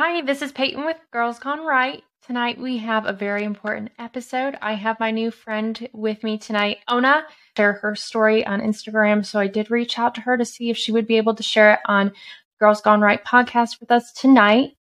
Hi, 0.00 0.20
this 0.20 0.42
is 0.42 0.52
Peyton 0.52 0.84
with 0.84 0.96
Girls 1.10 1.40
Gone 1.40 1.66
Right. 1.66 2.04
Tonight 2.24 2.60
we 2.60 2.78
have 2.78 3.04
a 3.04 3.12
very 3.12 3.42
important 3.42 3.90
episode. 3.98 4.56
I 4.62 4.74
have 4.74 5.00
my 5.00 5.10
new 5.10 5.32
friend 5.32 5.88
with 5.92 6.22
me 6.22 6.38
tonight, 6.38 6.78
Ona, 6.86 7.24
share 7.56 7.72
her 7.72 7.96
story 7.96 8.46
on 8.46 8.60
Instagram. 8.60 9.26
So 9.26 9.40
I 9.40 9.48
did 9.48 9.72
reach 9.72 9.98
out 9.98 10.14
to 10.14 10.20
her 10.20 10.36
to 10.36 10.44
see 10.44 10.70
if 10.70 10.76
she 10.76 10.92
would 10.92 11.08
be 11.08 11.16
able 11.16 11.34
to 11.34 11.42
share 11.42 11.72
it 11.72 11.80
on 11.86 12.12
Girls 12.60 12.80
Gone 12.80 13.00
Right 13.00 13.24
podcast 13.24 13.80
with 13.80 13.90
us 13.90 14.12
tonight. 14.12 14.76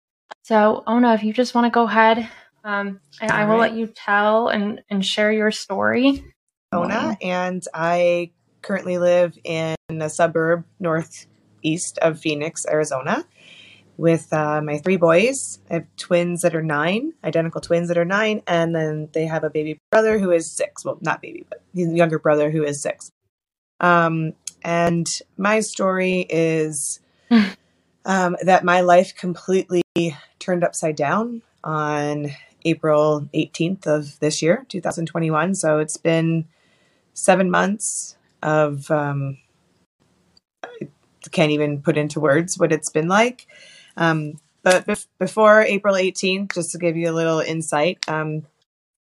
So 0.42 0.82
Ona, 0.88 1.14
if 1.14 1.22
you 1.22 1.32
just 1.32 1.54
want 1.54 1.66
to 1.66 1.70
go 1.70 1.84
ahead, 1.84 2.28
um, 2.64 3.00
and 3.20 3.30
All 3.30 3.36
I 3.36 3.44
will 3.44 3.54
right. 3.54 3.70
let 3.70 3.74
you 3.74 3.86
tell 3.86 4.48
and, 4.48 4.82
and 4.90 5.06
share 5.06 5.30
your 5.30 5.52
story. 5.52 6.24
Ona, 6.72 7.16
and 7.22 7.62
I 7.72 8.32
currently 8.62 8.98
live 8.98 9.38
in 9.44 9.76
a 9.88 10.10
suburb 10.10 10.64
northeast 10.80 11.98
of 12.02 12.18
Phoenix, 12.18 12.66
Arizona 12.68 13.24
with 13.96 14.32
uh, 14.32 14.60
my 14.60 14.78
three 14.78 14.96
boys. 14.96 15.60
I 15.70 15.74
have 15.74 15.86
twins 15.96 16.42
that 16.42 16.54
are 16.54 16.62
nine, 16.62 17.12
identical 17.22 17.60
twins 17.60 17.88
that 17.88 17.98
are 17.98 18.04
nine, 18.04 18.42
and 18.46 18.74
then 18.74 19.08
they 19.12 19.26
have 19.26 19.44
a 19.44 19.50
baby 19.50 19.78
brother 19.90 20.18
who 20.18 20.30
is 20.30 20.50
six. 20.50 20.84
Well, 20.84 20.98
not 21.00 21.22
baby, 21.22 21.46
but 21.48 21.62
he's 21.72 21.88
a 21.88 21.96
younger 21.96 22.18
brother 22.18 22.50
who 22.50 22.64
is 22.64 22.82
six. 22.82 23.10
Um, 23.80 24.32
and 24.62 25.06
my 25.36 25.60
story 25.60 26.26
is 26.28 27.00
um, 28.04 28.36
that 28.42 28.64
my 28.64 28.80
life 28.80 29.14
completely 29.14 29.82
turned 30.38 30.64
upside 30.64 30.96
down 30.96 31.42
on 31.62 32.30
April 32.64 33.28
18th 33.34 33.86
of 33.86 34.18
this 34.20 34.42
year, 34.42 34.64
2021. 34.68 35.54
So 35.54 35.78
it's 35.78 35.96
been 35.96 36.46
seven 37.12 37.50
months 37.50 38.16
of, 38.42 38.90
um, 38.90 39.38
I 40.62 40.88
can't 41.30 41.52
even 41.52 41.80
put 41.82 41.96
into 41.96 42.20
words 42.20 42.58
what 42.58 42.72
it's 42.72 42.90
been 42.90 43.08
like. 43.08 43.46
Um, 43.96 44.40
but 44.62 44.86
bef- 44.86 45.06
before 45.18 45.62
April 45.62 45.94
18th, 45.94 46.54
just 46.54 46.72
to 46.72 46.78
give 46.78 46.96
you 46.96 47.10
a 47.10 47.12
little 47.12 47.40
insight, 47.40 47.98
um, 48.08 48.46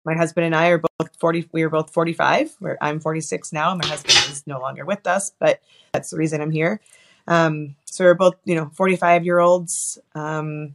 my 0.04 0.14
husband 0.14 0.46
and 0.46 0.54
I 0.54 0.68
are 0.68 0.78
both 0.78 1.16
40. 1.18 1.48
We 1.52 1.62
are 1.62 1.70
both 1.70 1.92
45. 1.92 2.56
We're, 2.60 2.76
I'm 2.80 3.00
46 3.00 3.52
now. 3.52 3.74
My 3.74 3.86
husband 3.86 4.32
is 4.32 4.44
no 4.46 4.58
longer 4.58 4.84
with 4.84 5.06
us, 5.06 5.32
but 5.38 5.60
that's 5.92 6.10
the 6.10 6.16
reason 6.16 6.40
I'm 6.40 6.50
here. 6.50 6.80
Um, 7.28 7.76
so 7.84 8.04
we're 8.04 8.14
both, 8.14 8.34
you 8.44 8.56
know, 8.56 8.70
45 8.74 9.24
year 9.24 9.38
olds, 9.38 9.98
um, 10.14 10.74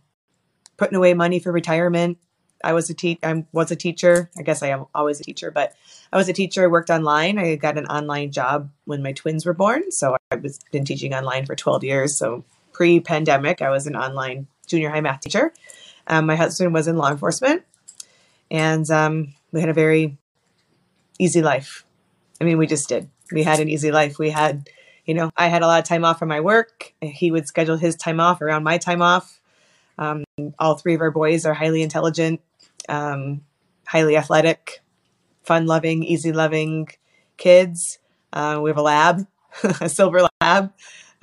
putting 0.77 0.95
away 0.95 1.13
money 1.13 1.39
for 1.39 1.52
retirement. 1.52 2.17
I 2.63 2.73
was 2.73 2.89
a 2.89 2.93
te- 2.93 3.19
I 3.21 3.45
was 3.52 3.69
a 3.71 3.75
teacher. 3.75 4.31
I 4.37 4.41
guess 4.41 4.63
I 4.63 4.67
am 4.67 4.85
always 4.95 5.19
a 5.19 5.23
teacher, 5.23 5.52
but 5.52 5.73
I 6.11 6.17
was 6.17 6.27
a 6.27 6.33
teacher. 6.33 6.63
I 6.63 6.67
worked 6.67 6.89
online. 6.89 7.37
I 7.37 7.55
got 7.55 7.77
an 7.77 7.85
online 7.85 8.31
job 8.31 8.71
when 8.85 9.03
my 9.03 9.11
twins 9.11 9.45
were 9.45 9.53
born. 9.53 9.91
So 9.91 10.15
I 10.31 10.35
was 10.37 10.59
been 10.71 10.85
teaching 10.85 11.13
online 11.13 11.45
for 11.45 11.55
12 11.55 11.83
years. 11.83 12.17
So 12.17 12.45
pre-pandemic, 12.78 13.64
I 13.64 13.72
was 13.72 13.88
an 13.88 13.95
online 13.95 14.45
junior 14.67 14.92
high 14.92 15.02
math 15.02 15.22
teacher. 15.22 15.52
Um, 16.06 16.28
my 16.28 16.36
husband 16.36 16.75
was 16.75 16.88
in 16.88 16.95
law 16.95 17.09
enforcement, 17.09 17.64
and 18.52 18.88
um, 18.92 19.33
we 19.52 19.61
had 19.61 19.70
a 19.70 19.73
very 19.73 20.20
easy 21.17 21.42
life. 21.42 21.86
I 22.39 22.44
mean, 22.44 22.59
we 22.59 22.67
just 22.67 22.88
did. 22.88 23.09
We 23.31 23.42
had 23.42 23.59
an 23.59 23.67
easy 23.67 23.92
life. 23.92 24.20
We 24.20 24.30
had, 24.30 24.70
you 25.05 25.16
know, 25.16 25.31
I 25.36 25.48
had 25.48 25.64
a 25.64 25.67
lot 25.67 25.80
of 25.80 25.86
time 25.86 26.05
off 26.05 26.20
from 26.20 26.30
my 26.30 26.39
work. 26.39 26.94
He 27.02 27.31
would 27.31 27.48
schedule 27.48 27.78
his 27.78 27.95
time 27.95 28.20
off 28.20 28.42
around 28.42 28.64
my 28.64 28.78
time 28.78 29.02
off. 29.02 29.42
Um, 29.98 30.23
all 30.59 30.75
three 30.75 30.94
of 30.94 31.02
our 31.02 31.09
boys 31.09 31.48
are 31.48 31.55
highly 31.55 31.81
intelligent, 31.81 32.42
um, 32.88 33.42
highly 33.88 34.16
athletic, 34.16 34.83
fun 35.42 35.66
loving, 35.66 36.03
easy 36.03 36.31
loving 36.31 36.89
kids. 37.38 37.98
Uh, 38.31 38.59
we 38.61 38.70
have 38.70 38.78
a 38.78 38.83
lab, 38.83 39.25
a 39.81 39.89
silver 39.89 40.28
lab. 40.42 40.73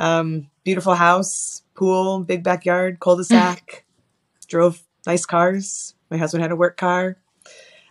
Um, 0.00 0.48
beautiful 0.64 0.94
house, 0.94 1.62
pool, 1.74 2.20
big 2.20 2.42
backyard, 2.42 3.00
cul-de-sac. 3.00 3.84
drove 4.46 4.82
nice 5.06 5.26
cars. 5.26 5.94
My 6.10 6.16
husband 6.16 6.42
had 6.42 6.52
a 6.52 6.56
work 6.56 6.76
car. 6.76 7.16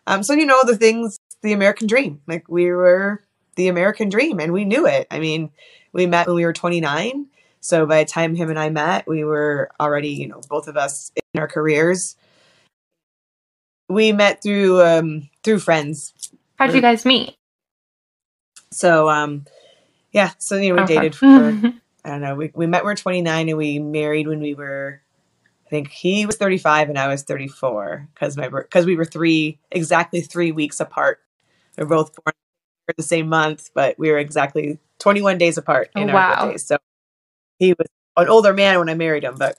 Um, 0.07 0.23
so 0.23 0.33
you 0.33 0.45
know 0.45 0.61
the 0.63 0.77
things, 0.77 1.19
the 1.41 1.53
American 1.53 1.87
dream. 1.87 2.21
Like 2.27 2.47
we 2.47 2.71
were 2.71 3.23
the 3.55 3.67
American 3.67 4.09
dream, 4.09 4.39
and 4.39 4.53
we 4.53 4.65
knew 4.65 4.87
it. 4.87 5.07
I 5.11 5.19
mean, 5.19 5.51
we 5.91 6.05
met 6.05 6.27
when 6.27 6.35
we 6.35 6.45
were 6.45 6.53
29. 6.53 7.27
So 7.59 7.85
by 7.85 8.03
the 8.03 8.09
time 8.09 8.35
him 8.35 8.49
and 8.49 8.59
I 8.59 8.69
met, 8.69 9.07
we 9.07 9.23
were 9.23 9.71
already, 9.79 10.09
you 10.09 10.27
know, 10.27 10.41
both 10.49 10.67
of 10.67 10.75
us 10.75 11.11
in 11.15 11.39
our 11.39 11.47
careers. 11.47 12.17
We 13.89 14.11
met 14.11 14.41
through 14.41 14.81
um, 14.81 15.29
through 15.43 15.59
friends. 15.59 16.13
How'd 16.57 16.73
you 16.73 16.81
guys 16.81 17.05
meet? 17.05 17.35
So 18.71 19.09
um, 19.09 19.45
yeah, 20.11 20.31
so 20.39 20.57
you 20.57 20.73
know, 20.73 20.81
we 20.81 20.87
dated 20.87 21.15
for 21.15 21.73
I 22.05 22.09
don't 22.09 22.21
know. 22.21 22.35
We 22.35 22.51
we 22.53 22.67
met 22.67 22.83
when 22.83 22.89
we 22.89 22.91
were 22.91 22.95
29 22.95 23.49
and 23.49 23.57
we 23.57 23.79
married 23.79 24.27
when 24.27 24.39
we 24.39 24.53
were 24.53 25.01
I 25.65 25.69
think 25.69 25.89
he 25.89 26.25
was 26.25 26.35
35 26.35 26.89
and 26.89 26.97
I 26.97 27.07
was 27.07 27.23
34 27.23 28.09
cuz 28.15 28.37
my 28.37 28.49
cuz 28.49 28.85
we 28.85 28.95
were 28.95 29.05
3 29.05 29.59
exactly 29.71 30.21
3 30.21 30.51
weeks 30.51 30.79
apart. 30.79 31.19
We 31.77 31.83
are 31.83 31.87
both 31.87 32.13
born 32.15 32.33
in 32.87 32.93
the 32.97 33.03
same 33.03 33.29
month, 33.29 33.71
but 33.73 33.97
we 33.97 34.11
were 34.11 34.17
exactly 34.17 34.79
21 34.99 35.37
days 35.37 35.57
apart 35.57 35.89
in 35.95 36.09
oh, 36.09 36.13
our 36.13 36.35
birthdays. 36.35 36.65
So 36.65 36.77
he 37.59 37.73
was 37.73 37.87
an 38.17 38.27
older 38.27 38.53
man 38.53 38.79
when 38.79 38.89
I 38.89 38.93
married 38.93 39.23
him, 39.23 39.35
but 39.37 39.57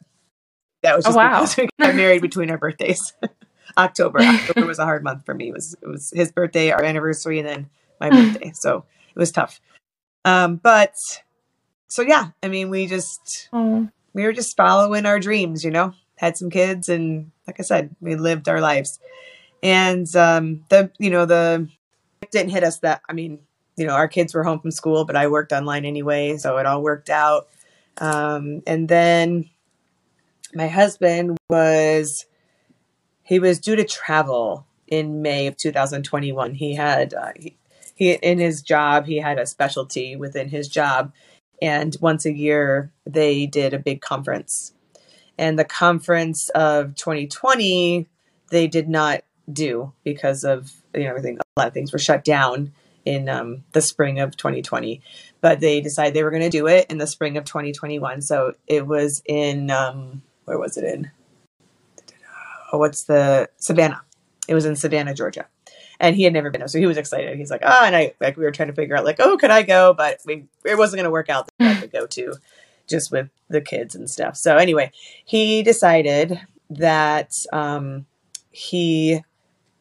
that 0.82 0.94
was 0.94 1.06
oh, 1.06 1.08
just 1.08 1.18
oh, 1.18 1.20
wow. 1.20 1.40
because 1.40 1.56
we 1.56 1.68
got 1.80 1.94
married 1.94 2.22
between 2.22 2.50
our 2.50 2.58
birthdays. 2.58 3.12
October. 3.78 4.20
October 4.22 4.66
was 4.66 4.78
a 4.78 4.84
hard 4.84 5.02
month 5.02 5.24
for 5.24 5.34
me. 5.34 5.48
It 5.48 5.54
was 5.54 5.76
it 5.80 5.86
was 5.86 6.12
his 6.14 6.30
birthday, 6.30 6.70
our 6.70 6.82
anniversary, 6.82 7.38
and 7.38 7.48
then 7.48 7.70
my 8.00 8.10
birthday. 8.10 8.52
So 8.54 8.84
it 9.14 9.18
was 9.18 9.32
tough. 9.32 9.60
Um, 10.24 10.56
but 10.56 10.94
so 11.88 12.02
yeah, 12.02 12.30
I 12.42 12.48
mean, 12.48 12.70
we 12.70 12.86
just 12.86 13.48
mm. 13.52 13.90
we 14.12 14.24
were 14.24 14.32
just 14.32 14.56
following 14.56 15.06
our 15.06 15.20
dreams, 15.20 15.64
you 15.64 15.70
know. 15.70 15.94
Had 16.16 16.36
some 16.36 16.50
kids, 16.50 16.88
and 16.88 17.32
like 17.46 17.58
I 17.58 17.62
said, 17.62 17.94
we 18.00 18.14
lived 18.16 18.48
our 18.48 18.60
lives. 18.60 18.98
And 19.62 20.14
um, 20.16 20.64
the 20.68 20.90
you 20.98 21.10
know 21.10 21.26
the 21.26 21.68
didn't 22.30 22.50
hit 22.50 22.64
us 22.64 22.78
that. 22.80 23.02
I 23.08 23.12
mean, 23.12 23.40
you 23.76 23.86
know, 23.86 23.94
our 23.94 24.08
kids 24.08 24.34
were 24.34 24.44
home 24.44 24.60
from 24.60 24.70
school, 24.70 25.04
but 25.04 25.16
I 25.16 25.26
worked 25.26 25.52
online 25.52 25.84
anyway, 25.84 26.36
so 26.36 26.58
it 26.58 26.66
all 26.66 26.82
worked 26.82 27.10
out. 27.10 27.48
Um, 27.98 28.62
and 28.66 28.88
then 28.88 29.50
my 30.54 30.68
husband 30.68 31.36
was 31.48 32.26
he 33.22 33.38
was 33.38 33.58
due 33.58 33.76
to 33.76 33.84
travel 33.84 34.66
in 34.86 35.22
May 35.22 35.46
of 35.46 35.56
2021. 35.56 36.54
He 36.54 36.74
had 36.74 37.14
uh, 37.14 37.32
he, 37.36 37.56
he 37.94 38.12
in 38.12 38.38
his 38.38 38.62
job 38.62 39.06
he 39.06 39.18
had 39.18 39.38
a 39.38 39.46
specialty 39.46 40.16
within 40.16 40.48
his 40.48 40.68
job 40.68 41.12
and 41.60 41.96
once 42.00 42.26
a 42.26 42.32
year, 42.32 42.90
they 43.06 43.46
did 43.46 43.74
a 43.74 43.78
big 43.78 44.00
conference. 44.00 44.72
And 45.38 45.58
the 45.58 45.64
conference 45.64 46.48
of 46.50 46.94
2020, 46.94 48.08
they 48.50 48.66
did 48.66 48.88
not 48.88 49.22
do 49.52 49.92
because 50.04 50.44
of 50.44 50.72
you 50.94 51.04
know 51.04 51.10
everything. 51.10 51.38
A 51.38 51.60
lot 51.60 51.68
of 51.68 51.74
things 51.74 51.92
were 51.92 51.98
shut 51.98 52.24
down 52.24 52.72
in 53.04 53.28
um, 53.28 53.64
the 53.72 53.82
spring 53.82 54.20
of 54.20 54.36
2020, 54.36 55.02
but 55.40 55.60
they 55.60 55.80
decided 55.80 56.14
they 56.14 56.24
were 56.24 56.30
going 56.30 56.42
to 56.42 56.48
do 56.48 56.66
it 56.66 56.86
in 56.90 56.98
the 56.98 57.06
spring 57.06 57.36
of 57.36 57.44
2021. 57.44 58.22
So 58.22 58.54
it 58.66 58.86
was 58.86 59.22
in 59.26 59.70
um, 59.70 60.22
where 60.44 60.58
was 60.58 60.76
it 60.76 60.84
in? 60.84 61.10
Oh, 62.72 62.78
what's 62.78 63.04
the 63.04 63.48
Savannah? 63.56 64.02
It 64.48 64.54
was 64.54 64.64
in 64.64 64.76
Savannah, 64.76 65.14
Georgia 65.14 65.46
and 66.04 66.14
he 66.14 66.22
had 66.24 66.34
never 66.34 66.50
been 66.50 66.58
there, 66.58 66.68
so 66.68 66.78
he 66.78 66.86
was 66.86 66.98
excited. 66.98 67.38
He's 67.38 67.50
like, 67.50 67.62
oh, 67.64 67.84
and 67.84 67.96
I 67.96 68.12
like 68.20 68.36
we 68.36 68.44
were 68.44 68.50
trying 68.50 68.68
to 68.68 68.74
figure 68.74 68.94
out 68.94 69.06
like, 69.06 69.20
oh, 69.20 69.38
could 69.38 69.50
I 69.50 69.62
go? 69.62 69.94
But 69.94 70.20
we 70.26 70.44
it 70.64 70.76
wasn't 70.76 70.98
going 70.98 71.04
to 71.04 71.10
work 71.10 71.30
out 71.30 71.48
that 71.58 71.76
I 71.76 71.80
could 71.80 71.92
go 71.92 72.06
to, 72.08 72.34
just 72.86 73.10
with 73.10 73.30
the 73.48 73.62
kids 73.62 73.94
and 73.94 74.08
stuff. 74.08 74.36
So 74.36 74.58
anyway, 74.58 74.92
he 75.24 75.62
decided 75.62 76.38
that 76.68 77.34
um, 77.54 78.04
he 78.50 79.20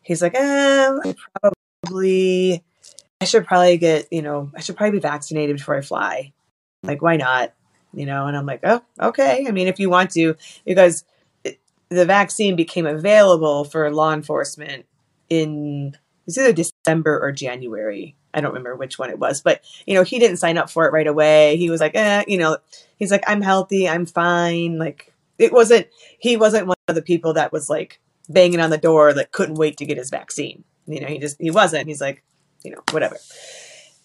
he's 0.01 0.21
like, 0.21 0.33
eh, 0.33 1.13
probably 1.41 2.63
I 3.19 3.25
should 3.25 3.45
probably 3.45 3.77
get 3.77 4.07
you 4.09 4.21
know 4.21 4.49
I 4.55 4.61
should 4.61 4.77
probably 4.77 4.99
be 4.99 5.01
vaccinated 5.01 5.57
before 5.57 5.75
I 5.75 5.81
fly. 5.81 6.31
Like, 6.83 7.01
why 7.01 7.17
not? 7.17 7.53
You 7.93 8.05
know, 8.05 8.27
and 8.27 8.37
I'm 8.37 8.45
like, 8.45 8.61
oh, 8.63 8.81
okay. 8.99 9.45
I 9.45 9.51
mean, 9.51 9.67
if 9.67 9.79
you 9.79 9.89
want 9.89 10.11
to, 10.11 10.35
because 10.65 11.03
the 11.89 12.05
vaccine 12.05 12.55
became 12.55 12.87
available 12.87 13.65
for 13.65 13.91
law 13.91 14.13
enforcement 14.13 14.85
in 15.29 15.95
it's 16.25 16.37
either 16.37 16.53
December 16.53 17.19
or 17.19 17.31
January. 17.31 18.15
I 18.33 18.41
don't 18.41 18.51
remember 18.51 18.75
which 18.75 18.97
one 18.97 19.09
it 19.09 19.19
was, 19.19 19.41
but 19.41 19.61
you 19.85 19.93
know, 19.93 20.03
he 20.03 20.19
didn't 20.19 20.37
sign 20.37 20.57
up 20.57 20.69
for 20.69 20.85
it 20.87 20.93
right 20.93 21.07
away. 21.07 21.57
He 21.57 21.69
was 21.69 21.81
like, 21.81 21.95
eh, 21.95 22.23
you 22.27 22.37
know, 22.37 22.57
he's 22.97 23.11
like, 23.11 23.23
I'm 23.27 23.41
healthy, 23.41 23.87
I'm 23.87 24.05
fine. 24.05 24.79
Like 24.79 25.13
it 25.37 25.53
wasn't, 25.53 25.87
he 26.19 26.37
wasn't 26.37 26.67
one 26.67 26.77
of 26.87 26.95
the 26.95 27.01
people 27.01 27.33
that 27.33 27.51
was 27.51 27.69
like 27.69 27.99
banging 28.29 28.59
on 28.59 28.69
the 28.69 28.77
door 28.77 29.13
that 29.13 29.31
couldn't 29.31 29.55
wait 29.55 29.77
to 29.77 29.85
get 29.85 29.97
his 29.97 30.09
vaccine. 30.09 30.63
You 30.87 31.01
know, 31.01 31.07
he 31.07 31.19
just, 31.19 31.39
he 31.39 31.51
wasn't. 31.51 31.87
He's 31.87 32.01
like, 32.01 32.23
you 32.63 32.71
know, 32.71 32.81
whatever. 32.91 33.17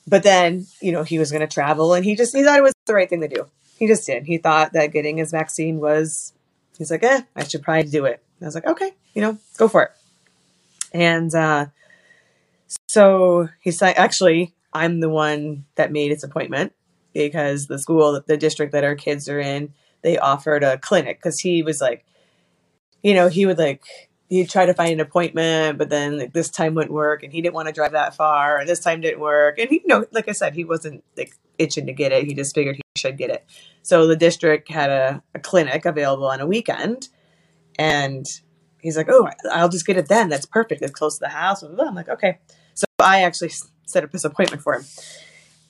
But 0.07 0.23
then, 0.23 0.67
you 0.81 0.93
know, 0.93 1.03
he 1.03 1.19
was 1.19 1.31
going 1.31 1.47
to 1.47 1.53
travel 1.53 1.95
and 1.95 2.05
he 2.05 2.17
just, 2.17 2.35
he 2.35 2.43
thought 2.43 2.59
it 2.59 2.63
was 2.63 2.75
the 2.87 2.95
right 2.95 3.09
thing 3.09 3.21
to 3.21 3.29
do. 3.29 3.47
He 3.79 3.87
just 3.87 4.07
did. 4.07 4.25
He 4.25 4.39
thought 4.39 4.73
that 4.73 4.93
getting 4.93 5.19
his 5.19 5.31
vaccine 5.31 5.79
was, 5.79 6.33
he's 6.77 6.91
like, 6.91 7.03
eh, 7.03 7.23
I 7.37 7.45
should 7.45 7.63
probably 7.63 7.91
do 7.91 8.05
it. 8.07 8.23
I 8.41 8.45
was 8.45 8.55
like, 8.55 8.67
okay, 8.67 8.93
you 9.15 9.23
know, 9.23 9.39
go 9.57 9.69
for 9.69 9.83
it. 9.85 9.91
And, 10.93 11.35
uh, 11.35 11.67
so 12.89 13.49
he's 13.61 13.81
like, 13.81 13.99
actually, 13.99 14.55
I'm 14.73 15.01
the 15.01 15.09
one 15.09 15.65
that 15.77 15.93
made 15.93 16.11
his 16.11 16.25
appointment 16.25 16.73
because 17.15 17.67
the 17.67 17.79
school, 17.79 18.21
the 18.27 18.37
district 18.37 18.73
that 18.73 18.85
our 18.85 18.95
kids 18.95 19.29
are 19.29 19.41
in, 19.41 19.73
they 20.03 20.19
offered 20.19 20.63
a 20.63 20.79
clinic 20.79 21.19
because 21.19 21.41
he 21.41 21.63
was 21.63 21.81
like, 21.81 22.05
you 23.03 23.15
know, 23.15 23.29
he 23.29 23.47
would 23.47 23.59
like 23.59 23.85
he'd 24.29 24.51
try 24.51 24.67
to 24.67 24.75
find 24.75 24.93
an 24.93 25.01
appointment, 25.01 25.79
but 25.79 25.89
then 25.89 26.19
like, 26.19 26.33
this 26.33 26.51
time 26.51 26.75
wouldn't 26.75 26.93
work, 26.93 27.23
and 27.23 27.33
he 27.33 27.41
didn't 27.41 27.55
want 27.55 27.67
to 27.67 27.73
drive 27.73 27.93
that 27.93 28.15
far, 28.15 28.59
and 28.59 28.69
this 28.69 28.81
time 28.81 29.01
didn't 29.01 29.21
work, 29.21 29.59
and 29.59 29.71
he, 29.71 29.77
you 29.77 29.87
know, 29.87 30.07
like 30.13 30.29
I 30.29 30.33
said, 30.33 30.55
he 30.55 30.65
wasn't 30.65 31.03
like 31.17 31.35
itching 31.59 31.87
to 31.87 31.93
get 31.93 32.13
it. 32.13 32.25
He 32.25 32.35
just 32.35 32.55
figured 32.55 32.77
he 32.77 32.83
should 32.97 33.17
get 33.17 33.31
it. 33.31 33.45
So 33.83 34.07
the 34.07 34.17
district 34.17 34.71
had 34.71 34.91
a, 34.91 35.23
a 35.35 35.39
clinic 35.39 35.87
available 35.87 36.27
on 36.27 36.41
a 36.41 36.47
weekend, 36.47 37.09
and 37.79 38.27
he's 38.81 38.97
like, 38.97 39.09
"Oh, 39.09 39.29
I'll 39.51 39.69
just 39.69 39.87
get 39.87 39.97
it 39.97 40.09
then. 40.09 40.29
That's 40.29 40.47
perfect. 40.47 40.83
It's 40.83 40.93
close 40.93 41.19
to 41.19 41.25
the 41.25 41.29
house." 41.29 41.63
I'm 41.63 41.95
like, 41.95 42.09
"Okay." 42.09 42.39
So 42.75 42.85
I 42.99 43.23
actually 43.23 43.53
set 43.87 44.05
up 44.05 44.13
his 44.13 44.25
appointment 44.25 44.63
for 44.63 44.75
him, 44.75 44.85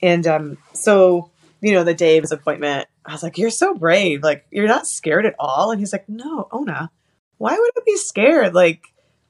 and 0.02 0.26
um, 0.26 0.58
so 0.72 1.30
you 1.60 1.72
know, 1.72 1.84
the 1.84 1.94
day 1.94 2.18
of 2.18 2.22
his 2.22 2.32
appointment, 2.32 2.88
I 3.04 3.12
was 3.12 3.22
like, 3.22 3.38
"You're 3.38 3.50
so 3.50 3.74
brave. 3.74 4.22
Like, 4.22 4.46
you're 4.50 4.68
not 4.68 4.86
scared 4.86 5.26
at 5.26 5.34
all." 5.38 5.70
And 5.70 5.80
he's 5.80 5.92
like, 5.92 6.08
"No, 6.08 6.48
Ona, 6.52 6.90
why 7.38 7.52
would 7.52 7.70
I 7.76 7.80
be 7.84 7.96
scared? 7.96 8.54
Like, 8.54 8.82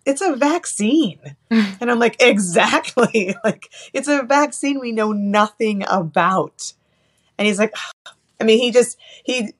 it's 0.05 0.21
a 0.21 0.37
vaccine." 0.37 1.21
and 1.51 1.91
I'm 1.91 1.99
like, 1.99 2.17
"Exactly. 2.21 3.35
like, 3.45 3.71
it's 3.93 4.09
a 4.09 4.23
vaccine 4.23 4.81
we 4.81 4.93
know 4.93 5.13
nothing 5.13 5.85
about." 5.89 6.73
And 7.39 7.47
he's 7.47 7.59
like, 7.59 7.75
I 8.41 8.45
mean, 8.45 8.59
he 8.61 8.71
just 8.71 8.99
he 9.25 9.53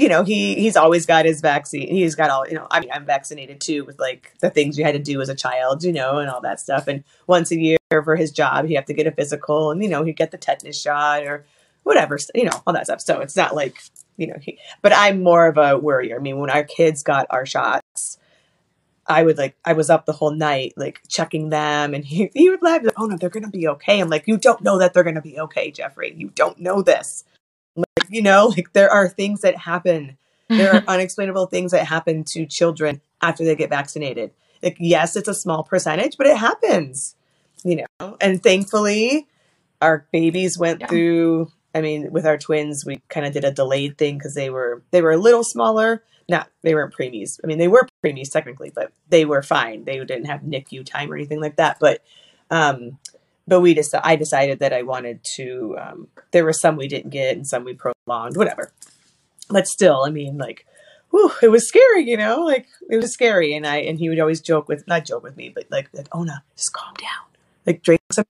you 0.00 0.08
know, 0.08 0.24
he 0.24 0.54
he's 0.54 0.76
always 0.76 1.04
got 1.04 1.26
his 1.26 1.42
vaccine. 1.42 1.86
He's 1.88 2.14
got 2.14 2.30
all, 2.30 2.48
you 2.48 2.54
know, 2.54 2.66
I 2.70 2.80
mean, 2.80 2.88
I'm 2.90 3.04
vaccinated 3.04 3.60
too 3.60 3.84
with 3.84 4.00
like 4.00 4.32
the 4.40 4.48
things 4.48 4.78
you 4.78 4.84
had 4.84 4.94
to 4.94 4.98
do 4.98 5.20
as 5.20 5.28
a 5.28 5.34
child, 5.34 5.84
you 5.84 5.92
know, 5.92 6.16
and 6.16 6.30
all 6.30 6.40
that 6.40 6.58
stuff. 6.58 6.88
And 6.88 7.04
once 7.26 7.50
a 7.50 7.60
year 7.60 7.76
for 7.90 8.16
his 8.16 8.32
job, 8.32 8.64
he 8.64 8.74
have 8.74 8.86
to 8.86 8.94
get 8.94 9.06
a 9.06 9.12
physical 9.12 9.70
and, 9.70 9.82
you 9.82 9.90
know, 9.90 10.02
he'd 10.02 10.16
get 10.16 10.30
the 10.30 10.38
tetanus 10.38 10.80
shot 10.80 11.24
or 11.24 11.44
whatever, 11.82 12.18
you 12.34 12.44
know, 12.44 12.62
all 12.66 12.72
that 12.72 12.86
stuff. 12.86 13.02
So 13.02 13.20
it's 13.20 13.36
not 13.36 13.54
like, 13.54 13.76
you 14.16 14.26
know, 14.26 14.36
he, 14.40 14.58
but 14.80 14.94
I'm 14.94 15.22
more 15.22 15.46
of 15.46 15.58
a 15.58 15.76
worrier. 15.76 16.16
I 16.16 16.20
mean, 16.20 16.38
when 16.38 16.48
our 16.48 16.64
kids 16.64 17.02
got 17.02 17.26
our 17.28 17.44
shots, 17.44 18.16
I 19.06 19.22
would 19.22 19.36
like, 19.36 19.54
I 19.66 19.74
was 19.74 19.90
up 19.90 20.06
the 20.06 20.14
whole 20.14 20.32
night, 20.32 20.72
like 20.78 21.02
checking 21.08 21.50
them 21.50 21.92
and 21.92 22.06
he, 22.06 22.30
he 22.32 22.48
would 22.48 22.62
laugh, 22.62 22.82
like, 22.82 22.98
oh 22.98 23.04
no, 23.04 23.18
they're 23.18 23.28
going 23.28 23.44
to 23.44 23.50
be 23.50 23.68
okay. 23.68 24.00
I'm 24.00 24.08
like, 24.08 24.26
you 24.26 24.38
don't 24.38 24.62
know 24.62 24.78
that 24.78 24.94
they're 24.94 25.04
going 25.04 25.16
to 25.16 25.20
be 25.20 25.38
okay, 25.40 25.70
Geoffrey. 25.70 26.14
You 26.16 26.30
don't 26.34 26.58
know 26.58 26.80
this. 26.80 27.24
Like, 27.80 28.08
you 28.10 28.22
know, 28.22 28.52
like 28.56 28.72
there 28.72 28.90
are 28.90 29.08
things 29.08 29.40
that 29.42 29.56
happen. 29.56 30.16
There 30.48 30.74
are 30.74 30.84
unexplainable 30.88 31.46
things 31.46 31.72
that 31.72 31.86
happen 31.86 32.24
to 32.30 32.46
children 32.46 33.00
after 33.22 33.44
they 33.44 33.56
get 33.56 33.70
vaccinated. 33.70 34.32
Like, 34.62 34.76
yes, 34.78 35.16
it's 35.16 35.28
a 35.28 35.34
small 35.34 35.62
percentage, 35.62 36.16
but 36.16 36.26
it 36.26 36.36
happens, 36.36 37.16
you 37.64 37.76
know. 37.76 38.16
And 38.20 38.42
thankfully, 38.42 39.26
our 39.80 40.06
babies 40.12 40.58
went 40.58 40.80
yeah. 40.80 40.86
through. 40.86 41.52
I 41.74 41.80
mean, 41.80 42.10
with 42.10 42.26
our 42.26 42.36
twins, 42.36 42.84
we 42.84 43.00
kind 43.08 43.24
of 43.24 43.32
did 43.32 43.44
a 43.44 43.52
delayed 43.52 43.96
thing 43.96 44.18
because 44.18 44.34
they 44.34 44.50
were 44.50 44.82
they 44.90 45.02
were 45.02 45.12
a 45.12 45.16
little 45.16 45.44
smaller. 45.44 46.04
Not 46.28 46.48
they 46.62 46.74
weren't 46.74 46.94
preemies. 46.94 47.40
I 47.42 47.46
mean, 47.46 47.58
they 47.58 47.68
were 47.68 47.88
preemies 48.04 48.30
technically, 48.30 48.70
but 48.74 48.92
they 49.08 49.24
were 49.24 49.42
fine. 49.42 49.84
They 49.84 49.98
didn't 49.98 50.26
have 50.26 50.42
NICU 50.42 50.84
time 50.84 51.10
or 51.10 51.16
anything 51.16 51.40
like 51.40 51.56
that. 51.56 51.78
But 51.80 52.02
um, 52.50 52.98
but 53.50 53.60
we 53.60 53.74
just 53.74 53.92
I 54.04 54.14
decided 54.14 54.60
that 54.60 54.72
I 54.72 54.82
wanted 54.82 55.24
to. 55.34 55.76
Um, 55.76 56.08
there 56.30 56.44
were 56.44 56.52
some 56.52 56.76
we 56.76 56.86
didn't 56.86 57.10
get 57.10 57.36
and 57.36 57.46
some 57.46 57.64
we 57.64 57.74
prolonged, 57.74 58.36
whatever. 58.36 58.72
But 59.48 59.66
still, 59.66 60.04
I 60.04 60.10
mean, 60.10 60.38
like, 60.38 60.66
whew, 61.10 61.32
it 61.42 61.48
was 61.48 61.66
scary, 61.66 62.08
you 62.08 62.16
know, 62.16 62.44
like 62.44 62.68
it 62.88 62.98
was 62.98 63.12
scary. 63.12 63.52
And 63.54 63.66
I 63.66 63.78
and 63.78 63.98
he 63.98 64.08
would 64.08 64.20
always 64.20 64.40
joke 64.40 64.68
with 64.68 64.86
not 64.86 65.04
joke 65.04 65.24
with 65.24 65.36
me, 65.36 65.48
but 65.52 65.66
like, 65.68 65.90
like 65.92 66.06
oh 66.12 66.22
no, 66.22 66.36
just 66.56 66.72
calm 66.72 66.94
down. 66.94 67.26
Like 67.66 67.82
drink 67.82 68.00
some 68.12 68.24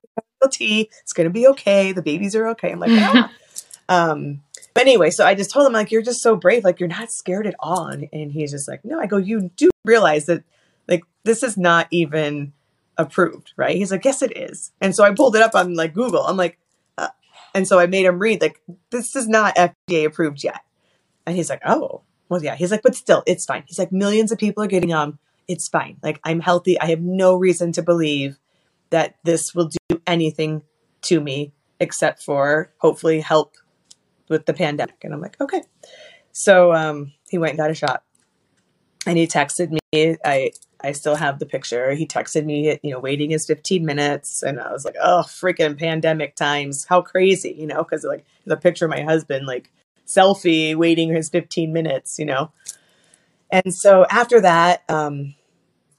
tea. 0.51 0.89
It's 1.03 1.13
gonna 1.13 1.29
be 1.29 1.47
okay. 1.49 1.91
The 1.91 2.01
babies 2.01 2.35
are 2.35 2.47
okay. 2.49 2.71
I'm 2.71 2.79
like, 2.79 2.91
ah. 2.91 3.31
um. 3.89 4.41
But 4.73 4.83
anyway, 4.83 5.11
so 5.11 5.25
I 5.25 5.35
just 5.35 5.51
told 5.51 5.67
him 5.67 5.73
like, 5.73 5.91
you're 5.91 6.01
just 6.01 6.23
so 6.23 6.35
brave. 6.35 6.63
Like 6.63 6.79
you're 6.79 6.89
not 6.89 7.11
scared 7.11 7.45
at 7.45 7.55
all. 7.59 7.87
And, 7.87 8.09
and 8.11 8.31
he's 8.31 8.51
just 8.51 8.67
like, 8.67 8.83
no. 8.83 8.99
I 8.99 9.05
go, 9.05 9.17
you 9.17 9.51
do 9.55 9.69
realize 9.85 10.25
that 10.25 10.43
like 10.87 11.03
this 11.25 11.43
is 11.43 11.57
not 11.57 11.87
even 11.91 12.53
approved, 13.01 13.53
right? 13.57 13.75
He's 13.75 13.91
like, 13.91 14.05
yes, 14.05 14.21
it 14.21 14.35
is. 14.37 14.71
And 14.79 14.95
so 14.95 15.03
I 15.03 15.13
pulled 15.13 15.35
it 15.35 15.41
up 15.41 15.55
on 15.55 15.73
like 15.73 15.93
Google. 15.93 16.25
I'm 16.25 16.37
like, 16.37 16.57
uh, 16.97 17.09
and 17.53 17.67
so 17.67 17.79
I 17.79 17.87
made 17.87 18.05
him 18.05 18.19
read 18.19 18.41
like, 18.41 18.61
this 18.89 19.15
is 19.15 19.27
not 19.27 19.55
FDA 19.55 20.05
approved 20.05 20.43
yet. 20.43 20.61
And 21.25 21.35
he's 21.35 21.49
like, 21.49 21.61
oh, 21.65 22.01
well, 22.29 22.43
yeah. 22.43 22.55
He's 22.55 22.71
like, 22.71 22.81
but 22.81 22.95
still, 22.95 23.23
it's 23.27 23.45
fine. 23.45 23.63
He's 23.67 23.79
like, 23.79 23.91
millions 23.91 24.31
of 24.31 24.37
people 24.37 24.63
are 24.63 24.67
getting 24.67 24.93
um, 24.93 25.19
it's 25.47 25.67
fine. 25.67 25.97
Like 26.01 26.19
I'm 26.23 26.39
healthy. 26.39 26.79
I 26.79 26.85
have 26.87 27.01
no 27.01 27.35
reason 27.35 27.71
to 27.73 27.83
believe 27.83 28.37
that 28.89 29.15
this 29.23 29.53
will 29.53 29.69
do 29.89 30.01
anything 30.07 30.63
to 31.03 31.19
me 31.19 31.51
except 31.79 32.23
for 32.23 32.71
hopefully 32.77 33.19
help 33.21 33.55
with 34.29 34.45
the 34.45 34.53
pandemic. 34.53 35.03
And 35.03 35.13
I'm 35.13 35.21
like, 35.21 35.39
okay. 35.41 35.63
So 36.31 36.73
um, 36.73 37.13
he 37.29 37.37
went 37.37 37.51
and 37.51 37.57
got 37.57 37.71
a 37.71 37.73
shot, 37.75 38.03
and 39.05 39.17
he 39.17 39.27
texted 39.27 39.71
me. 39.71 40.15
I 40.23 40.51
I 40.83 40.91
still 40.91 41.15
have 41.15 41.39
the 41.39 41.45
picture. 41.45 41.93
He 41.93 42.07
texted 42.07 42.45
me, 42.45 42.79
you 42.83 42.91
know, 42.91 42.99
waiting 42.99 43.29
his 43.29 43.45
15 43.45 43.85
minutes. 43.85 44.43
And 44.43 44.59
I 44.59 44.71
was 44.71 44.85
like, 44.85 44.95
oh, 45.01 45.23
freaking 45.25 45.77
pandemic 45.77 46.35
times. 46.35 46.85
How 46.85 47.01
crazy, 47.01 47.55
you 47.57 47.67
know, 47.67 47.83
because 47.83 48.03
like 48.03 48.25
the 48.45 48.57
picture 48.57 48.85
of 48.85 48.91
my 48.91 49.01
husband, 49.01 49.45
like 49.45 49.71
selfie 50.07 50.75
waiting 50.75 51.13
his 51.13 51.29
15 51.29 51.71
minutes, 51.71 52.19
you 52.19 52.25
know. 52.25 52.51
And 53.51 53.73
so 53.73 54.05
after 54.09 54.41
that, 54.41 54.83
um, 54.89 55.35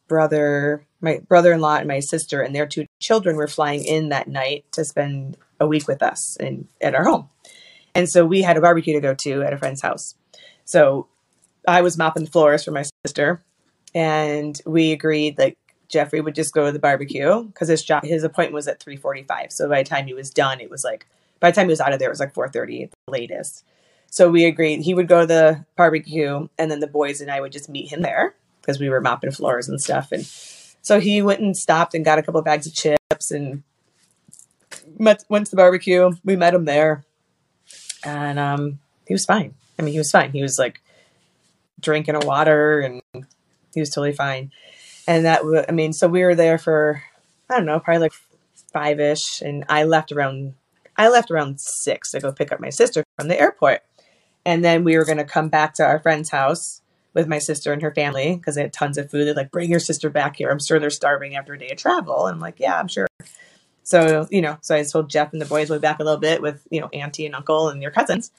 brother, 0.08 0.84
my 1.00 1.20
brother 1.28 1.52
in 1.52 1.60
law 1.60 1.76
and 1.76 1.88
my 1.88 2.00
sister 2.00 2.42
and 2.42 2.54
their 2.54 2.66
two 2.66 2.86
children 3.00 3.36
were 3.36 3.48
flying 3.48 3.84
in 3.84 4.08
that 4.10 4.28
night 4.28 4.64
to 4.72 4.84
spend 4.84 5.36
a 5.60 5.66
week 5.66 5.86
with 5.86 6.02
us 6.02 6.36
in, 6.40 6.68
at 6.80 6.94
our 6.94 7.04
home. 7.04 7.28
And 7.94 8.08
so 8.08 8.24
we 8.24 8.42
had 8.42 8.56
a 8.56 8.60
barbecue 8.60 8.94
to 8.94 9.00
go 9.00 9.14
to 9.14 9.42
at 9.42 9.52
a 9.52 9.58
friend's 9.58 9.82
house. 9.82 10.14
So 10.64 11.08
I 11.68 11.82
was 11.82 11.98
mopping 11.98 12.24
the 12.24 12.30
floors 12.30 12.64
for 12.64 12.70
my 12.70 12.84
sister 13.04 13.42
and 13.94 14.60
we 14.66 14.92
agreed 14.92 15.38
like 15.38 15.58
Geoffrey 15.88 16.20
would 16.20 16.34
just 16.34 16.54
go 16.54 16.66
to 16.66 16.72
the 16.72 16.78
barbecue 16.78 17.44
because 17.44 17.68
his 17.68 17.84
job 17.84 18.04
his 18.04 18.24
appointment 18.24 18.54
was 18.54 18.68
at 18.68 18.80
3:45. 18.80 19.52
So 19.52 19.68
by 19.68 19.82
the 19.82 19.88
time 19.88 20.06
he 20.06 20.14
was 20.14 20.30
done, 20.30 20.60
it 20.60 20.70
was 20.70 20.84
like 20.84 21.06
by 21.40 21.50
the 21.50 21.54
time 21.54 21.66
he 21.66 21.72
was 21.72 21.80
out 21.80 21.92
of 21.92 21.98
there, 21.98 22.08
it 22.08 22.12
was 22.12 22.20
like 22.20 22.34
4:30 22.34 22.84
at 22.84 22.90
the 22.90 23.12
latest. 23.12 23.64
So 24.10 24.30
we 24.30 24.44
agreed 24.44 24.82
he 24.82 24.94
would 24.94 25.08
go 25.08 25.20
to 25.20 25.26
the 25.26 25.64
barbecue, 25.76 26.48
and 26.58 26.70
then 26.70 26.80
the 26.80 26.86
boys 26.86 27.20
and 27.20 27.30
I 27.30 27.40
would 27.40 27.52
just 27.52 27.68
meet 27.68 27.92
him 27.92 28.02
there 28.02 28.34
because 28.60 28.78
we 28.78 28.88
were 28.88 29.00
mopping 29.00 29.30
floors 29.30 29.68
and 29.68 29.80
stuff. 29.80 30.12
And 30.12 30.24
so 30.82 31.00
he 31.00 31.22
went 31.22 31.40
and 31.40 31.56
stopped 31.56 31.94
and 31.94 32.04
got 32.04 32.18
a 32.18 32.22
couple 32.22 32.38
of 32.38 32.44
bags 32.44 32.66
of 32.66 32.74
chips 32.74 33.30
and 33.30 33.62
met, 34.98 35.24
went 35.28 35.46
to 35.46 35.50
the 35.50 35.56
barbecue. 35.56 36.12
We 36.24 36.36
met 36.36 36.54
him 36.54 36.64
there, 36.64 37.04
and 38.04 38.38
um, 38.38 38.78
he 39.06 39.14
was 39.14 39.24
fine. 39.24 39.54
I 39.78 39.82
mean, 39.82 39.92
he 39.92 39.98
was 39.98 40.10
fine. 40.10 40.32
He 40.32 40.42
was 40.42 40.58
like 40.58 40.80
drinking 41.80 42.14
a 42.14 42.20
water 42.20 42.80
and 42.80 43.02
he 43.74 43.80
was 43.80 43.90
totally 43.90 44.12
fine. 44.12 44.50
And 45.06 45.24
that, 45.24 45.42
I 45.68 45.72
mean, 45.72 45.92
so 45.92 46.08
we 46.08 46.22
were 46.22 46.34
there 46.34 46.58
for, 46.58 47.02
I 47.50 47.56
don't 47.56 47.66
know, 47.66 47.80
probably 47.80 48.00
like 48.00 48.12
five 48.72 49.00
ish. 49.00 49.40
And 49.40 49.64
I 49.68 49.84
left 49.84 50.12
around, 50.12 50.54
I 50.96 51.08
left 51.08 51.30
around 51.30 51.60
six 51.60 52.12
to 52.12 52.20
go 52.20 52.32
pick 52.32 52.52
up 52.52 52.60
my 52.60 52.70
sister 52.70 53.04
from 53.18 53.28
the 53.28 53.40
airport. 53.40 53.82
And 54.44 54.64
then 54.64 54.84
we 54.84 54.96
were 54.96 55.04
going 55.04 55.18
to 55.18 55.24
come 55.24 55.48
back 55.48 55.74
to 55.74 55.84
our 55.84 56.00
friend's 56.00 56.30
house 56.30 56.82
with 57.14 57.28
my 57.28 57.38
sister 57.38 57.72
and 57.72 57.82
her 57.82 57.94
family 57.94 58.36
because 58.36 58.54
they 58.54 58.62
had 58.62 58.72
tons 58.72 58.98
of 58.98 59.10
food. 59.10 59.26
They're 59.26 59.34
like, 59.34 59.50
bring 59.50 59.70
your 59.70 59.80
sister 59.80 60.08
back 60.10 60.36
here. 60.36 60.50
I'm 60.50 60.58
sure 60.58 60.78
they're 60.78 60.90
starving 60.90 61.36
after 61.36 61.54
a 61.54 61.58
day 61.58 61.70
of 61.70 61.78
travel. 61.78 62.26
And 62.26 62.34
I'm 62.34 62.40
like, 62.40 62.58
yeah, 62.58 62.78
I'm 62.78 62.88
sure. 62.88 63.06
So, 63.84 64.26
you 64.30 64.40
know, 64.40 64.58
so 64.60 64.74
I 64.74 64.82
told 64.84 65.10
Geoff 65.10 65.32
and 65.32 65.40
the 65.40 65.46
boys, 65.46 65.68
went 65.68 65.82
back 65.82 66.00
a 66.00 66.04
little 66.04 66.20
bit 66.20 66.40
with, 66.40 66.66
you 66.70 66.80
know, 66.80 66.88
auntie 66.88 67.26
and 67.26 67.34
uncle 67.34 67.68
and 67.68 67.82
your 67.82 67.90
cousins. 67.90 68.30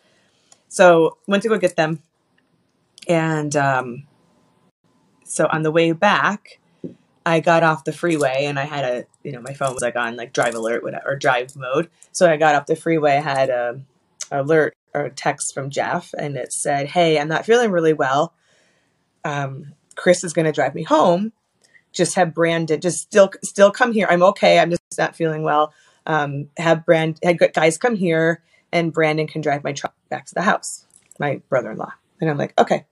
So 0.69 1.17
went 1.27 1.43
to 1.43 1.49
go 1.49 1.57
get 1.57 1.75
them. 1.75 2.01
And 3.07 3.55
um, 3.55 4.07
so 5.33 5.47
on 5.51 5.63
the 5.63 5.71
way 5.71 5.93
back, 5.93 6.59
I 7.25 7.39
got 7.39 7.63
off 7.63 7.85
the 7.85 7.91
freeway 7.91 8.45
and 8.45 8.59
I 8.59 8.65
had 8.65 8.85
a, 8.85 9.05
you 9.23 9.31
know, 9.31 9.41
my 9.41 9.53
phone 9.53 9.73
was 9.73 9.81
like 9.81 9.95
on 9.95 10.15
like 10.15 10.31
drive 10.31 10.53
alert 10.53 10.83
whatever, 10.83 11.13
or 11.13 11.15
drive 11.15 11.55
mode. 11.55 11.89
So 12.11 12.29
I 12.29 12.37
got 12.37 12.53
off 12.53 12.67
the 12.67 12.75
freeway, 12.75 13.17
I 13.17 13.21
had 13.21 13.49
a 13.49 13.81
alert 14.29 14.75
or 14.93 15.05
a 15.05 15.09
text 15.09 15.55
from 15.55 15.71
Geoff 15.71 16.13
and 16.15 16.37
it 16.37 16.53
said, 16.53 16.89
Hey, 16.89 17.19
I'm 17.19 17.29
not 17.29 17.47
feeling 17.47 17.71
really 17.71 17.93
well. 17.93 18.35
Um, 19.25 19.73
Chris 19.95 20.23
is 20.23 20.33
going 20.33 20.45
to 20.45 20.51
drive 20.51 20.75
me 20.75 20.83
home. 20.83 21.33
Just 21.91 22.13
have 22.13 22.35
Brandon, 22.35 22.79
just 22.79 22.99
still, 22.99 23.31
still 23.43 23.71
come 23.71 23.91
here. 23.91 24.05
I'm 24.07 24.21
okay. 24.21 24.59
I'm 24.59 24.69
just 24.69 24.81
not 24.99 25.15
feeling 25.15 25.41
well. 25.41 25.73
Um, 26.05 26.49
have 26.57 26.85
Brand, 26.85 27.17
had 27.23 27.39
guys 27.53 27.79
come 27.79 27.95
here 27.95 28.43
and 28.71 28.93
Brandon 28.93 29.25
can 29.25 29.41
drive 29.41 29.63
my 29.63 29.73
truck 29.73 29.95
back 30.09 30.27
to 30.27 30.35
the 30.35 30.43
house, 30.43 30.85
my 31.19 31.41
brother-in-law. 31.49 31.93
And 32.21 32.29
I'm 32.29 32.37
like, 32.37 32.53
okay. 32.59 32.85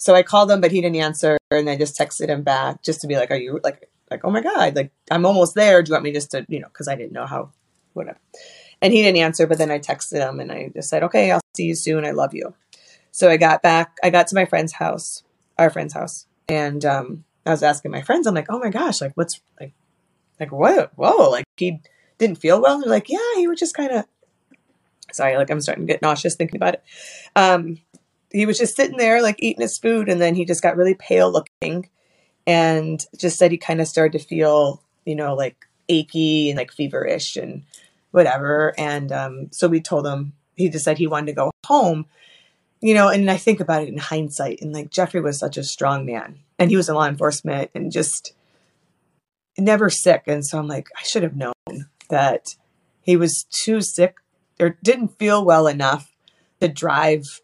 So 0.00 0.14
I 0.14 0.22
called 0.22 0.50
him, 0.50 0.62
but 0.62 0.72
he 0.72 0.80
didn't 0.80 0.96
answer, 0.96 1.36
and 1.50 1.68
I 1.68 1.76
just 1.76 1.96
texted 1.96 2.28
him 2.28 2.42
back 2.42 2.82
just 2.82 3.02
to 3.02 3.06
be 3.06 3.16
like, 3.16 3.30
"Are 3.30 3.36
you 3.36 3.60
like 3.62 3.90
like 4.10 4.24
oh 4.24 4.30
my 4.30 4.40
god, 4.40 4.74
like 4.74 4.92
I'm 5.10 5.26
almost 5.26 5.54
there. 5.54 5.82
Do 5.82 5.90
you 5.90 5.92
want 5.92 6.04
me 6.04 6.12
just 6.12 6.30
to 6.30 6.46
you 6.48 6.58
know?" 6.58 6.68
Because 6.68 6.88
I 6.88 6.96
didn't 6.96 7.12
know 7.12 7.26
how, 7.26 7.50
whatever. 7.92 8.18
And 8.80 8.94
he 8.94 9.02
didn't 9.02 9.20
answer, 9.20 9.46
but 9.46 9.58
then 9.58 9.70
I 9.70 9.78
texted 9.78 10.26
him 10.26 10.40
and 10.40 10.50
I 10.50 10.70
just 10.74 10.88
said, 10.88 11.02
"Okay, 11.04 11.30
I'll 11.30 11.42
see 11.54 11.64
you 11.64 11.74
soon. 11.74 12.06
I 12.06 12.12
love 12.12 12.34
you." 12.34 12.54
So 13.12 13.28
I 13.28 13.36
got 13.36 13.62
back. 13.62 13.98
I 14.02 14.08
got 14.08 14.26
to 14.28 14.34
my 14.34 14.46
friend's 14.46 14.72
house, 14.72 15.22
our 15.58 15.68
friend's 15.68 15.92
house, 15.92 16.24
and 16.48 16.82
um, 16.86 17.24
I 17.44 17.50
was 17.50 17.62
asking 17.62 17.90
my 17.90 18.00
friends. 18.00 18.26
I'm 18.26 18.34
like, 18.34 18.46
"Oh 18.48 18.58
my 18.58 18.70
gosh, 18.70 19.02
like 19.02 19.12
what's 19.16 19.38
like, 19.60 19.74
like 20.40 20.50
what? 20.50 20.92
Whoa, 20.96 21.28
like 21.28 21.44
he 21.58 21.82
didn't 22.16 22.38
feel 22.38 22.62
well." 22.62 22.80
They're 22.80 22.88
like, 22.88 23.10
"Yeah, 23.10 23.34
he 23.36 23.46
was 23.46 23.60
just 23.60 23.76
kind 23.76 23.92
of." 23.92 24.06
Sorry, 25.12 25.36
like 25.36 25.50
I'm 25.50 25.60
starting 25.60 25.86
to 25.86 25.92
get 25.92 26.00
nauseous 26.00 26.36
thinking 26.36 26.56
about 26.56 26.74
it. 26.74 26.84
Um, 27.36 27.80
he 28.30 28.46
was 28.46 28.58
just 28.58 28.76
sitting 28.76 28.96
there 28.96 29.22
like 29.22 29.36
eating 29.38 29.62
his 29.62 29.78
food 29.78 30.08
and 30.08 30.20
then 30.20 30.34
he 30.34 30.44
just 30.44 30.62
got 30.62 30.76
really 30.76 30.94
pale 30.94 31.30
looking 31.30 31.88
and 32.46 33.04
just 33.16 33.38
said 33.38 33.50
he 33.50 33.58
kind 33.58 33.80
of 33.80 33.88
started 33.88 34.18
to 34.18 34.24
feel, 34.24 34.82
you 35.04 35.14
know, 35.14 35.34
like 35.34 35.66
achy 35.88 36.50
and 36.50 36.56
like 36.56 36.72
feverish 36.72 37.36
and 37.36 37.64
whatever. 38.12 38.74
And 38.78 39.12
um, 39.12 39.48
so 39.52 39.68
we 39.68 39.80
told 39.80 40.06
him, 40.06 40.32
he 40.56 40.68
just 40.68 40.84
said 40.84 40.98
he 40.98 41.06
wanted 41.06 41.26
to 41.26 41.32
go 41.32 41.50
home, 41.66 42.06
you 42.80 42.94
know, 42.94 43.08
and 43.08 43.30
I 43.30 43.36
think 43.36 43.60
about 43.60 43.82
it 43.82 43.88
in 43.88 43.98
hindsight. 43.98 44.60
And 44.60 44.72
like 44.72 44.90
Geoffrey 44.90 45.20
was 45.20 45.38
such 45.38 45.56
a 45.56 45.64
strong 45.64 46.06
man 46.06 46.38
and 46.58 46.70
he 46.70 46.76
was 46.76 46.88
in 46.88 46.94
law 46.94 47.06
enforcement 47.06 47.70
and 47.74 47.92
just 47.92 48.32
never 49.58 49.90
sick. 49.90 50.24
And 50.26 50.44
so 50.44 50.58
I'm 50.58 50.68
like, 50.68 50.88
I 50.96 51.02
should 51.02 51.22
have 51.22 51.36
known 51.36 51.54
that 52.08 52.56
he 53.00 53.16
was 53.16 53.46
too 53.64 53.80
sick 53.80 54.16
or 54.58 54.76
didn't 54.82 55.18
feel 55.18 55.44
well 55.44 55.66
enough 55.66 56.14
to 56.60 56.68
drive 56.68 57.40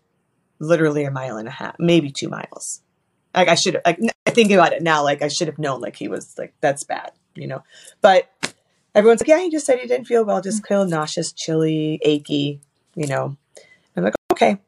literally 0.59 1.05
a 1.05 1.11
mile 1.11 1.37
and 1.37 1.49
a 1.49 1.53
half, 1.53 1.77
maybe 1.79 2.11
two 2.11 2.29
miles. 2.29 2.81
Like 3.35 3.49
I 3.49 3.55
should 3.55 3.75
have, 3.75 3.83
like 3.85 3.99
I 4.27 4.31
think 4.31 4.51
about 4.51 4.73
it 4.73 4.83
now, 4.83 5.03
like 5.03 5.23
I 5.23 5.29
should 5.29 5.49
have 5.49 5.59
known, 5.59 5.81
like 5.81 5.97
he 5.97 6.09
was 6.09 6.35
like 6.39 6.55
that's 6.61 6.85
bad, 6.85 7.13
you 7.35 7.47
know. 7.47 7.63
But 8.01 8.31
everyone's 8.95 9.21
like, 9.21 9.29
yeah, 9.29 9.41
he 9.41 9.51
just 9.51 9.67
said 9.67 9.79
he 9.79 9.87
didn't 9.87 10.07
feel 10.07 10.25
well, 10.25 10.41
just 10.41 10.63
mm. 10.63 10.69
feel 10.69 10.87
nauseous, 10.87 11.33
chilly, 11.33 12.01
achy, 12.03 12.61
you 12.95 13.07
know. 13.07 13.37
I'm 13.97 14.05
like, 14.05 14.15
okay. 14.33 14.59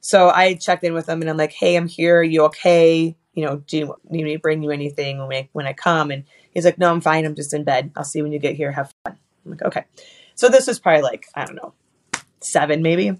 So 0.00 0.30
I 0.30 0.54
checked 0.54 0.84
in 0.84 0.94
with 0.94 1.08
him 1.08 1.20
and 1.20 1.30
I'm 1.30 1.36
like, 1.36 1.52
hey, 1.52 1.76
I'm 1.76 1.88
here. 1.88 2.20
Are 2.20 2.22
you 2.22 2.44
okay? 2.44 3.16
You 3.34 3.46
know, 3.46 3.56
do 3.66 3.76
you 3.76 3.94
need 4.08 4.24
me 4.24 4.32
to 4.34 4.38
bring 4.38 4.62
you 4.62 4.70
anything 4.70 5.18
when 5.18 5.36
I 5.36 5.48
when 5.52 5.66
I 5.66 5.74
come? 5.74 6.10
And 6.10 6.24
he's 6.50 6.64
like, 6.64 6.78
no, 6.78 6.90
I'm 6.90 7.00
fine. 7.00 7.24
I'm 7.24 7.34
just 7.34 7.52
in 7.52 7.64
bed. 7.64 7.92
I'll 7.94 8.04
see 8.04 8.20
you 8.20 8.22
when 8.24 8.32
you 8.32 8.38
get 8.38 8.56
here. 8.56 8.72
Have 8.72 8.92
fun. 9.04 9.18
I'm 9.44 9.50
like, 9.52 9.62
okay. 9.62 9.84
So 10.34 10.48
this 10.48 10.66
was 10.66 10.78
probably 10.78 11.02
like 11.02 11.26
I 11.34 11.44
don't 11.44 11.56
know, 11.56 11.74
seven 12.40 12.80
maybe. 12.82 13.18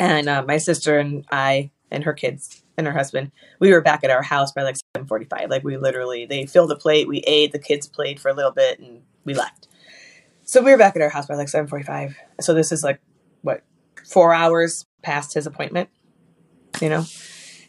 And 0.00 0.28
uh, 0.28 0.44
my 0.46 0.58
sister 0.58 0.98
and 0.98 1.24
I 1.30 1.70
and 1.90 2.04
her 2.04 2.12
kids 2.12 2.62
and 2.76 2.86
her 2.86 2.92
husband, 2.92 3.30
we 3.60 3.72
were 3.72 3.80
back 3.80 4.02
at 4.02 4.10
our 4.10 4.22
house 4.22 4.52
by 4.52 4.62
like 4.62 4.76
7:45. 4.96 5.48
Like 5.48 5.64
we 5.64 5.76
literally, 5.76 6.26
they 6.26 6.46
filled 6.46 6.70
the 6.70 6.76
plate, 6.76 7.06
we 7.06 7.18
ate, 7.20 7.52
the 7.52 7.58
kids 7.58 7.86
played 7.86 8.18
for 8.18 8.28
a 8.28 8.34
little 8.34 8.50
bit, 8.50 8.78
and 8.80 9.02
we 9.24 9.34
left. 9.34 9.68
So 10.44 10.62
we 10.62 10.70
were 10.70 10.78
back 10.78 10.96
at 10.96 11.02
our 11.02 11.08
house 11.08 11.26
by 11.26 11.34
like 11.36 11.48
7:45. 11.48 12.16
So 12.40 12.54
this 12.54 12.72
is 12.72 12.82
like 12.82 13.00
what 13.42 13.62
four 14.04 14.34
hours 14.34 14.86
past 15.02 15.34
his 15.34 15.46
appointment, 15.46 15.88
you 16.80 16.88
know. 16.88 17.04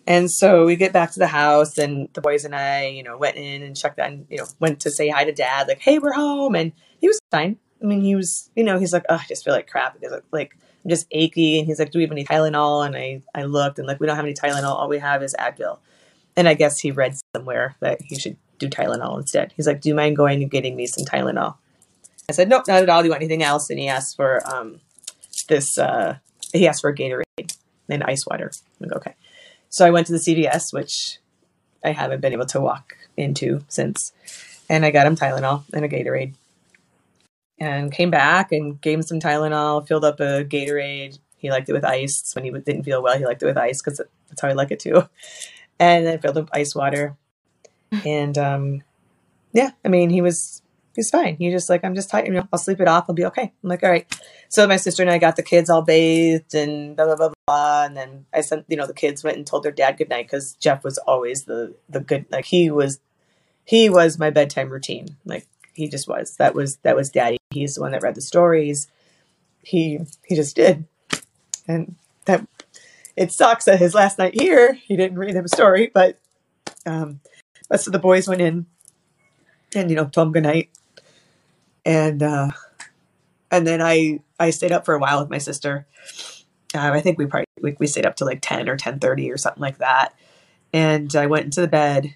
And 0.08 0.30
so 0.30 0.66
we 0.66 0.76
get 0.76 0.94
back 0.94 1.12
to 1.14 1.20
the 1.20 1.28
house, 1.28 1.78
and 1.78 2.10
the 2.14 2.22
boys 2.22 2.46
and 2.46 2.56
I, 2.56 2.88
you 2.88 3.02
know, 3.02 3.18
went 3.18 3.38
in 3.38 3.64
and 3.64 3.76
checked 3.76 4.00
on, 4.00 4.28
you 4.30 4.38
know, 4.38 4.46
went 4.60 4.80
to 4.82 4.92
say 4.92 5.10
hi 5.10 5.24
to 5.24 5.32
dad, 5.32 5.68
like, 5.68 5.80
"Hey, 5.80 6.00
we're 6.00 6.14
home," 6.14 6.56
and 6.56 6.74
he 7.00 7.08
was 7.08 7.20
fine. 7.32 7.58
I 7.82 7.86
mean, 7.86 8.02
he 8.02 8.16
was, 8.16 8.52
you 8.56 8.64
know, 8.64 8.78
he's 8.78 8.94
like, 8.94 9.06
"Oh, 9.10 9.16
I 9.16 9.26
just 9.28 9.44
feel 9.44 9.54
like 9.54 9.68
crap." 9.68 9.98
He's 10.00 10.12
like, 10.32 10.56
I'm 10.86 10.90
just 10.90 11.08
achy. 11.12 11.58
And 11.58 11.68
he's 11.68 11.80
like, 11.80 11.92
Do 11.92 11.98
we 11.98 12.04
have 12.04 12.12
any 12.12 12.24
Tylenol? 12.24 12.86
And 12.86 12.96
I, 12.96 13.22
I 13.34 13.44
looked 13.44 13.80
and 13.80 13.88
like, 13.88 14.00
we 14.00 14.06
don't 14.08 14.16
have 14.16 14.26
any 14.26 14.36
Tylenol. 14.36 14.76
All 14.76 14.88
we 14.88 15.00
have 15.00 15.24
is 15.24 15.36
Advil. 15.40 15.80
And 16.38 16.48
I 16.48 16.54
guess 16.54 16.80
he 16.80 16.92
read 16.92 17.16
somewhere 17.36 17.76
that 17.80 18.02
he 18.02 18.20
should 18.20 18.38
do 18.60 18.70
Tylenol 18.70 19.18
instead. 19.18 19.54
He's 19.58 19.68
like, 19.68 19.82
Do 19.82 19.90
you 19.90 19.96
mind 19.96 20.16
going 20.16 20.42
and 20.42 20.52
getting 20.52 20.76
me 20.76 20.86
some 20.86 21.06
Tylenol? 21.06 21.56
I 22.30 22.34
said, 22.34 22.50
Nope, 22.50 22.66
not 22.68 22.84
at 22.84 22.90
all. 22.90 23.02
Do 23.02 23.08
you 23.08 23.12
want 23.12 23.24
anything 23.24 23.44
else? 23.44 23.70
And 23.70 23.80
he 23.80 23.88
asked 23.88 24.16
for 24.16 24.42
um, 24.54 24.80
this, 25.50 25.78
uh, 25.78 26.18
he 26.54 26.68
asked 26.68 26.82
for 26.82 26.92
a 26.92 26.96
Gatorade 26.96 27.58
and 27.90 28.04
ice 28.04 28.26
water. 28.26 28.52
I'm 28.80 28.90
like, 28.90 28.98
okay. 28.98 29.16
So 29.70 29.86
I 29.86 29.90
went 29.90 30.08
to 30.08 30.14
the 30.14 30.20
CVS, 30.20 30.72
which 30.72 31.20
I 31.84 31.92
haven't 31.92 32.22
been 32.22 32.34
able 32.34 32.46
to 32.48 32.62
walk 32.62 32.96
into 33.18 33.64
since. 33.68 34.14
And 34.70 34.86
I 34.86 34.92
got 34.92 35.08
him 35.08 35.16
Tylenol 35.16 35.64
and 35.74 35.84
a 35.84 35.90
Gatorade 35.90 36.34
and 37.60 37.92
came 37.92 38.12
back 38.12 38.52
and 38.52 38.80
gave 38.82 39.00
him 39.00 39.04
some 39.04 39.20
Tylenol, 39.20 39.88
filled 39.88 40.06
up 40.06 40.20
a 40.20 40.44
Gatorade. 40.44 41.20
He 41.38 41.52
liked 41.52 41.70
it 41.70 41.74
with 41.74 41.86
ice. 41.86 42.34
When 42.36 42.44
he 42.44 42.52
didn't 42.52 42.84
feel 42.84 43.02
well, 43.02 43.18
he 43.18 43.26
liked 43.26 43.44
it 43.44 43.46
with 43.46 43.58
ice 43.58 43.82
because 43.82 44.02
that's 44.30 44.42
how 44.42 44.50
I 44.50 44.54
like 44.54 44.72
it 44.72 44.80
too. 44.80 45.08
And 45.78 46.06
then 46.06 46.20
filled 46.20 46.38
up 46.38 46.50
ice 46.54 46.74
water. 46.74 47.18
And 48.06 48.38
um, 48.38 48.82
yeah, 49.52 49.72
I 49.84 49.90
mean, 49.90 50.10
he 50.10 50.22
was 50.22 50.62
he's 50.96 51.10
fine. 51.10 51.36
He 51.38 51.52
just 51.52 51.70
like, 51.70 51.84
I'm 51.84 51.96
just 51.96 52.10
tired. 52.10 52.28
You 52.28 52.34
know, 52.34 52.48
I'll 52.52 52.60
sleep 52.60 52.80
it 52.80 52.88
off. 52.88 53.06
I'll 53.08 53.16
be 53.16 53.26
okay. 53.26 53.54
I'm 53.64 53.70
like, 53.70 53.84
all 53.84 53.90
right. 53.90 54.08
So 54.50 54.68
my 54.68 54.78
sister 54.78 55.04
and 55.04 55.12
I 55.12 55.18
got 55.18 55.36
the 55.36 55.44
kids 55.44 55.70
all 55.70 55.82
bathed 55.82 56.56
and 56.56 56.96
blah 56.96 57.06
blah 57.06 57.16
blah 57.16 57.34
blah. 57.46 57.84
And 57.86 57.96
then 57.96 58.26
I 58.34 58.42
sent, 58.42 58.66
you 58.68 58.78
know, 58.78 58.88
the 58.88 58.94
kids 58.94 59.24
went 59.24 59.38
and 59.38 59.46
told 59.46 59.64
their 59.64 59.72
dad 59.72 59.98
good 59.98 60.10
night 60.10 60.26
because 60.26 60.54
Geoff 60.54 60.84
was 60.84 60.98
always 61.00 61.44
the 61.44 61.76
the 61.90 62.00
good 62.00 62.26
like 62.32 62.46
he 62.46 62.72
was 62.72 63.00
he 63.66 63.90
was 63.90 64.18
my 64.18 64.30
bedtime 64.30 64.70
routine. 64.70 65.18
Like 65.26 65.48
he 65.74 65.88
just 65.88 66.08
was. 66.08 66.38
That 66.38 66.56
was 66.56 66.78
that 66.78 66.96
was 66.96 67.10
daddy. 67.10 67.38
He's 67.56 67.76
the 67.76 67.82
one 67.82 67.92
that 67.94 68.04
read 68.04 68.16
the 68.16 68.22
stories. 68.22 68.88
He 69.64 70.00
he 70.26 70.36
just 70.36 70.56
did. 70.56 70.86
And 71.68 71.96
that 72.26 72.46
it 73.16 73.32
sucks 73.32 73.66
that 73.66 73.80
his 73.80 73.94
last 73.94 74.20
night 74.20 74.40
here, 74.40 74.74
he 74.74 74.96
didn't 74.96 75.18
read 75.18 75.36
him 75.36 75.46
a 75.46 75.50
story, 75.50 75.90
but 75.94 76.20
um 76.86 77.22
but 77.70 77.82
so 77.82 77.92
the 77.92 78.00
boys 78.00 78.28
went 78.28 78.42
in 78.42 78.66
and 79.74 79.90
you 79.90 79.96
know, 79.96 80.06
told 80.06 80.28
him 80.28 80.34
good 80.34 80.44
night. 80.44 80.70
And 81.86 82.22
uh 82.22 82.52
and 83.50 83.66
then 83.66 83.82
I 83.82 84.20
I 84.40 84.50
stayed 84.50 84.72
up 84.72 84.86
for 84.86 84.94
a 84.94 85.00
while 85.00 85.22
with 85.22 85.30
my 85.30 85.38
sister. 85.38 85.88
Uh, 86.76 86.92
I 86.92 87.00
think 87.00 87.18
we 87.18 87.26
probably 87.26 87.46
we, 87.62 87.76
we 87.80 87.88
stayed 87.88 88.06
up 88.06 88.18
to 88.18 88.26
like 88.26 88.40
10 88.42 88.68
or 88.68 88.78
10:30 88.78 89.32
or 89.32 89.38
something 89.38 89.62
like 89.62 89.78
that. 89.78 90.14
And 90.74 91.16
I 91.16 91.28
went 91.28 91.46
into 91.46 91.62
the 91.62 91.70
bed 91.70 92.16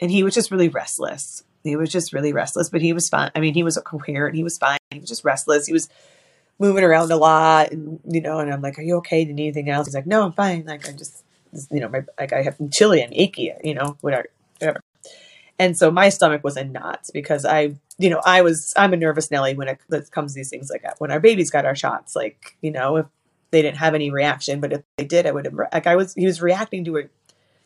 and 0.00 0.10
he 0.10 0.22
was 0.22 0.34
just 0.34 0.52
really 0.52 0.68
restless 0.68 1.42
he 1.68 1.76
was 1.76 1.90
just 1.90 2.12
really 2.12 2.32
restless, 2.32 2.68
but 2.68 2.80
he 2.80 2.92
was 2.92 3.08
fine. 3.08 3.30
I 3.34 3.40
mean, 3.40 3.54
he 3.54 3.62
was 3.62 3.78
coherent. 3.84 4.36
He 4.36 4.44
was 4.44 4.58
fine. 4.58 4.78
He 4.90 5.00
was 5.00 5.08
just 5.08 5.24
restless. 5.24 5.66
He 5.66 5.72
was 5.72 5.88
moving 6.58 6.84
around 6.84 7.10
a 7.10 7.16
lot, 7.16 7.70
and 7.72 8.00
you 8.08 8.20
know. 8.20 8.38
And 8.38 8.52
I'm 8.52 8.62
like, 8.62 8.78
"Are 8.78 8.82
you 8.82 8.96
okay? 8.96 9.24
Do 9.24 9.30
you 9.30 9.34
need 9.34 9.44
anything 9.44 9.70
else?" 9.70 9.86
He's 9.86 9.94
like, 9.94 10.06
"No, 10.06 10.22
I'm 10.22 10.32
fine. 10.32 10.64
Like, 10.66 10.88
I 10.88 10.92
just, 10.92 11.24
you 11.70 11.80
know, 11.80 11.88
my 11.88 12.02
like 12.18 12.32
I 12.32 12.42
have 12.42 12.56
chilly 12.70 13.02
and 13.02 13.12
achy, 13.14 13.52
you 13.62 13.74
know, 13.74 13.96
whatever, 14.00 14.26
whatever." 14.58 14.80
And 15.58 15.76
so 15.76 15.90
my 15.90 16.10
stomach 16.10 16.44
was 16.44 16.56
in 16.56 16.72
knots 16.72 17.10
because 17.10 17.46
I, 17.46 17.76
you 17.98 18.10
know, 18.10 18.20
I 18.24 18.42
was 18.42 18.72
I'm 18.76 18.92
a 18.92 18.96
nervous 18.96 19.30
Nelly 19.30 19.54
when 19.54 19.68
it, 19.68 19.80
it 19.90 20.10
comes 20.10 20.32
to 20.32 20.40
these 20.40 20.50
things 20.50 20.70
like 20.70 20.82
that. 20.82 20.96
When 20.98 21.10
our 21.10 21.20
babies 21.20 21.50
got 21.50 21.64
our 21.64 21.76
shots, 21.76 22.14
like 22.14 22.56
you 22.60 22.70
know, 22.70 22.96
if 22.96 23.06
they 23.50 23.62
didn't 23.62 23.78
have 23.78 23.94
any 23.94 24.10
reaction, 24.10 24.60
but 24.60 24.72
if 24.72 24.82
they 24.98 25.04
did, 25.04 25.26
I 25.26 25.32
would 25.32 25.46
have 25.46 25.54
like 25.54 25.86
I 25.86 25.96
was. 25.96 26.14
He 26.14 26.26
was 26.26 26.42
reacting 26.42 26.84
to 26.84 26.96
it. 26.96 27.10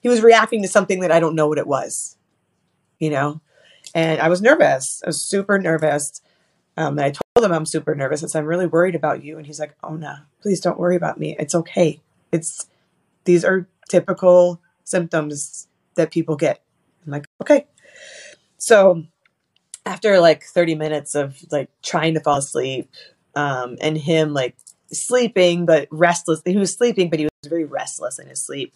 He 0.00 0.08
was 0.08 0.22
reacting 0.22 0.62
to 0.62 0.68
something 0.68 1.00
that 1.00 1.12
I 1.12 1.20
don't 1.20 1.34
know 1.34 1.48
what 1.48 1.58
it 1.58 1.66
was, 1.66 2.16
you 2.98 3.10
know 3.10 3.40
and 3.94 4.20
I 4.20 4.28
was 4.28 4.40
nervous. 4.40 5.02
I 5.04 5.08
was 5.08 5.22
super 5.22 5.58
nervous. 5.58 6.20
Um, 6.76 6.98
and 6.98 7.00
I 7.00 7.10
told 7.10 7.44
him 7.44 7.52
I'm 7.52 7.66
super 7.66 7.94
nervous. 7.94 8.22
I 8.22 8.28
said, 8.28 8.40
I'm 8.40 8.46
really 8.46 8.66
worried 8.66 8.94
about 8.94 9.24
you. 9.24 9.36
And 9.36 9.46
he's 9.46 9.60
like, 9.60 9.74
Oh 9.82 9.96
no, 9.96 10.16
please 10.40 10.60
don't 10.60 10.78
worry 10.78 10.96
about 10.96 11.18
me. 11.18 11.36
It's 11.38 11.54
okay. 11.54 12.00
It's 12.32 12.66
these 13.24 13.44
are 13.44 13.68
typical 13.88 14.60
symptoms 14.84 15.68
that 15.96 16.10
people 16.10 16.36
get. 16.36 16.62
I'm 17.04 17.12
like, 17.12 17.26
okay. 17.40 17.66
So 18.58 19.04
after 19.84 20.20
like 20.20 20.44
30 20.44 20.74
minutes 20.74 21.14
of 21.14 21.38
like 21.50 21.70
trying 21.82 22.14
to 22.14 22.20
fall 22.20 22.38
asleep, 22.38 22.90
um, 23.34 23.76
and 23.80 23.96
him 23.96 24.32
like 24.32 24.56
sleeping 24.92 25.66
but 25.66 25.88
restless, 25.90 26.42
he 26.44 26.56
was 26.56 26.76
sleeping, 26.76 27.10
but 27.10 27.18
he 27.18 27.26
was 27.26 27.48
very 27.48 27.64
restless 27.64 28.18
in 28.18 28.28
his 28.28 28.44
sleep 28.44 28.72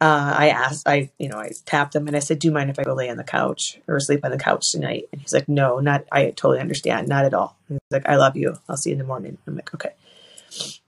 uh, 0.00 0.34
I 0.36 0.48
asked, 0.50 0.86
I, 0.86 1.10
you 1.18 1.28
know, 1.28 1.38
I 1.38 1.52
tapped 1.64 1.94
him 1.94 2.06
and 2.06 2.16
I 2.16 2.20
said, 2.20 2.38
do 2.38 2.48
you 2.48 2.52
mind 2.52 2.68
if 2.68 2.78
I 2.78 2.82
go 2.82 2.92
lay 2.92 3.08
on 3.08 3.16
the 3.16 3.24
couch 3.24 3.80
or 3.88 3.98
sleep 3.98 4.24
on 4.24 4.30
the 4.30 4.38
couch 4.38 4.70
tonight? 4.70 5.08
And 5.10 5.20
he's 5.22 5.32
like, 5.32 5.48
no, 5.48 5.80
not, 5.80 6.04
I 6.12 6.26
totally 6.26 6.60
understand. 6.60 7.08
Not 7.08 7.24
at 7.24 7.32
all. 7.32 7.56
he's 7.68 7.78
like, 7.90 8.06
I 8.06 8.16
love 8.16 8.36
you. 8.36 8.58
I'll 8.68 8.76
see 8.76 8.90
you 8.90 8.94
in 8.94 8.98
the 8.98 9.04
morning. 9.04 9.38
I'm 9.46 9.56
like, 9.56 9.72
okay. 9.74 9.92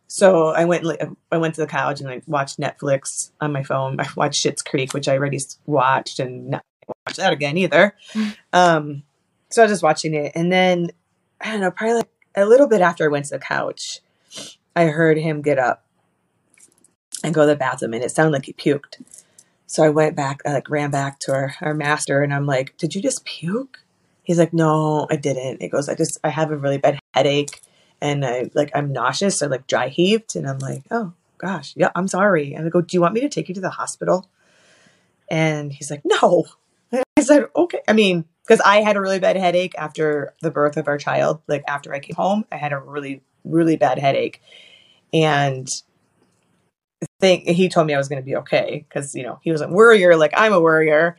So 0.08 0.48
I 0.48 0.66
went, 0.66 0.86
I 1.32 1.38
went 1.38 1.54
to 1.54 1.62
the 1.62 1.66
couch 1.66 2.00
and 2.00 2.10
I 2.10 2.20
watched 2.26 2.58
Netflix 2.58 3.30
on 3.40 3.52
my 3.52 3.62
phone. 3.62 3.98
I 3.98 4.06
watched 4.14 4.44
Schitt's 4.44 4.62
Creek, 4.62 4.92
which 4.92 5.08
I 5.08 5.16
already 5.16 5.40
watched 5.64 6.18
and 6.18 6.50
not 6.50 6.64
watch 7.06 7.16
that 7.16 7.32
again 7.32 7.56
either. 7.56 7.94
Um, 8.52 9.02
so 9.50 9.62
I 9.62 9.64
was 9.64 9.72
just 9.72 9.82
watching 9.82 10.14
it. 10.14 10.32
And 10.34 10.50
then, 10.52 10.90
I 11.40 11.52
don't 11.52 11.60
know, 11.60 11.70
probably 11.70 11.96
like 11.96 12.08
a 12.34 12.44
little 12.46 12.66
bit 12.66 12.80
after 12.80 13.04
I 13.04 13.08
went 13.08 13.26
to 13.26 13.30
the 13.32 13.38
couch, 13.38 14.00
I 14.76 14.86
heard 14.86 15.18
him 15.18 15.42
get 15.42 15.58
up 15.58 15.84
and 17.22 17.34
go 17.34 17.42
to 17.42 17.46
the 17.48 17.56
bathroom 17.56 17.94
and 17.94 18.04
it 18.04 18.10
sounded 18.10 18.32
like 18.32 18.46
he 18.46 18.52
puked. 18.52 19.02
So 19.66 19.82
I 19.82 19.90
went 19.90 20.16
back, 20.16 20.40
I 20.46 20.52
like 20.52 20.70
ran 20.70 20.90
back 20.90 21.18
to 21.20 21.32
our, 21.32 21.54
our 21.60 21.74
master 21.74 22.22
and 22.22 22.32
I'm 22.32 22.46
like, 22.46 22.76
did 22.78 22.94
you 22.94 23.02
just 23.02 23.24
puke? 23.24 23.80
He's 24.22 24.38
like, 24.38 24.52
no, 24.52 25.06
I 25.10 25.16
didn't. 25.16 25.62
It 25.62 25.68
goes, 25.68 25.88
I 25.88 25.94
just, 25.94 26.18
I 26.22 26.30
have 26.30 26.50
a 26.50 26.56
really 26.56 26.78
bad 26.78 26.98
headache 27.14 27.60
and 28.00 28.24
I 28.24 28.50
like, 28.54 28.70
I'm 28.74 28.92
nauseous. 28.92 29.42
I 29.42 29.46
like 29.46 29.66
dry 29.66 29.88
heaved. 29.88 30.36
And 30.36 30.48
I'm 30.48 30.58
like, 30.58 30.84
oh 30.90 31.12
gosh, 31.38 31.74
yeah, 31.76 31.90
I'm 31.94 32.08
sorry. 32.08 32.54
And 32.54 32.66
I 32.66 32.68
go, 32.70 32.80
do 32.80 32.96
you 32.96 33.00
want 33.00 33.14
me 33.14 33.20
to 33.20 33.28
take 33.28 33.48
you 33.48 33.54
to 33.54 33.60
the 33.60 33.70
hospital? 33.70 34.28
And 35.30 35.72
he's 35.72 35.90
like, 35.90 36.02
no. 36.04 36.46
And 36.90 37.02
I 37.16 37.22
said, 37.22 37.46
okay. 37.54 37.80
I 37.86 37.92
mean, 37.92 38.24
because 38.46 38.60
I 38.60 38.80
had 38.80 38.96
a 38.96 39.00
really 39.00 39.18
bad 39.18 39.36
headache 39.36 39.74
after 39.76 40.34
the 40.40 40.50
birth 40.50 40.76
of 40.76 40.88
our 40.88 40.98
child. 40.98 41.40
Like 41.46 41.64
after 41.68 41.92
I 41.92 42.00
came 42.00 42.16
home, 42.16 42.44
I 42.50 42.56
had 42.56 42.72
a 42.72 42.78
really, 42.78 43.22
really 43.44 43.76
bad 43.76 43.98
headache. 43.98 44.40
And 45.12 45.68
think 47.20 47.46
he 47.46 47.68
told 47.68 47.86
me 47.86 47.94
I 47.94 47.98
was 47.98 48.08
going 48.08 48.20
to 48.20 48.26
be 48.26 48.36
okay 48.36 48.84
because 48.88 49.14
you 49.14 49.22
know 49.22 49.38
he 49.42 49.52
was 49.52 49.60
a 49.60 49.68
worrier 49.68 50.16
like 50.16 50.32
I'm 50.36 50.52
a 50.52 50.60
worrier, 50.60 51.16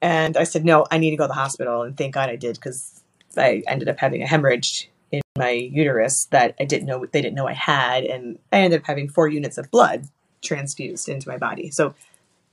and 0.00 0.36
I 0.36 0.44
said 0.44 0.64
no, 0.64 0.86
I 0.90 0.98
need 0.98 1.10
to 1.10 1.16
go 1.16 1.24
to 1.24 1.28
the 1.28 1.34
hospital, 1.34 1.82
and 1.82 1.96
thank 1.96 2.14
God 2.14 2.30
I 2.30 2.36
did 2.36 2.56
because 2.56 3.02
I 3.36 3.62
ended 3.66 3.88
up 3.88 3.98
having 3.98 4.22
a 4.22 4.26
hemorrhage 4.26 4.90
in 5.10 5.22
my 5.36 5.50
uterus 5.50 6.26
that 6.26 6.54
I 6.60 6.64
didn't 6.64 6.86
know 6.86 7.06
they 7.06 7.22
didn't 7.22 7.36
know 7.36 7.48
I 7.48 7.54
had, 7.54 8.04
and 8.04 8.38
I 8.52 8.58
ended 8.60 8.80
up 8.80 8.86
having 8.86 9.08
four 9.08 9.28
units 9.28 9.58
of 9.58 9.70
blood 9.70 10.08
transfused 10.42 11.08
into 11.08 11.28
my 11.28 11.36
body. 11.36 11.70
So 11.70 11.94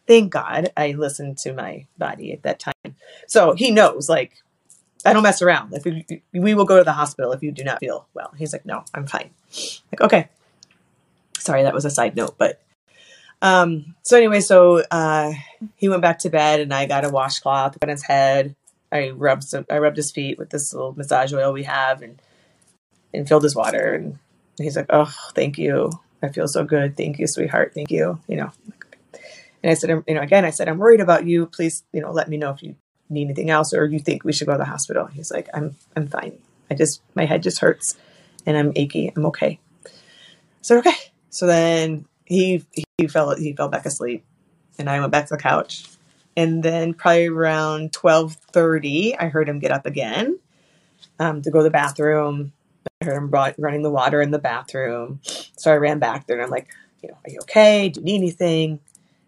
thank 0.07 0.31
God 0.31 0.71
I 0.75 0.91
listened 0.91 1.37
to 1.39 1.53
my 1.53 1.85
body 1.97 2.31
at 2.33 2.43
that 2.43 2.59
time. 2.59 2.95
So 3.27 3.53
he 3.53 3.71
knows, 3.71 4.09
like, 4.09 4.33
I 5.05 5.13
don't 5.13 5.23
mess 5.23 5.41
around. 5.41 5.71
Like, 5.71 5.85
we, 5.85 6.05
we 6.33 6.53
will 6.53 6.65
go 6.65 6.77
to 6.77 6.83
the 6.83 6.93
hospital 6.93 7.31
if 7.33 7.43
you 7.43 7.51
do 7.51 7.63
not 7.63 7.79
feel 7.79 8.07
well. 8.13 8.33
He's 8.37 8.53
like, 8.53 8.65
no, 8.65 8.83
I'm 8.93 9.05
fine. 9.05 9.29
Like, 9.91 10.01
okay. 10.01 10.29
Sorry, 11.47 11.63
that 11.63 11.73
was 11.73 11.85
a 11.85 11.89
side 11.89 12.17
note, 12.17 12.35
but 12.37 12.61
um, 13.41 13.95
so 14.03 14.17
anyway, 14.17 14.41
so 14.41 14.83
uh, 14.91 15.31
he 15.77 15.87
went 15.87 16.01
back 16.01 16.19
to 16.19 16.29
bed, 16.29 16.59
and 16.59 16.73
I 16.73 16.87
got 16.87 17.05
a 17.05 17.09
washcloth 17.09 17.77
on 17.81 17.87
his 17.87 18.03
head. 18.03 18.53
I 18.91 19.11
rubbed 19.11 19.45
some, 19.45 19.65
I 19.71 19.77
rubbed 19.77 19.95
his 19.95 20.11
feet 20.11 20.37
with 20.37 20.49
this 20.49 20.73
little 20.73 20.93
massage 20.93 21.31
oil 21.31 21.53
we 21.53 21.63
have, 21.63 22.01
and 22.01 22.21
and 23.13 23.29
filled 23.29 23.43
his 23.43 23.55
water. 23.55 23.93
And 23.93 24.19
he's 24.57 24.75
like, 24.75 24.87
"Oh, 24.89 25.13
thank 25.33 25.57
you. 25.57 25.89
I 26.21 26.27
feel 26.27 26.49
so 26.49 26.65
good. 26.65 26.97
Thank 26.97 27.17
you, 27.17 27.27
sweetheart. 27.27 27.71
Thank 27.73 27.91
you." 27.91 28.19
You 28.27 28.35
know. 28.35 28.51
And 29.63 29.71
I 29.71 29.73
said, 29.73 30.03
you 30.05 30.15
know, 30.15 30.21
again, 30.21 30.43
I 30.43 30.49
said, 30.49 30.67
"I'm 30.67 30.79
worried 30.79 30.99
about 30.99 31.25
you. 31.25 31.45
Please, 31.45 31.85
you 31.93 32.01
know, 32.01 32.11
let 32.11 32.27
me 32.27 32.35
know 32.35 32.51
if 32.51 32.61
you 32.61 32.75
need 33.09 33.23
anything 33.23 33.49
else 33.49 33.73
or 33.73 33.85
you 33.85 33.99
think 33.99 34.25
we 34.25 34.33
should 34.33 34.47
go 34.47 34.51
to 34.51 34.57
the 34.57 34.65
hospital." 34.65 35.05
He's 35.05 35.31
like, 35.31 35.47
"I'm 35.53 35.77
I'm 35.95 36.09
fine. 36.09 36.39
I 36.69 36.75
just 36.75 37.01
my 37.15 37.23
head 37.23 37.41
just 37.41 37.59
hurts, 37.59 37.95
and 38.45 38.57
I'm 38.57 38.73
achy. 38.75 39.13
I'm 39.15 39.25
okay." 39.27 39.59
So 40.61 40.79
okay. 40.79 40.95
So 41.29 41.45
then 41.45 42.05
he 42.25 42.63
he 42.97 43.07
fell 43.07 43.35
he 43.35 43.53
fell 43.53 43.69
back 43.69 43.85
asleep, 43.85 44.23
and 44.77 44.89
I 44.89 44.99
went 44.99 45.11
back 45.11 45.27
to 45.27 45.35
the 45.35 45.41
couch. 45.41 45.85
And 46.35 46.61
then 46.61 46.93
probably 46.93 47.27
around 47.27 47.93
twelve 47.93 48.33
thirty, 48.33 49.17
I 49.17 49.27
heard 49.29 49.49
him 49.49 49.59
get 49.59 49.71
up 49.71 49.85
again 49.85 50.39
um, 51.19 51.41
to 51.41 51.51
go 51.51 51.59
to 51.59 51.63
the 51.63 51.69
bathroom. 51.69 52.53
I 53.01 53.05
heard 53.05 53.17
him 53.17 53.29
running 53.29 53.81
the 53.81 53.91
water 53.91 54.21
in 54.21 54.31
the 54.31 54.39
bathroom, 54.39 55.19
so 55.23 55.71
I 55.71 55.77
ran 55.77 55.99
back 55.99 56.27
there 56.27 56.37
and 56.37 56.45
I'm 56.45 56.51
like, 56.51 56.69
you 57.01 57.09
know, 57.09 57.17
are 57.25 57.29
you 57.29 57.39
okay? 57.41 57.89
Do 57.89 57.99
you 57.99 58.05
need 58.05 58.17
anything? 58.17 58.79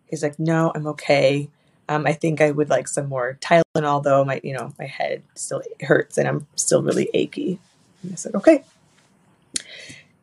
He's 0.10 0.24
like, 0.24 0.40
no, 0.40 0.72
I'm 0.74 0.88
okay. 0.88 1.50
Um, 1.88 2.06
I 2.06 2.14
think 2.14 2.42
I 2.42 2.52
would 2.52 2.70
like 2.70 2.88
some 2.88 3.10
more 3.10 3.38
Tylenol, 3.42 4.04
though 4.04 4.24
my 4.24 4.40
you 4.44 4.54
know 4.54 4.74
my 4.78 4.86
head 4.86 5.24
still 5.36 5.62
hurts 5.82 6.18
and 6.18 6.28
I'm 6.28 6.48
still 6.56 6.84
really 6.84 7.10
achy. 7.14 7.60
And 8.04 8.14
I 8.14 8.16
said, 8.16 8.36
okay. 8.36 8.64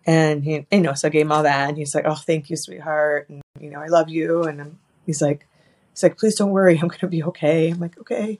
And 0.06 0.44
he, 0.44 0.64
you 0.70 0.80
know, 0.80 0.94
so 0.94 1.08
I 1.08 1.10
gave 1.10 1.22
him 1.22 1.32
all 1.32 1.42
that, 1.42 1.68
and 1.68 1.76
he's 1.76 1.94
like, 1.94 2.04
"Oh, 2.06 2.14
thank 2.14 2.48
you, 2.48 2.56
sweetheart, 2.56 3.28
and 3.28 3.42
you 3.60 3.70
know, 3.70 3.80
I 3.80 3.86
love 3.86 4.08
you." 4.08 4.44
And 4.44 4.78
he's 5.04 5.20
like, 5.20 5.46
"He's 5.92 6.04
like, 6.04 6.16
please 6.16 6.36
don't 6.36 6.50
worry, 6.50 6.78
I'm 6.78 6.86
gonna 6.88 7.10
be 7.10 7.24
okay." 7.24 7.70
I'm 7.70 7.80
like, 7.80 7.98
"Okay, 7.98 8.38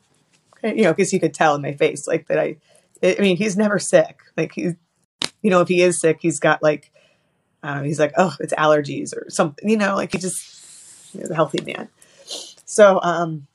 okay," 0.57 0.77
you 0.77 0.85
know, 0.85 0.93
because 0.93 1.11
he 1.11 1.19
could 1.19 1.35
tell 1.35 1.57
in 1.57 1.63
my 1.63 1.75
face 1.75 2.07
like 2.07 2.29
that. 2.29 2.39
I, 2.39 2.57
I 3.03 3.17
mean, 3.19 3.37
he's 3.37 3.57
never 3.57 3.81
sick. 3.81 4.21
Like 4.37 4.53
he's, 4.53 4.75
you 5.43 5.51
know, 5.51 5.61
if 5.61 5.67
he 5.67 5.83
is 5.83 6.01
sick, 6.01 6.19
he's 6.21 6.39
got 6.39 6.63
like, 6.63 6.93
uh, 7.65 7.83
he's 7.83 7.99
like, 7.99 8.13
"Oh, 8.17 8.37
it's 8.39 8.55
allergies 8.55 9.13
or 9.13 9.29
something," 9.29 9.69
you 9.69 9.77
know, 9.77 9.97
like 9.97 10.13
he 10.13 10.19
just, 10.19 11.13
he's 11.13 11.31
a 11.31 11.35
healthy 11.35 11.65
man. 11.65 11.89
So, 12.65 13.01
um, 13.03 13.49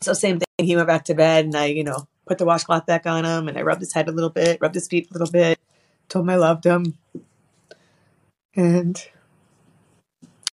so 0.00 0.12
same 0.12 0.38
thing. 0.38 0.66
He 0.66 0.76
went 0.76 0.86
back 0.86 1.04
to 1.06 1.14
bed, 1.14 1.46
and 1.46 1.56
I, 1.56 1.66
you 1.66 1.82
know, 1.82 2.06
put 2.28 2.38
the 2.38 2.44
washcloth 2.44 2.86
back 2.86 3.06
on 3.06 3.24
him, 3.24 3.48
and 3.48 3.58
I 3.58 3.62
rubbed 3.62 3.80
his 3.80 3.92
head 3.92 4.06
a 4.08 4.12
little 4.12 4.30
bit, 4.30 4.58
rubbed 4.60 4.76
his 4.76 4.86
feet 4.86 5.08
a 5.10 5.12
little 5.12 5.30
bit 5.30 5.58
told 6.08 6.24
him 6.24 6.30
I 6.30 6.36
loved 6.36 6.64
him. 6.64 6.98
And 8.54 9.02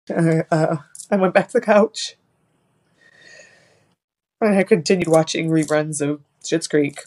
I, 0.10 0.44
uh, 0.52 0.78
I 1.10 1.16
went 1.16 1.34
back 1.34 1.48
to 1.48 1.54
the 1.54 1.62
couch. 1.62 2.16
And 4.40 4.56
I 4.56 4.64
continued 4.64 5.08
watching 5.08 5.50
reruns 5.50 6.02
of 6.02 6.22
Schitt's 6.44 6.68
Creek. 6.68 7.00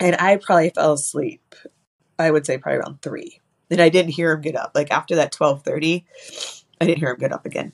And 0.00 0.16
I 0.16 0.36
probably 0.36 0.70
fell 0.70 0.94
asleep. 0.94 1.54
I 2.18 2.30
would 2.30 2.46
say 2.46 2.58
probably 2.58 2.80
around 2.80 3.02
three. 3.02 3.40
And 3.70 3.80
I 3.80 3.88
didn't 3.88 4.12
hear 4.12 4.32
him 4.32 4.40
get 4.40 4.56
up. 4.56 4.72
Like 4.74 4.90
after 4.90 5.14
that 5.16 5.32
twelve 5.32 5.62
thirty, 5.62 6.04
I 6.80 6.86
didn't 6.86 6.98
hear 6.98 7.10
him 7.10 7.18
get 7.18 7.32
up 7.32 7.46
again. 7.46 7.72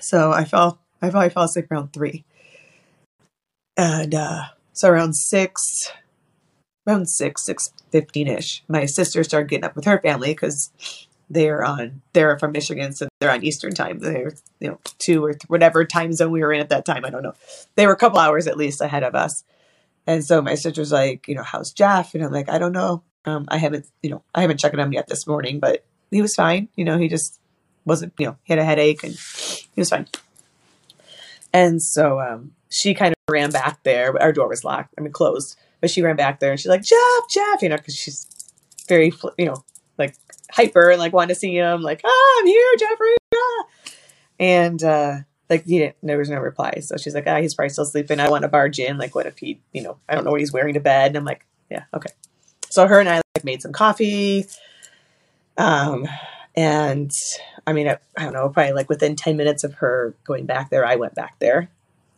So 0.00 0.32
I 0.32 0.44
fell. 0.44 0.80
I 1.00 1.10
probably 1.10 1.30
fell 1.30 1.44
asleep 1.44 1.70
around 1.70 1.92
three. 1.92 2.24
And 3.76 4.14
uh, 4.14 4.44
so 4.72 4.88
around 4.88 5.14
six, 5.14 5.90
around 6.86 7.08
six, 7.08 7.44
six 7.44 7.72
fifteen 7.90 8.28
ish, 8.28 8.62
my 8.68 8.86
sister 8.86 9.24
started 9.24 9.48
getting 9.48 9.64
up 9.64 9.76
with 9.76 9.84
her 9.84 10.00
family 10.00 10.32
because 10.32 10.70
they're 11.30 11.64
on 11.64 12.02
they're 12.12 12.38
from 12.38 12.52
Michigan, 12.52 12.92
so 12.92 13.08
they're 13.18 13.30
on 13.30 13.44
Eastern 13.44 13.74
time. 13.74 13.98
They're 14.00 14.34
you 14.60 14.68
know 14.68 14.80
two 14.98 15.24
or 15.24 15.32
th- 15.32 15.48
whatever 15.48 15.84
time 15.84 16.12
zone 16.12 16.30
we 16.30 16.42
were 16.42 16.52
in 16.52 16.60
at 16.60 16.68
that 16.68 16.84
time. 16.84 17.04
I 17.04 17.10
don't 17.10 17.22
know. 17.22 17.34
They 17.74 17.86
were 17.86 17.94
a 17.94 17.98
couple 17.98 18.18
hours 18.18 18.46
at 18.46 18.56
least 18.56 18.80
ahead 18.80 19.02
of 19.02 19.14
us, 19.14 19.44
and 20.06 20.24
so 20.24 20.42
my 20.42 20.54
sister's 20.54 20.92
like, 20.92 21.26
you 21.28 21.34
know, 21.34 21.42
how's 21.42 21.72
Geoff? 21.72 22.14
And 22.14 22.24
I'm 22.24 22.32
like, 22.32 22.48
I 22.48 22.58
don't 22.58 22.72
know. 22.72 23.02
Um, 23.24 23.46
I 23.48 23.56
haven't 23.56 23.86
you 24.02 24.10
know 24.10 24.22
I 24.34 24.42
haven't 24.42 24.58
checked 24.58 24.74
on 24.74 24.80
him 24.80 24.92
yet 24.92 25.08
this 25.08 25.26
morning, 25.26 25.58
but 25.58 25.84
he 26.10 26.20
was 26.20 26.34
fine. 26.34 26.68
You 26.76 26.84
know, 26.84 26.98
he 26.98 27.08
just 27.08 27.40
wasn't 27.84 28.12
you 28.18 28.26
know 28.26 28.36
he 28.44 28.52
had 28.52 28.58
a 28.58 28.64
headache 28.64 29.02
and 29.02 29.14
he 29.14 29.80
was 29.80 29.88
fine. 29.88 30.08
And 31.54 31.82
so 31.82 32.20
um, 32.20 32.52
she 32.68 32.94
kind 32.94 33.12
of 33.12 33.32
ran 33.32 33.50
back 33.50 33.82
there. 33.82 34.20
Our 34.20 34.32
door 34.32 34.48
was 34.48 34.64
locked. 34.64 34.94
I 34.98 35.02
mean, 35.02 35.12
closed 35.12 35.58
but 35.82 35.90
she 35.90 36.00
ran 36.00 36.16
back 36.16 36.40
there 36.40 36.52
and 36.52 36.58
she's 36.58 36.68
like, 36.68 36.82
Geoff, 36.82 37.28
Geoff, 37.28 37.60
you 37.60 37.68
know, 37.68 37.76
because 37.76 37.96
she's 37.96 38.26
very, 38.88 39.12
you 39.36 39.44
know, 39.44 39.64
like 39.98 40.14
hyper 40.50 40.90
and 40.90 41.00
like 41.00 41.12
wanting 41.12 41.34
to 41.34 41.38
see 41.38 41.54
him, 41.56 41.82
like, 41.82 42.00
ah, 42.04 42.38
I'm 42.38 42.46
here, 42.46 42.64
Geoffrey. 42.78 43.16
Ah. 43.34 43.64
And 44.38 44.82
uh, 44.82 45.16
like 45.50 45.64
he 45.66 45.80
didn't, 45.80 45.96
there 46.02 46.18
was 46.18 46.30
no 46.30 46.38
reply. 46.38 46.74
So 46.80 46.96
she's 46.96 47.14
like, 47.14 47.26
ah, 47.26 47.40
he's 47.40 47.54
probably 47.54 47.70
still 47.70 47.84
sleeping. 47.84 48.20
I 48.20 48.30
want 48.30 48.42
to 48.42 48.48
barge 48.48 48.78
in. 48.78 48.96
Like, 48.96 49.16
what 49.16 49.26
if 49.26 49.38
he, 49.38 49.60
you 49.72 49.82
know, 49.82 49.98
I 50.08 50.14
don't 50.14 50.24
know 50.24 50.30
what 50.30 50.40
he's 50.40 50.52
wearing 50.52 50.74
to 50.74 50.80
bed. 50.80 51.08
And 51.08 51.16
I'm 51.16 51.24
like, 51.24 51.44
yeah, 51.68 51.82
okay. 51.92 52.10
So 52.70 52.86
her 52.86 53.00
and 53.00 53.08
I 53.08 53.20
like 53.34 53.44
made 53.44 53.60
some 53.60 53.72
coffee. 53.72 54.46
Um, 55.58 56.06
and 56.54 57.12
I 57.66 57.72
mean, 57.72 57.88
I, 57.88 57.98
I 58.16 58.22
don't 58.22 58.34
know, 58.34 58.48
probably 58.50 58.72
like 58.72 58.88
within 58.88 59.16
10 59.16 59.36
minutes 59.36 59.64
of 59.64 59.74
her 59.74 60.14
going 60.22 60.46
back 60.46 60.70
there, 60.70 60.86
I 60.86 60.94
went 60.94 61.16
back 61.16 61.40
there 61.40 61.70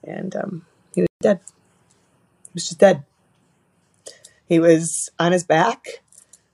and 0.03 0.37
um, 0.37 0.66
he 0.94 1.00
was 1.00 1.09
dead. 1.22 1.40
He 2.44 2.50
was 2.53 2.68
just 2.68 2.79
dead. 2.79 3.05
He 4.47 4.59
was 4.59 5.11
on 5.19 5.33
his 5.33 5.45
back, 5.45 6.03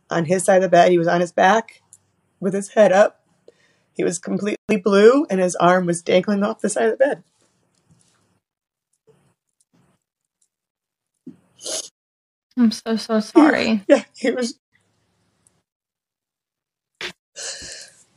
on 0.09 0.26
his 0.26 0.44
side 0.44 0.57
of 0.57 0.62
the 0.62 0.68
bed. 0.68 0.90
He 0.90 0.98
was 0.98 1.09
on 1.09 1.20
his 1.20 1.33
back 1.33 1.83
with 2.38 2.55
his 2.55 2.70
head 2.70 2.92
up. 2.92 3.24
He 3.92 4.05
was 4.05 4.18
completely 4.18 4.76
blue, 4.83 5.26
and 5.29 5.40
his 5.40 5.57
arm 5.57 5.87
was 5.87 6.03
dangling 6.03 6.42
off 6.42 6.61
the 6.61 6.68
side 6.68 6.87
of 6.87 6.98
the 6.98 7.05
bed. 7.05 7.22
I'm 12.57 12.70
so, 12.70 12.96
so 12.96 13.20
sorry. 13.20 13.85
Yeah, 13.88 14.05
he 14.16 14.31
was. 14.31 14.59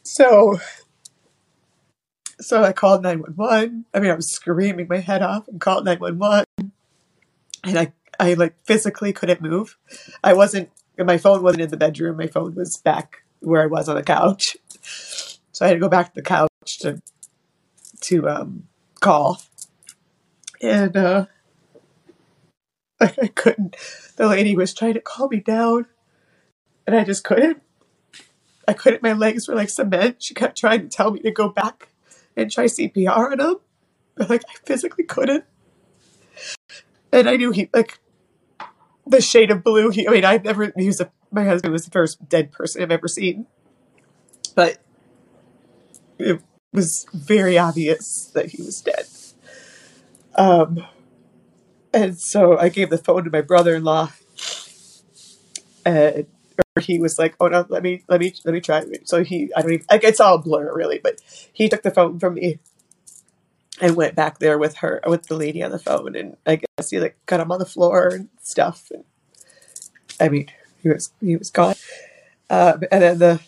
So, 0.04 0.60
so 2.40 2.64
I 2.64 2.72
called 2.72 3.02
911. 3.04 3.86
I 3.94 4.00
mean, 4.00 4.12
I 4.12 4.16
was 4.16 4.32
screaming 4.32 4.88
my 4.90 5.00
head 5.00 5.22
off 5.22 5.48
and 5.48 5.60
called 5.60 5.86
911. 5.86 6.46
And 7.64 7.80
I 7.80 7.94
I 8.20 8.34
like 8.34 8.56
physically 8.66 9.14
couldn't 9.14 9.42
move. 9.42 9.78
I 10.24 10.34
wasn't. 10.34 10.70
My 10.98 11.18
phone 11.18 11.42
wasn't 11.42 11.64
in 11.64 11.70
the 11.70 11.78
bedroom. 11.78 12.18
My 12.18 12.28
phone 12.28 12.56
was 12.56 12.78
back 12.78 13.24
where 13.40 13.62
I 13.62 13.68
was 13.68 13.90
on 13.90 13.96
the 13.96 14.04
couch. 14.04 14.58
So 15.52 15.66
I 15.66 15.68
had 15.68 15.76
to 15.76 15.80
go 15.80 15.90
back 15.90 16.08
to 16.08 16.16
the 16.16 16.22
couch 16.22 16.50
to 16.80 17.02
to 18.02 18.30
um, 18.30 18.68
call, 19.00 19.42
and 20.62 20.96
uh, 20.96 21.26
I, 23.00 23.14
I 23.22 23.28
couldn't. 23.28 23.76
The 24.16 24.28
lady 24.28 24.56
was 24.56 24.74
trying 24.74 24.94
to 24.94 25.02
calm 25.02 25.30
me 25.32 25.40
down, 25.40 25.88
and 26.88 26.96
I 26.96 27.04
just 27.04 27.24
couldn't. 27.24 27.62
I 28.68 28.74
couldn't. 28.74 29.04
My 29.04 29.14
legs 29.14 29.48
were 29.48 29.56
like 29.56 29.70
cement. 29.70 30.24
She 30.24 30.34
kept 30.34 30.58
trying 30.58 30.82
to 30.82 30.88
tell 30.88 31.12
me 31.12 31.20
to 31.22 31.32
go 31.32 31.50
back 31.50 31.90
and 32.36 32.52
try 32.52 32.66
CPR 32.66 33.32
on 33.32 33.40
him, 33.40 33.56
but 34.16 34.30
like 34.30 34.44
I 34.48 34.54
physically 34.66 35.04
couldn't. 35.04 35.46
And 37.12 37.30
I 37.30 37.36
knew 37.36 37.52
he 37.52 37.70
like 37.74 38.00
the 39.06 39.22
shade 39.22 39.52
of 39.52 39.64
blue. 39.64 39.90
He, 39.90 40.08
I 40.08 40.12
mean, 40.12 40.26
I've 40.26 40.44
never. 40.44 40.72
He 40.78 40.88
was 40.88 41.02
a, 41.02 41.12
my 41.32 41.44
husband 41.46 41.72
was 41.72 41.86
the 41.86 41.92
first 41.92 42.28
dead 42.30 42.52
person 42.52 42.82
I've 42.82 42.92
ever 42.92 43.08
seen, 43.08 43.48
but 44.56 44.78
it 46.20 46.42
was 46.72 47.06
very 47.14 47.58
obvious 47.58 48.32
that 48.34 48.48
he 48.48 48.62
was 48.62 48.82
dead. 48.82 49.06
Um, 50.36 50.86
and 51.94 52.18
so 52.20 52.58
I 52.58 52.70
gave 52.70 52.90
the 52.90 52.98
phone 52.98 53.24
to 53.26 53.30
my 53.30 53.42
brother-in-law, 53.42 54.12
and 55.86 56.26
he 56.82 57.00
was 57.00 57.20
like, 57.20 57.36
"Oh 57.40 57.48
no, 57.48 57.66
let 57.70 57.84
me, 57.84 58.04
let 58.08 58.20
me, 58.20 58.34
let 58.46 58.54
me 58.54 58.62
try." 58.62 58.84
So 59.06 59.24
he, 59.24 59.52
I 59.56 59.62
don't 59.62 59.74
even, 59.74 59.86
like, 59.92 60.04
it's 60.04 60.20
all 60.20 60.40
blur 60.40 60.74
really, 60.76 61.00
but 61.04 61.20
he 61.52 61.70
took 61.70 61.84
the 61.84 61.92
phone 61.92 62.20
from 62.20 62.36
me 62.36 62.60
and 63.82 63.96
went 63.96 64.16
back 64.16 64.40
there 64.40 64.58
with 64.58 64.78
her, 64.78 65.02
with 65.08 65.28
the 65.28 65.36
lady 65.36 65.64
on 65.64 65.72
the 65.72 65.80
phone, 65.80 66.16
and 66.16 66.38
I 66.46 66.58
guess 66.58 66.90
he 66.90 67.00
like 67.00 67.18
got 67.26 67.40
him 67.40 67.52
on 67.52 67.60
the 67.60 67.66
floor 67.66 68.10
and 68.10 68.30
stuff. 68.42 68.92
And, 68.92 69.04
I 70.20 70.30
mean, 70.30 70.48
he 70.82 70.90
was 70.90 71.12
he 71.22 71.36
was 71.36 71.50
gone. 71.50 71.76
Um, 72.50 72.84
and 72.92 73.02
then 73.02 73.20
the 73.20 73.40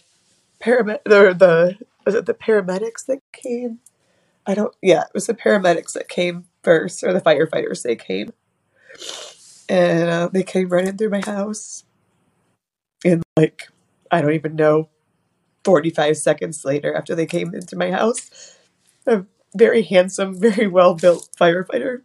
paramedic, 0.59 1.03
the, 1.03 1.33
the 1.33 1.77
was 2.05 2.15
it 2.15 2.25
the 2.25 2.33
paramedics 2.33 3.05
that 3.05 3.19
came? 3.33 3.79
I 4.47 4.53
don't. 4.53 4.75
Yeah, 4.81 5.01
it 5.01 5.13
was 5.13 5.27
the 5.27 5.33
paramedics 5.33 5.93
that 5.93 6.09
came 6.09 6.45
first, 6.63 7.03
or 7.03 7.13
the 7.13 7.21
firefighters. 7.21 7.83
They 7.83 7.95
came, 7.95 8.33
and 9.69 10.09
uh, 10.09 10.29
they 10.31 10.43
came 10.43 10.69
running 10.69 10.97
through 10.97 11.09
my 11.09 11.21
house, 11.21 11.83
and 13.03 13.23
like 13.37 13.69
I 14.11 14.21
don't 14.21 14.33
even 14.33 14.55
know. 14.55 14.89
Forty 15.63 15.89
five 15.89 16.15
seconds 16.17 16.63
later, 16.63 16.93
after 16.93 17.15
they 17.15 17.25
came 17.25 17.55
into 17.55 17.75
my 17.75 17.89
house, 17.89 18.29
very 19.55 19.81
handsome, 19.83 20.39
very 20.39 20.67
well 20.67 20.93
built 20.93 21.29
firefighter. 21.39 22.01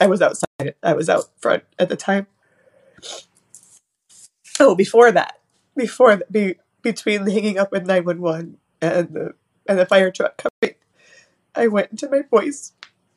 I 0.00 0.06
was 0.06 0.20
outside. 0.20 0.74
I 0.82 0.92
was 0.92 1.08
out 1.08 1.30
front 1.38 1.62
at 1.78 1.88
the 1.88 1.96
time. 1.96 2.26
Oh, 4.60 4.74
before 4.74 5.10
that, 5.12 5.40
before 5.76 6.20
be, 6.30 6.56
between 6.82 7.26
hanging 7.26 7.58
up 7.58 7.72
with 7.72 7.86
nine 7.86 8.04
one 8.04 8.20
one 8.20 8.58
and 8.80 9.08
the 9.14 9.34
and 9.66 9.78
the 9.78 9.86
fire 9.86 10.10
truck 10.10 10.36
coming, 10.36 10.76
I 11.54 11.68
went 11.68 11.98
to 12.00 12.10
my 12.10 12.22
boys. 12.22 12.72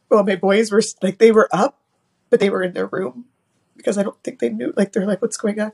Well, 0.09 0.23
my 0.23 0.35
boys 0.35 0.71
were 0.71 0.81
like 1.01 1.17
they 1.17 1.31
were 1.31 1.49
up, 1.51 1.79
but 2.29 2.39
they 2.39 2.49
were 2.49 2.63
in 2.63 2.73
their 2.73 2.87
room 2.87 3.25
because 3.75 3.97
I 3.97 4.03
don't 4.03 4.21
think 4.23 4.39
they 4.39 4.49
knew. 4.49 4.73
Like 4.77 4.93
they're 4.93 5.05
like, 5.05 5.21
"What's 5.21 5.37
going 5.37 5.59
on?" 5.59 5.71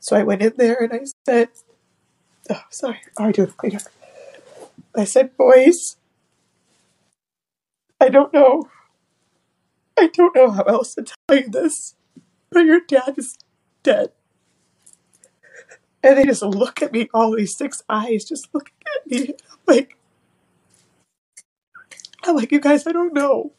So 0.00 0.16
I 0.16 0.22
went 0.22 0.42
in 0.42 0.54
there 0.56 0.76
and 0.82 0.92
I 0.92 1.00
said, 1.26 1.48
"Oh, 2.48 2.62
sorry, 2.70 3.00
oh, 3.18 3.24
I 3.24 3.32
do 3.32 3.42
have 3.42 3.56
clean 3.56 3.76
up." 3.76 3.82
I 4.96 5.04
said, 5.04 5.36
"Boys, 5.36 5.96
I 8.00 8.08
don't 8.08 8.32
know. 8.32 8.68
I 9.98 10.08
don't 10.08 10.34
know 10.34 10.50
how 10.50 10.62
else 10.64 10.94
to 10.94 11.04
tell 11.04 11.38
you 11.38 11.48
this, 11.48 11.94
but 12.50 12.64
your 12.64 12.80
dad 12.80 13.14
is 13.16 13.38
dead." 13.82 14.10
And 16.02 16.18
they 16.18 16.24
just 16.24 16.42
look 16.42 16.82
at 16.82 16.92
me, 16.92 17.08
all 17.14 17.34
these 17.34 17.56
six 17.56 17.82
eyes 17.88 18.24
just 18.24 18.48
looking 18.52 18.74
at 18.94 19.10
me. 19.10 19.34
I'm 19.50 19.58
like, 19.66 19.96
I'm 22.24 22.36
like, 22.36 22.52
you 22.52 22.60
guys, 22.60 22.86
I 22.86 22.92
don't 22.92 23.14
know. 23.14 23.52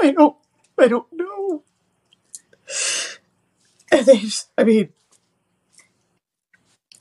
I 0.00 0.12
don't, 0.12 0.36
I 0.78 0.88
don't 0.88 1.12
know. 1.12 1.62
And 3.92 4.06
they 4.06 4.16
just, 4.18 4.48
I 4.56 4.64
mean, 4.64 4.94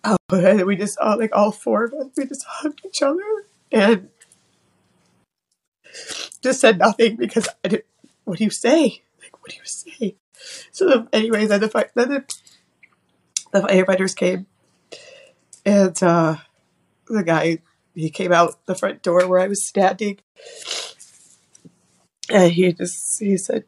oh, 0.03 0.17
we 0.29 0.75
just, 0.75 0.97
all, 0.99 1.17
like, 1.17 1.33
all 1.33 1.51
four 1.51 1.85
of 1.85 1.93
us, 1.93 2.07
we 2.17 2.25
just 2.25 2.45
hugged 2.45 2.81
each 2.85 3.01
other 3.01 3.21
and 3.71 4.09
just 6.41 6.59
said 6.59 6.79
nothing 6.79 7.15
because 7.15 7.47
I 7.63 7.67
didn't, 7.67 7.85
what 8.23 8.37
do 8.37 8.43
you 8.43 8.49
say? 8.49 9.03
Like, 9.21 9.41
what 9.41 9.51
do 9.51 9.57
you 9.57 9.65
say? 9.65 10.15
So, 10.71 11.07
anyways, 11.11 11.49
then 11.49 11.59
the, 11.59 11.89
then 11.95 12.09
the, 12.09 12.23
the 13.51 13.61
firefighters 13.61 14.15
came 14.15 14.45
and 15.65 16.01
uh, 16.01 16.37
the 17.07 17.23
guy, 17.23 17.59
he 17.93 18.09
came 18.09 18.31
out 18.31 18.65
the 18.65 18.75
front 18.75 19.01
door 19.01 19.27
where 19.27 19.39
I 19.39 19.47
was 19.47 19.67
standing. 19.67 20.19
And 22.29 22.51
he 22.51 22.71
just, 22.73 23.19
he 23.19 23.37
said, 23.37 23.65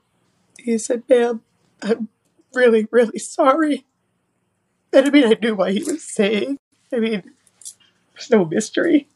he 0.57 0.77
said, 0.77 1.03
ma'am, 1.09 1.41
I'm 1.81 2.07
really, 2.53 2.87
really 2.91 3.19
sorry. 3.19 3.85
And 4.93 5.07
I 5.07 5.09
mean, 5.09 5.25
I 5.25 5.37
knew 5.41 5.55
what 5.55 5.73
he 5.73 5.83
was 5.83 6.03
saying. 6.03 6.57
I 6.93 6.99
mean, 6.99 7.23
there's 8.13 8.29
no 8.29 8.45
mystery. 8.45 9.07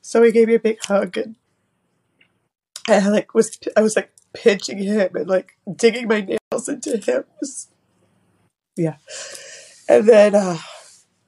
So 0.00 0.22
he 0.22 0.32
gave 0.32 0.48
me 0.48 0.54
a 0.54 0.60
big 0.60 0.78
hug 0.84 1.16
and 1.16 1.36
I 2.88 3.08
like 3.08 3.34
was, 3.34 3.58
I 3.76 3.80
was 3.80 3.96
like 3.96 4.10
pinching 4.34 4.78
him 4.78 5.10
and 5.14 5.28
like 5.28 5.56
digging 5.76 6.08
my 6.08 6.20
nails 6.20 6.68
into 6.68 6.98
him. 6.98 7.24
Yeah. 8.76 8.96
And 9.88 10.06
then, 10.08 10.34
uh, 10.34 10.58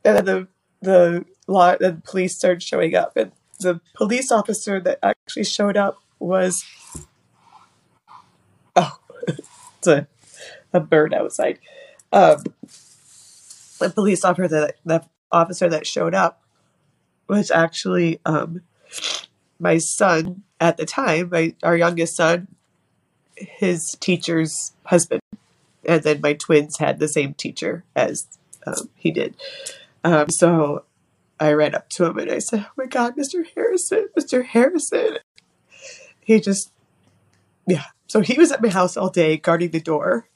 and 0.04 0.16
then 0.16 0.24
the 0.24 0.48
the 0.82 1.24
law 1.46 1.76
the 1.76 2.00
police 2.04 2.36
started 2.36 2.62
showing 2.62 2.94
up 2.94 3.16
and 3.16 3.32
the 3.58 3.80
police 3.94 4.32
officer 4.32 4.80
that 4.80 4.98
actually 5.02 5.44
showed 5.44 5.76
up 5.76 5.98
was 6.18 6.64
oh 8.76 8.98
it's 9.28 9.86
a, 9.86 10.06
a 10.72 10.80
bird 10.80 11.12
outside 11.12 11.58
um, 12.12 12.42
the 13.78 13.90
police 13.90 14.24
officer 14.24 14.48
that 14.48 14.76
the 14.84 15.04
officer 15.30 15.68
that 15.68 15.86
showed 15.86 16.14
up 16.14 16.42
was 17.28 17.50
actually 17.50 18.20
um, 18.24 18.62
my 19.60 19.78
son 19.78 20.42
at 20.60 20.76
the 20.76 20.86
time 20.86 21.28
my 21.30 21.54
our 21.62 21.76
youngest 21.76 22.16
son 22.16 22.48
his 23.36 23.96
teacher's 24.00 24.72
husband 24.84 25.20
and 25.86 26.02
then 26.02 26.20
my 26.20 26.32
twins 26.32 26.78
had 26.78 26.98
the 26.98 27.08
same 27.08 27.34
teacher 27.34 27.84
as 27.94 28.26
um, 28.66 28.90
he 28.96 29.10
did 29.10 29.34
um, 30.04 30.28
so 30.30 30.84
I 31.40 31.52
ran 31.52 31.74
up 31.74 31.88
to 31.90 32.04
him 32.04 32.18
and 32.18 32.30
I 32.30 32.38
said, 32.38 32.66
Oh 32.68 32.72
my 32.76 32.86
God, 32.86 33.16
Mr. 33.16 33.44
Harrison, 33.54 34.08
Mr. 34.16 34.44
Harrison. 34.44 35.16
He 36.20 36.38
just, 36.38 36.70
yeah. 37.66 37.86
So 38.06 38.20
he 38.20 38.34
was 38.34 38.52
at 38.52 38.62
my 38.62 38.68
house 38.68 38.96
all 38.96 39.08
day 39.08 39.38
guarding 39.38 39.70
the 39.70 39.80
door. 39.80 40.28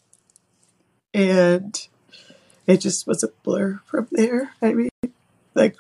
And 1.13 1.87
it 2.67 2.79
just 2.79 3.07
was 3.07 3.23
a 3.23 3.29
blur 3.43 3.81
from 3.85 4.09
there. 4.11 4.55
I 4.63 4.73
mean, 4.73 4.89
like, 5.55 5.77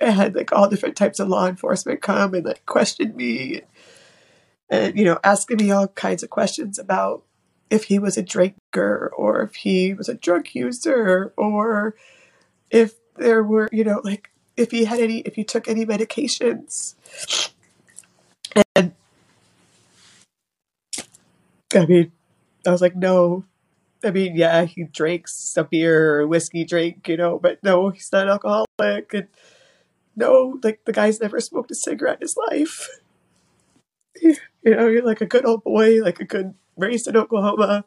I 0.00 0.10
had 0.10 0.34
like 0.34 0.52
all 0.52 0.68
different 0.68 0.96
types 0.96 1.20
of 1.20 1.28
law 1.28 1.46
enforcement 1.46 2.02
come 2.02 2.34
and 2.34 2.44
like 2.44 2.64
question 2.66 3.14
me 3.16 3.62
and, 4.70 4.96
you 4.96 5.04
know, 5.04 5.18
asking 5.24 5.56
me 5.58 5.70
all 5.72 5.88
kinds 5.88 6.22
of 6.22 6.30
questions 6.30 6.78
about 6.78 7.24
if 7.70 7.84
he 7.84 7.98
was 7.98 8.16
a 8.16 8.22
drinker 8.22 9.12
or 9.16 9.42
if 9.42 9.56
he 9.56 9.94
was 9.94 10.08
a 10.08 10.14
drug 10.14 10.48
user 10.52 11.32
or 11.36 11.96
if 12.70 12.94
there 13.16 13.42
were, 13.42 13.68
you 13.72 13.84
know, 13.84 14.00
like 14.04 14.30
if 14.56 14.70
he 14.70 14.84
had 14.84 15.00
any, 15.00 15.18
if 15.20 15.34
he 15.34 15.44
took 15.44 15.68
any 15.68 15.84
medications. 15.84 16.94
And 18.76 18.92
I 21.74 21.86
mean, 21.86 22.12
I 22.66 22.70
was 22.70 22.80
like, 22.80 22.96
no. 22.96 23.44
I 24.02 24.10
mean, 24.10 24.34
yeah, 24.34 24.64
he 24.64 24.84
drinks 24.84 25.54
a 25.56 25.64
beer 25.64 26.20
or 26.20 26.26
whiskey 26.26 26.64
drink, 26.64 27.06
you 27.08 27.16
know, 27.16 27.38
but 27.38 27.62
no, 27.62 27.90
he's 27.90 28.10
not 28.12 28.28
alcoholic. 28.28 29.12
And 29.12 29.28
no, 30.16 30.58
like 30.62 30.84
the 30.84 30.92
guy's 30.92 31.20
never 31.20 31.40
smoked 31.40 31.70
a 31.70 31.74
cigarette 31.74 32.18
in 32.20 32.22
his 32.22 32.36
life. 32.50 32.88
You 34.62 34.76
know, 34.76 34.88
you're 34.88 35.06
like 35.06 35.22
a 35.22 35.26
good 35.26 35.46
old 35.46 35.64
boy, 35.64 36.02
like 36.02 36.20
a 36.20 36.24
good 36.24 36.52
raised 36.76 37.08
in 37.08 37.16
Oklahoma, 37.16 37.86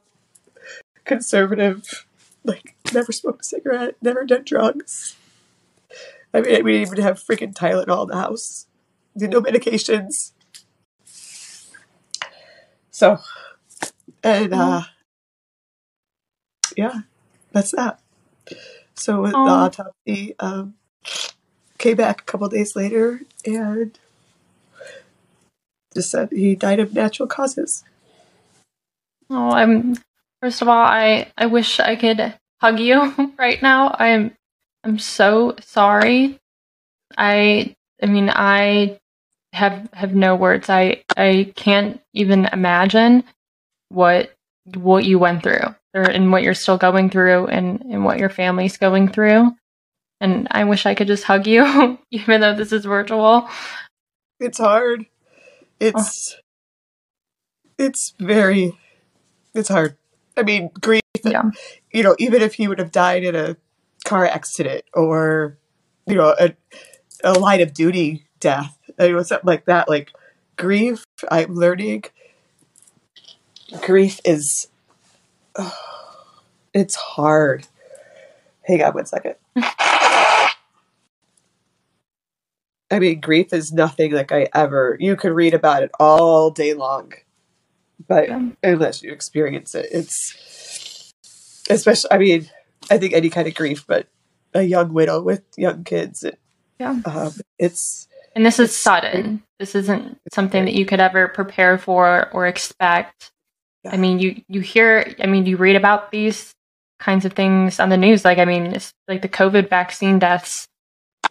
conservative, 1.06 2.08
like 2.44 2.76
never 2.92 3.12
smoked 3.12 3.42
a 3.42 3.44
cigarette, 3.44 3.96
never 4.02 4.26
done 4.26 4.44
drugs. 4.44 5.16
I 6.34 6.42
mean, 6.42 6.64
we 6.64 6.72
didn't 6.72 6.94
even 6.94 7.04
have 7.04 7.24
freaking 7.24 7.54
Tylenol 7.54 8.04
in 8.04 8.10
the 8.10 8.16
house. 8.16 8.66
Did 9.16 9.30
no 9.30 9.42
medications. 9.42 10.32
So, 12.90 13.20
and 14.24 14.54
uh, 14.54 14.84
yeah, 16.76 17.02
that's 17.52 17.72
that. 17.72 18.00
So 18.96 19.22
with 19.22 19.32
the 19.34 19.38
autopsy 19.38 20.36
um, 20.40 20.76
came 21.84 21.98
back 21.98 22.22
a 22.22 22.24
couple 22.24 22.48
days 22.48 22.78
later 22.78 23.19
and 23.46 24.00
just 25.93 26.10
said 26.10 26.32
he 26.32 26.56
died 26.56 26.80
of 26.80 26.93
natural 26.93 27.28
causes. 27.28 27.84
Oh, 29.30 29.52
I'm. 29.52 29.98
First 30.41 30.62
of 30.62 30.69
all, 30.69 30.84
I 30.84 31.32
I 31.38 31.46
wish 31.48 31.80
I 31.80 31.96
could 31.98 32.34
hug 32.62 32.80
you 32.80 33.34
right 33.38 33.62
now. 33.62 33.96
I'm 34.00 34.32
I'm 34.84 34.98
so 34.98 35.56
sorry. 35.62 36.39
I 37.17 37.76
I 38.02 38.06
mean 38.06 38.30
I 38.30 39.00
have 39.52 39.89
have 39.93 40.15
no 40.15 40.36
words. 40.36 40.69
I 40.69 41.04
I 41.17 41.52
can't 41.56 42.02
even 42.13 42.46
imagine 42.54 43.26
what 43.89 44.34
what 44.76 45.04
you 45.04 45.19
went 45.19 45.43
through 45.43 45.76
or 45.93 46.04
and 46.04 46.32
what 46.32 46.43
you're 46.43 46.54
still 46.54 46.78
going 46.78 47.10
through 47.10 47.48
and, 47.48 47.82
and 47.82 48.06
what 48.06 48.19
your 48.19 48.30
family's 48.30 48.78
going 48.78 49.10
through. 49.10 49.54
And 50.24 50.48
I 50.52 50.64
wish 50.64 50.86
I 50.86 50.96
could 50.96 51.08
just 51.08 51.26
hug 51.26 51.48
you, 51.48 52.00
even 52.12 52.40
though 52.40 52.56
this 52.56 52.72
is 52.72 52.86
virtual. 52.86 53.50
It's 54.40 54.58
hard. 54.58 55.06
It's 55.82 56.36
oh. 56.38 56.40
it's 57.78 58.14
very 58.20 58.78
it's 59.54 59.68
hard. 59.68 59.98
I 60.38 60.44
mean, 60.44 60.72
grief. 60.80 61.02
Yeah. 61.26 61.52
You 61.92 62.04
know, 62.04 62.16
even 62.20 62.42
if 62.42 62.54
he 62.54 62.68
would 62.70 62.80
have 62.80 62.92
died 62.92 63.24
in 63.26 63.36
a 63.36 63.58
car 64.06 64.26
accident 64.26 64.86
or 64.94 65.58
you 66.06 66.16
know 66.16 66.36
a, 66.40 66.54
a 67.24 67.34
line 67.34 67.62
of 67.62 67.74
duty 67.74 68.26
death 68.40 68.78
you 69.00 69.14
know 69.14 69.24
something 69.24 69.48
like 69.48 69.66
that 69.66 69.88
like 69.88 70.12
grief 70.58 71.06
i'm 71.32 71.56
learning 71.56 72.04
grief 73.82 74.20
is 74.26 74.68
oh, 75.56 75.74
it's 76.74 76.96
hard 76.96 77.68
hang 78.65 78.84
on 78.84 78.93
one 78.93 79.06
second 79.06 79.36
I 82.93 82.99
mean, 82.99 83.21
grief 83.21 83.54
is 83.54 83.73
nothing 83.73 84.12
like 84.12 84.32
I 84.32 84.47
ever. 84.54 84.97
You 84.99 85.15
can 85.15 85.34
read 85.34 85.56
about 85.56 85.82
it 85.82 85.89
all 85.99 86.52
day 86.52 86.76
long, 86.76 87.13
but 88.08 88.30
unless 88.62 89.02
you 89.02 89.12
experience 89.12 89.73
it, 89.73 89.88
it's 89.91 91.12
especially. 91.71 92.12
I 92.12 92.17
mean, 92.19 92.49
I 92.91 92.99
think 92.99 93.13
any 93.13 93.32
kind 93.32 93.47
of 93.47 93.56
grief, 93.56 93.86
but 93.88 94.08
a 94.54 94.62
young 94.62 94.93
widow 94.93 95.23
with 95.23 95.41
young 95.58 95.84
kids, 95.84 96.23
it, 96.23 96.38
yeah, 96.80 96.99
um, 97.06 97.34
it's 97.58 98.08
and 98.36 98.45
this 98.45 98.60
is 98.60 98.76
sudden. 98.76 99.41
This 99.58 99.73
isn't 99.73 100.19
something 100.32 100.65
that 100.65 100.76
you 100.76 100.86
could 100.86 100.99
ever 100.99 101.30
prepare 101.30 101.80
for 101.80 102.30
or 102.32 102.45
expect. 102.45 103.32
Yeah. 103.84 103.93
I 103.93 103.97
mean, 103.97 104.19
you 104.19 104.43
you 104.47 104.62
hear, 104.62 105.15
I 105.19 105.26
mean, 105.26 105.47
you 105.47 105.58
read 105.58 105.76
about 105.76 106.12
these 106.12 106.54
kinds 107.04 107.26
of 107.26 107.34
things 107.34 107.80
on 107.80 107.89
the 107.89 107.98
news. 107.98 108.24
Like, 108.24 108.38
I 108.38 108.46
mean, 108.46 108.68
it's 108.68 108.94
like 109.08 109.22
the 109.22 109.30
COVID 109.30 109.70
vaccine 109.70 110.20
deaths. 110.20 110.68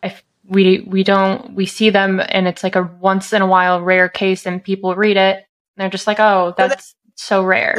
I 0.03 0.15
we 0.45 0.81
we 0.81 1.05
don't 1.05 1.55
we 1.55 1.67
see 1.67 1.91
them 1.91 2.21
and 2.21 2.49
it's 2.49 2.63
like 2.63 2.77
a 2.77 2.83
once 3.01 3.33
in 3.33 3.43
a 3.43 3.47
while 3.47 3.81
rare 3.81 4.09
case 4.09 4.47
and 4.47 4.63
people 4.63 4.95
read 4.95 5.17
it. 5.17 5.37
And 5.37 5.45
they're 5.77 5.89
just 5.89 6.07
like 6.07 6.21
oh 6.21 6.55
that's, 6.57 6.75
that's 6.75 6.95
so 7.15 7.45
rare. 7.45 7.77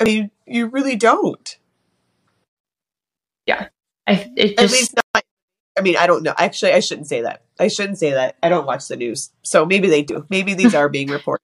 I 0.00 0.04
mean 0.04 0.30
you 0.46 0.66
really 0.66 0.96
don't. 0.96 1.58
Yeah. 3.46 3.68
I, 4.06 4.32
it 4.36 4.56
just, 4.58 4.60
at 4.60 4.70
least 4.70 4.94
not, 5.14 5.24
i 5.78 5.80
mean 5.80 5.96
i 5.96 6.06
don't 6.06 6.22
know. 6.22 6.34
Actually 6.38 6.72
i 6.72 6.80
shouldn't 6.80 7.08
say 7.08 7.22
that. 7.22 7.42
I 7.58 7.68
shouldn't 7.68 7.98
say 7.98 8.12
that. 8.12 8.36
I 8.42 8.48
don't 8.48 8.66
watch 8.66 8.88
the 8.88 8.96
news. 8.96 9.30
So 9.42 9.66
maybe 9.66 9.88
they 9.88 10.02
do. 10.02 10.26
Maybe 10.30 10.54
these 10.54 10.74
are 10.80 10.88
being 10.88 11.08
reported. 11.08 11.42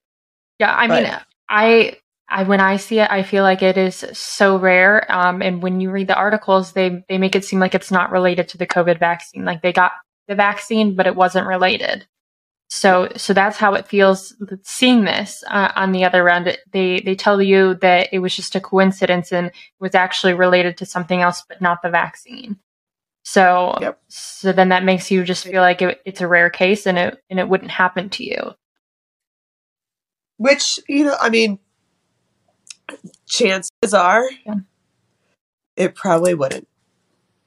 Yeah 0.58 0.74
i 0.74 0.86
but, 0.86 1.02
mean 1.02 1.12
i 1.48 1.96
I 2.30 2.44
when 2.44 2.60
I 2.60 2.76
see 2.76 3.00
it, 3.00 3.10
I 3.10 3.22
feel 3.22 3.42
like 3.42 3.62
it 3.62 3.76
is 3.76 4.04
so 4.12 4.56
rare. 4.56 5.10
Um, 5.12 5.42
and 5.42 5.62
when 5.62 5.80
you 5.80 5.90
read 5.90 6.06
the 6.06 6.14
articles, 6.14 6.72
they 6.72 7.04
they 7.08 7.18
make 7.18 7.34
it 7.34 7.44
seem 7.44 7.58
like 7.58 7.74
it's 7.74 7.90
not 7.90 8.12
related 8.12 8.48
to 8.50 8.58
the 8.58 8.66
COVID 8.66 8.98
vaccine. 8.98 9.44
Like 9.44 9.62
they 9.62 9.72
got 9.72 9.92
the 10.28 10.36
vaccine, 10.36 10.94
but 10.94 11.06
it 11.06 11.16
wasn't 11.16 11.46
related. 11.46 12.06
So 12.68 13.08
so 13.16 13.34
that's 13.34 13.56
how 13.56 13.74
it 13.74 13.88
feels 13.88 14.34
seeing 14.62 15.04
this. 15.04 15.42
Uh, 15.48 15.72
on 15.74 15.90
the 15.90 16.04
other 16.04 16.28
end, 16.28 16.56
they 16.72 17.00
they 17.00 17.16
tell 17.16 17.42
you 17.42 17.74
that 17.82 18.08
it 18.12 18.20
was 18.20 18.34
just 18.34 18.54
a 18.54 18.60
coincidence 18.60 19.32
and 19.32 19.50
was 19.80 19.96
actually 19.96 20.34
related 20.34 20.76
to 20.78 20.86
something 20.86 21.20
else, 21.20 21.42
but 21.48 21.60
not 21.60 21.82
the 21.82 21.90
vaccine. 21.90 22.60
So 23.24 23.76
yep. 23.80 24.00
so 24.08 24.52
then 24.52 24.68
that 24.68 24.84
makes 24.84 25.10
you 25.10 25.24
just 25.24 25.44
feel 25.44 25.62
like 25.62 25.82
it, 25.82 26.00
it's 26.04 26.20
a 26.20 26.28
rare 26.28 26.48
case 26.48 26.86
and 26.86 26.96
it 26.96 27.20
and 27.28 27.40
it 27.40 27.48
wouldn't 27.48 27.72
happen 27.72 28.08
to 28.10 28.24
you. 28.24 28.54
Which 30.36 30.78
you 30.88 31.04
know, 31.06 31.16
I 31.20 31.28
mean 31.28 31.58
chances 33.30 33.94
are 33.94 34.28
yeah. 34.44 34.56
it 35.76 35.94
probably 35.94 36.34
wouldn't. 36.34 36.68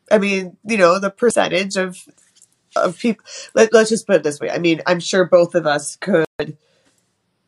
I 0.09 0.17
mean, 0.17 0.57
you 0.63 0.77
know, 0.77 0.97
the 0.99 1.11
percentage 1.11 1.75
of 1.75 1.97
of 2.75 2.97
people 2.97 3.23
let, 3.53 3.71
let's 3.71 3.89
just 3.89 4.07
put 4.07 4.15
it 4.15 4.23
this 4.23 4.39
way. 4.39 4.49
I 4.49 4.57
mean, 4.57 4.81
I'm 4.87 4.99
sure 4.99 5.25
both 5.25 5.53
of 5.53 5.67
us 5.67 5.95
could 5.97 6.25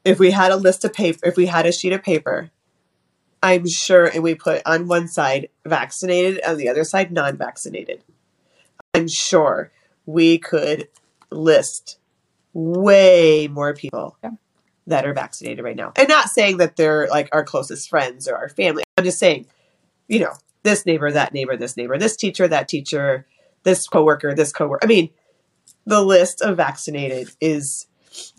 if 0.04 0.20
we 0.20 0.32
had 0.32 0.52
a 0.52 0.58
list 0.58 0.86
of 0.86 0.94
paper, 0.94 1.20
if 1.24 1.36
we 1.36 1.48
had 1.48 1.66
a 1.66 1.72
sheet 1.72 1.94
of 1.94 2.04
paper, 2.04 2.52
I'm 3.42 3.68
sure 3.68 4.06
and 4.06 4.22
we 4.22 4.36
put 4.36 4.62
on 4.66 4.88
one 4.88 5.08
side 5.08 5.50
vaccinated 5.66 6.44
on 6.46 6.58
the 6.58 6.70
other 6.70 6.84
side 6.84 7.12
non-vaccinated. 7.12 8.04
I'm 8.94 9.08
sure 9.08 9.72
we 10.06 10.38
could 10.38 10.90
list 11.32 11.98
way 12.54 13.48
more 13.48 13.74
people 13.74 14.18
yeah 14.24 14.32
that 14.88 15.06
are 15.06 15.14
vaccinated 15.14 15.64
right 15.64 15.76
now. 15.76 15.92
And 15.96 16.08
not 16.08 16.30
saying 16.30 16.58
that 16.58 16.76
they're 16.76 17.08
like 17.08 17.30
our 17.32 17.44
closest 17.44 17.90
friends 17.90 18.28
or 18.28 18.36
our 18.36 18.50
family. 18.50 18.84
I'm 18.98 19.04
just 19.04 19.20
saying, 19.20 19.48
you 20.08 20.20
know, 20.20 20.34
this 20.64 20.86
neighbor, 20.86 21.12
that 21.12 21.34
neighbor, 21.34 21.58
this 21.58 21.78
neighbor, 21.78 21.98
this 21.98 22.16
teacher, 22.16 22.48
that 22.48 22.68
teacher, 22.68 23.26
this 23.64 23.88
coworker, 23.88 24.34
this 24.34 24.52
coworker. 24.52 24.86
I 24.86 24.88
mean, 24.88 25.10
the 25.86 26.04
list 26.04 26.42
of 26.42 26.58
vaccinated 26.58 27.30
is 27.42 27.88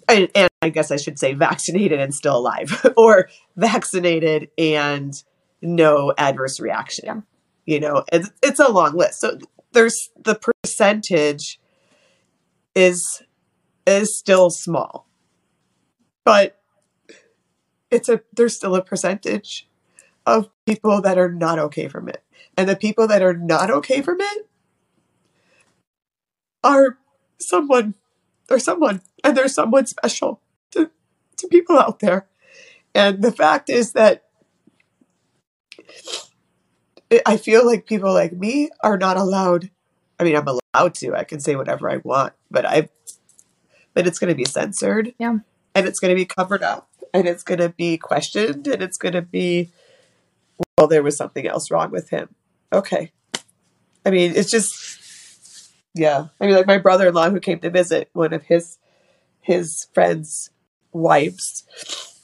and, 0.09 0.29
and 0.35 0.49
I 0.63 0.69
guess 0.69 0.91
I 0.91 0.97
should 0.97 1.19
say 1.19 1.35
vaccinated 1.35 2.01
and 2.01 2.15
still 2.15 2.37
alive 2.37 2.87
or 2.97 3.29
vaccinated 3.57 4.49
and 4.57 5.13
no 5.61 6.13
adverse 6.17 6.61
reaction. 6.61 7.05
Yeah. 7.05 7.21
You 7.67 7.81
know, 7.81 8.05
it's, 8.13 8.31
it's 8.43 8.61
a 8.61 8.71
long 8.71 8.97
list. 8.97 9.21
So 9.21 9.39
there's 9.73 10.11
the 10.17 10.39
percentage 10.65 11.59
is 12.75 13.23
is 13.87 14.17
still 14.17 14.51
small 14.51 15.06
but 16.27 16.59
it's 17.89 18.09
a 18.09 18.21
there's 18.35 18.57
still 18.57 18.75
a 18.75 18.83
percentage 18.83 19.69
of 20.27 20.51
people 20.67 21.01
that 21.01 21.17
are 21.17 21.31
not 21.31 21.61
okay 21.61 21.87
from 21.87 22.09
it. 22.09 22.23
And 22.57 22.69
the 22.69 22.75
people 22.75 23.07
that 23.07 23.23
are 23.23 23.37
not 23.37 23.71
okay 23.71 24.03
from 24.03 24.21
it 24.21 24.49
are 26.65 26.99
someone 27.39 27.95
there's 28.49 28.65
someone 28.65 29.03
and 29.23 29.37
there's 29.37 29.55
someone 29.55 29.87
special 29.87 30.41
to, 30.73 30.91
to 31.37 31.47
people 31.47 31.79
out 31.79 32.01
there. 32.01 32.27
And 32.93 33.23
the 33.23 33.33
fact 33.33 33.71
is 33.71 33.93
that 33.93 34.25
I 37.25 37.37
feel 37.37 37.65
like 37.65 37.87
people 37.87 38.13
like 38.13 38.33
me 38.33 38.71
are 38.83 38.99
not 38.99 39.17
allowed. 39.17 39.71
I 40.19 40.25
mean, 40.25 40.35
I'm 40.35 40.49
allowed 40.49 40.95
to. 40.95 41.15
I 41.15 41.23
can 41.23 41.39
say 41.39 41.55
whatever 41.55 41.89
I 41.89 41.99
want, 41.99 42.33
but 42.51 42.67
I, 42.67 42.89
but 43.95 44.09
it's 44.09 44.19
going 44.19 44.31
to 44.31 44.35
be 44.35 44.45
censored. 44.45 45.15
Yeah 45.19 45.39
and 45.77 45.87
it's 45.87 46.01
going 46.01 46.09
to 46.09 46.17
be 46.17 46.25
covered 46.25 46.63
up 46.63 46.89
and 47.13 47.29
it's 47.29 47.43
going 47.43 47.61
to 47.61 47.69
be 47.69 47.99
questioned 47.99 48.67
and 48.67 48.83
it's 48.83 48.97
going 48.97 49.13
to 49.13 49.21
be 49.21 49.71
well 50.79 50.89
there 50.89 51.03
was 51.03 51.17
something 51.17 51.47
else 51.47 51.71
wrong 51.71 51.91
with 51.91 52.09
him. 52.09 52.35
Okay. 52.73 53.13
I 54.05 54.11
mean 54.11 54.33
it's 54.35 54.51
just 54.51 55.71
yeah. 55.95 56.29
I 56.41 56.47
mean 56.47 56.55
like 56.55 56.67
my 56.67 56.79
brother-in-law 56.79 57.31
who 57.31 57.41
came 57.41 57.61
to 57.61 57.71
visit 57.71 58.09
one 58.15 58.33
of 58.33 58.45
his 58.45 58.79
his 59.41 59.87
friends 59.93 60.51
wives 60.93 61.65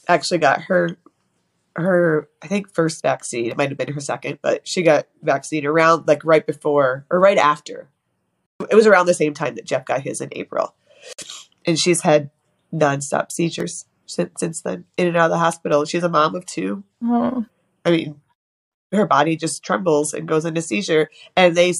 actually 0.08 0.38
got 0.38 0.62
her 0.62 0.96
her 1.76 2.28
i 2.42 2.46
think 2.46 2.72
first 2.74 3.02
vaccine. 3.02 3.50
It 3.50 3.56
might 3.58 3.68
have 3.68 3.78
been 3.78 3.92
her 3.92 4.00
second 4.00 4.38
but 4.40 4.66
she 4.66 4.82
got 4.82 5.08
vaccine 5.22 5.66
around 5.66 6.08
like 6.08 6.24
right 6.24 6.46
before 6.46 7.04
or 7.10 7.20
right 7.20 7.38
after. 7.38 7.90
It 8.70 8.74
was 8.74 8.86
around 8.86 9.06
the 9.06 9.14
same 9.14 9.34
time 9.34 9.56
that 9.56 9.66
geoff 9.66 9.84
got 9.84 10.00
his 10.00 10.22
in 10.22 10.30
april. 10.32 10.74
And 11.66 11.78
she's 11.78 12.00
had 12.00 12.30
nonstop 12.72 13.30
seizures 13.30 13.86
since, 14.06 14.30
since 14.38 14.62
then, 14.62 14.84
in 14.96 15.08
and 15.08 15.16
out 15.16 15.26
of 15.26 15.30
the 15.30 15.38
hospital. 15.38 15.84
She's 15.84 16.02
a 16.02 16.08
mom 16.08 16.34
of 16.34 16.46
two. 16.46 16.84
Oh. 17.02 17.44
I 17.84 17.90
mean, 17.90 18.20
her 18.92 19.06
body 19.06 19.36
just 19.36 19.62
trembles 19.62 20.12
and 20.12 20.28
goes 20.28 20.44
into 20.44 20.62
seizure, 20.62 21.10
and 21.36 21.56
they 21.56 21.74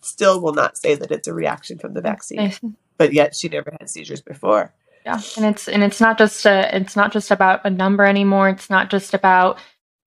still 0.00 0.40
will 0.40 0.54
not 0.54 0.76
say 0.76 0.94
that 0.94 1.10
it's 1.10 1.28
a 1.28 1.34
reaction 1.34 1.78
from 1.78 1.94
the 1.94 2.00
vaccine. 2.00 2.52
But 2.98 3.12
yet, 3.12 3.34
she 3.34 3.48
never 3.48 3.74
had 3.78 3.88
seizures 3.88 4.20
before. 4.20 4.72
Yeah, 5.04 5.20
and 5.36 5.46
it's 5.46 5.66
and 5.66 5.82
it's 5.82 6.00
not 6.00 6.18
just 6.18 6.46
a 6.46 6.76
it's 6.76 6.94
not 6.94 7.12
just 7.12 7.30
about 7.30 7.64
a 7.64 7.70
number 7.70 8.04
anymore. 8.04 8.48
It's 8.48 8.70
not 8.70 8.90
just 8.90 9.14
about 9.14 9.58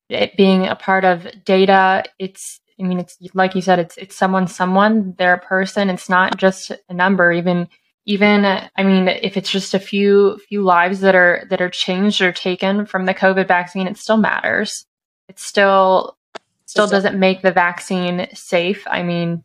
it 0.09 0.37
being 0.37 0.67
a 0.67 0.75
part 0.75 1.03
of 1.03 1.27
data. 1.43 2.03
It's 2.19 2.61
I 2.79 2.83
mean, 2.83 2.99
it's 2.99 3.17
like 3.33 3.55
you 3.55 3.61
said, 3.61 3.79
it's 3.79 3.97
it's 3.97 4.15
someone, 4.15 4.47
someone, 4.47 5.15
they're 5.17 5.33
a 5.33 5.39
person. 5.39 5.89
It's 5.89 6.09
not 6.09 6.37
just 6.37 6.71
a 6.89 6.93
number. 6.93 7.31
Even 7.31 7.67
even 8.05 8.45
i 8.45 8.83
mean 8.83 9.07
if 9.07 9.35
it's 9.35 9.49
just 9.51 9.73
a 9.73 9.79
few 9.79 10.39
few 10.47 10.61
lives 10.61 10.99
that 11.01 11.15
are 11.15 11.43
that 11.49 11.61
are 11.61 11.69
changed 11.69 12.21
or 12.21 12.31
taken 12.31 12.85
from 12.85 13.05
the 13.05 13.13
covid 13.13 13.47
vaccine 13.47 13.87
it 13.87 13.97
still 13.97 14.17
matters. 14.17 14.85
It 15.27 15.39
still 15.39 16.17
still 16.65 16.87
doesn't 16.87 17.17
make 17.19 17.41
the 17.41 17.51
vaccine 17.51 18.27
safe. 18.33 18.85
I 18.87 19.03
mean 19.03 19.43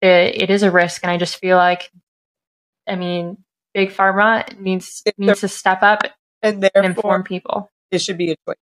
it, 0.00 0.42
it 0.42 0.50
is 0.50 0.62
a 0.62 0.70
risk 0.70 1.02
and 1.02 1.10
i 1.10 1.16
just 1.16 1.38
feel 1.38 1.56
like 1.56 1.90
i 2.86 2.94
mean 2.94 3.38
big 3.74 3.90
pharma 3.90 4.58
needs 4.60 5.02
needs 5.18 5.40
to 5.40 5.48
step 5.48 5.82
up 5.82 6.02
and, 6.42 6.68
and 6.74 6.86
inform 6.86 7.22
people. 7.24 7.70
it 7.90 7.98
should 7.98 8.18
be 8.18 8.32
a 8.32 8.36
choice. 8.46 8.56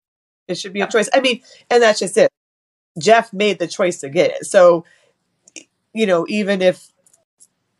It 0.48 0.58
should 0.58 0.72
be 0.72 0.78
yeah. 0.80 0.86
a 0.86 0.90
choice. 0.90 1.08
I 1.12 1.20
mean 1.20 1.42
and 1.70 1.82
that's 1.82 2.00
just 2.00 2.16
it. 2.16 2.30
Geoff 2.98 3.32
made 3.32 3.58
the 3.58 3.66
choice 3.66 4.00
to 4.00 4.08
get 4.08 4.30
it. 4.30 4.46
So 4.46 4.84
you 5.92 6.06
know 6.06 6.24
even 6.28 6.62
if 6.62 6.93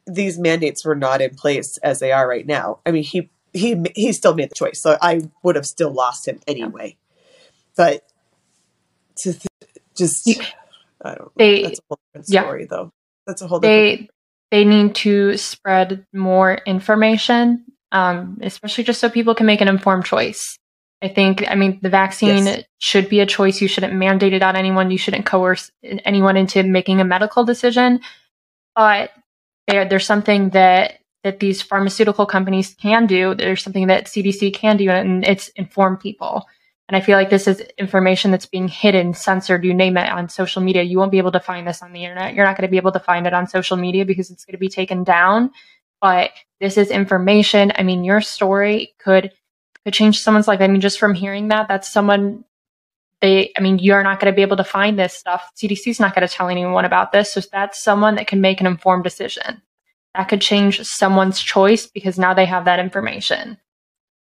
these 0.07 0.39
mandates 0.39 0.85
were 0.85 0.95
not 0.95 1.21
in 1.21 1.35
place 1.35 1.77
as 1.79 2.01
they 2.01 2.13
are 2.13 2.29
right 2.29 2.47
now, 2.47 2.81
I 2.85 2.91
mean, 2.91 3.05
he 3.05 3.31
he 3.53 3.83
he 3.95 4.13
still 4.13 4.35
made 4.35 4.51
the 4.51 4.55
choice. 4.55 4.81
So 4.81 4.99
I 5.01 5.23
would 5.43 5.57
have 5.57 5.67
still 5.67 5.93
lost 5.93 6.27
him 6.29 6.41
anyway. 6.47 6.97
But 7.77 8.05
to 9.19 9.33
th- 9.33 9.47
just 9.97 10.29
I 11.05 11.15
don't 11.15 11.33
they, 11.37 11.63
know. 11.63 11.69
That's 11.69 11.79
a 11.79 11.83
whole 11.89 11.99
different 12.13 12.27
story 12.27 12.61
yeah. 12.63 12.67
though. 12.71 12.93
That's 13.27 13.43
a 13.43 13.47
whole 13.47 13.61
different 13.61 14.09
they 14.51 14.59
they 14.59 14.65
need 14.65 14.95
to 14.97 15.37
spread 15.37 16.07
more 16.13 16.55
information, 16.67 17.65
um, 17.93 18.39
especially 18.43 18.85
just 18.85 19.01
so 19.01 19.09
people 19.09 19.35
can 19.35 19.47
make 19.47 19.61
an 19.61 19.69
informed 19.69 20.05
choice. 20.05 20.59
I 21.03 21.09
think, 21.09 21.45
I 21.51 21.55
mean, 21.55 21.81
the 21.83 21.91
vaccine 21.91 22.47
yes. 22.47 22.65
should 22.79 23.09
be 23.09 23.21
a 23.21 23.27
choice. 23.27 23.61
You 23.61 23.69
shouldn't 23.69 23.93
mandate 23.93 24.33
it 24.33 24.43
on 24.43 24.57
anyone. 24.57 24.91
You 24.91 24.97
shouldn't 24.97 25.27
coerce 25.27 25.71
anyone 25.83 26.37
into 26.37 26.63
making 26.63 27.01
a 27.01 27.05
medical 27.05 27.45
decision. 27.45 28.01
But 28.75 29.11
there, 29.67 29.89
there's 29.89 30.07
something 30.07 30.51
that 30.51 30.99
that 31.23 31.41
these 31.41 31.63
pharmaceutical 31.63 32.27
companies 32.27 32.77
can 32.81 33.07
do. 33.07 33.35
There's 33.35 33.63
something 33.63 33.87
that 33.87 34.07
CDC 34.07 34.53
can 34.53 34.77
do, 34.77 34.91
and 34.91 35.25
it's 35.27 35.49
inform 35.49 35.97
people. 35.97 36.47
And 36.87 36.97
I 36.97 37.01
feel 37.01 37.17
like 37.17 37.31
this 37.31 37.49
is 37.49 37.61
information 37.79 38.31
that's 38.31 38.45
being 38.45 38.69
hidden, 38.69 39.15
censored, 39.15 39.65
you 39.65 39.73
name 39.73 39.97
it, 39.97 40.11
on 40.11 40.29
social 40.29 40.61
media. 40.61 40.83
You 40.83 40.99
won't 40.99 41.11
be 41.11 41.19
able 41.19 41.33
to 41.33 41.41
find 41.41 41.67
this 41.67 41.83
on 41.83 41.95
the 41.95 42.05
internet. 42.05 42.35
You're 42.35 42.45
not 42.45 42.59
going 42.59 42.69
to 42.69 42.71
be 42.71 42.77
able 42.77 42.93
to 42.93 43.01
find 43.01 43.27
it 43.27 43.33
on 43.33 43.47
social 43.47 43.79
media 43.79 44.05
because 44.05 44.31
it's 44.31 44.45
going 44.45 44.53
to 44.53 44.59
be 44.59 44.69
taken 44.69 45.03
down. 45.03 45.51
But 46.03 46.33
this 46.61 46.77
is 46.77 46.91
information. 46.91 47.73
I 47.75 47.85
mean, 47.85 48.05
your 48.05 48.21
story 48.21 48.95
could 48.99 49.33
could 49.83 49.95
change 49.95 50.21
someone's 50.21 50.49
life. 50.49 50.61
I 50.61 50.67
mean, 50.67 50.83
just 50.83 50.99
from 50.99 51.15
hearing 51.15 51.49
that, 51.49 51.69
that's 51.69 51.91
someone 51.91 52.45
they 53.25 53.51
i 53.57 53.61
mean 53.61 53.79
you're 53.79 54.03
not 54.03 54.21
going 54.21 54.31
to 54.31 54.37
be 54.37 54.43
able 54.43 54.59
to 54.59 54.65
find 54.65 54.99
this 54.99 55.15
stuff. 55.15 55.51
Cdc 55.57 55.87
is 55.87 56.01
not 56.01 56.15
going 56.15 56.27
to 56.27 56.33
tell 56.33 56.49
anyone 56.49 56.85
about 56.85 57.11
this. 57.11 57.33
So 57.33 57.41
that's 57.41 57.83
someone 57.83 58.17
that 58.17 58.27
can 58.27 58.41
make 58.41 58.61
an 58.61 58.67
informed 58.67 59.05
decision. 59.05 59.63
That 60.15 60.29
could 60.29 60.41
change 60.41 60.83
someone's 60.83 61.41
choice 61.41 61.87
because 61.87 62.19
now 62.19 62.35
they 62.35 62.45
have 62.45 62.67
that 62.67 62.81
information. 62.81 63.59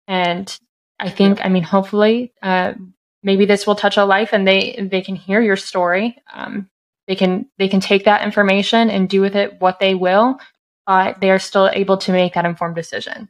And 0.06 0.56
i 1.00 1.10
think 1.10 1.44
i 1.44 1.48
mean 1.48 1.64
hopefully 1.64 2.32
uh, 2.42 2.74
maybe 3.22 3.44
this 3.44 3.66
will 3.66 3.74
touch 3.74 3.96
a 3.96 4.04
life 4.04 4.30
and 4.32 4.46
they 4.46 4.88
they 4.90 5.02
can 5.02 5.16
hear 5.16 5.40
your 5.40 5.56
story. 5.56 6.16
Um, 6.32 6.68
they 7.08 7.16
can 7.16 7.46
they 7.58 7.68
can 7.68 7.80
take 7.80 8.04
that 8.04 8.24
information 8.24 8.88
and 8.88 9.08
do 9.08 9.20
with 9.20 9.34
it 9.34 9.60
what 9.60 9.80
they 9.80 9.94
will, 9.94 10.38
but 10.86 11.20
they 11.20 11.30
are 11.30 11.38
still 11.40 11.68
able 11.72 11.96
to 11.98 12.12
make 12.12 12.34
that 12.34 12.44
informed 12.44 12.76
decision. 12.76 13.28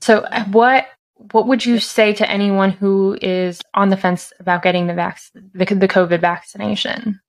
So, 0.00 0.18
uh, 0.18 0.44
what 0.44 0.86
what 1.16 1.46
would 1.46 1.64
you 1.64 1.78
say 1.78 2.12
to 2.14 2.30
anyone 2.30 2.70
who 2.70 3.16
is 3.20 3.60
on 3.72 3.88
the 3.88 3.96
fence 3.96 4.32
about 4.40 4.62
getting 4.62 4.86
the 4.86 4.94
vac- 4.94 5.20
the, 5.32 5.64
the 5.64 5.88
COVID 5.88 6.20
vaccination? 6.20 7.20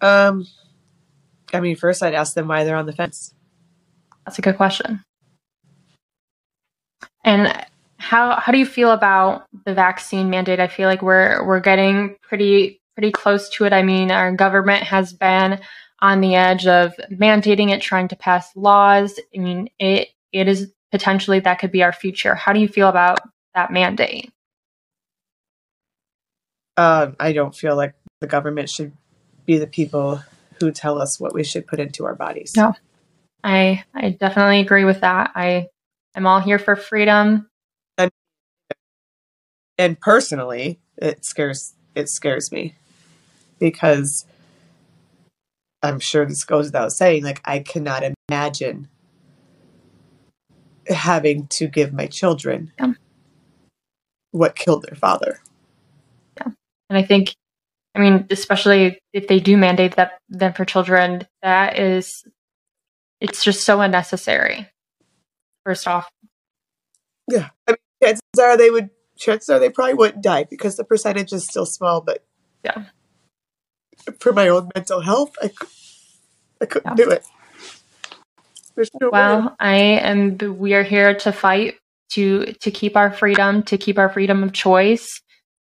Um, 0.00 0.46
I 1.52 1.60
mean, 1.60 1.76
first 1.76 2.02
I'd 2.02 2.14
ask 2.14 2.34
them 2.34 2.48
why 2.48 2.64
they're 2.64 2.76
on 2.76 2.86
the 2.86 2.92
fence. 2.92 3.34
That's 4.24 4.38
a 4.38 4.42
good 4.42 4.56
question. 4.56 5.02
And 7.24 7.52
how 7.98 8.38
how 8.40 8.52
do 8.52 8.58
you 8.58 8.66
feel 8.66 8.92
about 8.92 9.46
the 9.66 9.74
vaccine 9.74 10.30
mandate? 10.30 10.60
I 10.60 10.68
feel 10.68 10.88
like 10.88 11.02
we're 11.02 11.44
we're 11.46 11.60
getting 11.60 12.16
pretty 12.22 12.80
pretty 12.94 13.12
close 13.12 13.48
to 13.50 13.64
it. 13.64 13.72
I 13.72 13.82
mean, 13.82 14.10
our 14.10 14.32
government 14.32 14.84
has 14.84 15.12
been 15.12 15.60
on 16.00 16.20
the 16.20 16.34
edge 16.34 16.66
of 16.66 16.94
mandating 17.10 17.70
it, 17.70 17.82
trying 17.82 18.08
to 18.08 18.16
pass 18.16 18.50
laws. 18.56 19.20
I 19.34 19.38
mean, 19.38 19.68
it 19.78 20.08
it 20.32 20.48
is 20.48 20.72
potentially 20.90 21.40
that 21.40 21.58
could 21.58 21.72
be 21.72 21.82
our 21.82 21.92
future. 21.92 22.34
How 22.34 22.52
do 22.52 22.60
you 22.60 22.68
feel 22.68 22.88
about 22.88 23.20
that 23.54 23.72
mandate? 23.72 24.32
Um, 26.76 27.16
I 27.20 27.32
don't 27.32 27.54
feel 27.54 27.76
like 27.76 27.94
the 28.20 28.26
government 28.26 28.70
should 28.70 28.92
be 29.44 29.58
the 29.58 29.66
people 29.66 30.22
who 30.60 30.70
tell 30.70 31.00
us 31.00 31.18
what 31.18 31.34
we 31.34 31.44
should 31.44 31.66
put 31.66 31.80
into 31.80 32.04
our 32.04 32.14
bodies. 32.14 32.54
No, 32.56 32.74
I 33.42 33.84
I 33.94 34.10
definitely 34.10 34.60
agree 34.60 34.84
with 34.84 35.00
that. 35.00 35.32
I 35.34 35.68
I'm 36.14 36.26
all 36.26 36.40
here 36.40 36.58
for 36.58 36.76
freedom. 36.76 37.48
And, 37.98 38.10
and 39.78 40.00
personally, 40.00 40.80
it 40.96 41.24
scares 41.24 41.74
it 41.94 42.08
scares 42.08 42.52
me 42.52 42.74
because 43.58 44.24
I'm 45.82 45.98
sure 45.98 46.26
this 46.26 46.44
goes 46.44 46.66
without 46.66 46.92
saying. 46.92 47.24
Like 47.24 47.40
I 47.44 47.60
cannot 47.60 48.04
imagine 48.28 48.88
having 50.90 51.46
to 51.48 51.66
give 51.66 51.92
my 51.92 52.06
children 52.06 52.72
yeah. 52.78 52.92
what 54.30 54.56
killed 54.56 54.82
their 54.82 54.96
father. 54.96 55.40
Yeah, 56.36 56.52
and 56.88 56.98
I 56.98 57.02
think 57.02 57.34
I 57.94 57.98
mean, 57.98 58.26
especially 58.30 59.00
if 59.12 59.26
they 59.26 59.40
do 59.40 59.56
mandate 59.56 59.96
that 59.96 60.20
then 60.28 60.52
for 60.52 60.64
children, 60.64 61.26
that 61.42 61.78
is, 61.78 62.24
it's 63.20 63.42
just 63.42 63.64
so 63.64 63.80
unnecessary. 63.80 64.68
First 65.64 65.88
off, 65.88 66.08
yeah, 67.28 67.50
I 67.66 67.72
mean, 67.72 67.78
chances 68.02 68.22
are 68.40 68.56
they 68.56 68.70
would. 68.70 68.90
Chances 69.18 69.50
are 69.50 69.58
they 69.58 69.68
probably 69.68 69.94
wouldn't 69.94 70.22
die 70.22 70.44
because 70.48 70.76
the 70.76 70.84
percentage 70.84 71.32
is 71.32 71.46
still 71.46 71.66
small. 71.66 72.00
But 72.00 72.24
yeah, 72.64 72.84
for 74.18 74.32
my 74.32 74.48
own 74.48 74.70
mental 74.74 75.00
health, 75.00 75.32
I, 75.42 75.50
I 76.60 76.66
couldn't 76.66 76.96
yeah. 76.96 77.04
do 77.04 77.10
it. 77.10 77.26
Well. 79.00 79.56
I 79.60 79.74
am. 79.74 80.38
We 80.38 80.74
are 80.74 80.82
here 80.82 81.14
to 81.14 81.32
fight 81.32 81.76
to 82.10 82.52
to 82.54 82.70
keep 82.70 82.96
our 82.96 83.12
freedom, 83.12 83.62
to 83.64 83.78
keep 83.78 83.98
our 83.98 84.08
freedom 84.08 84.42
of 84.42 84.52
choice 84.52 85.20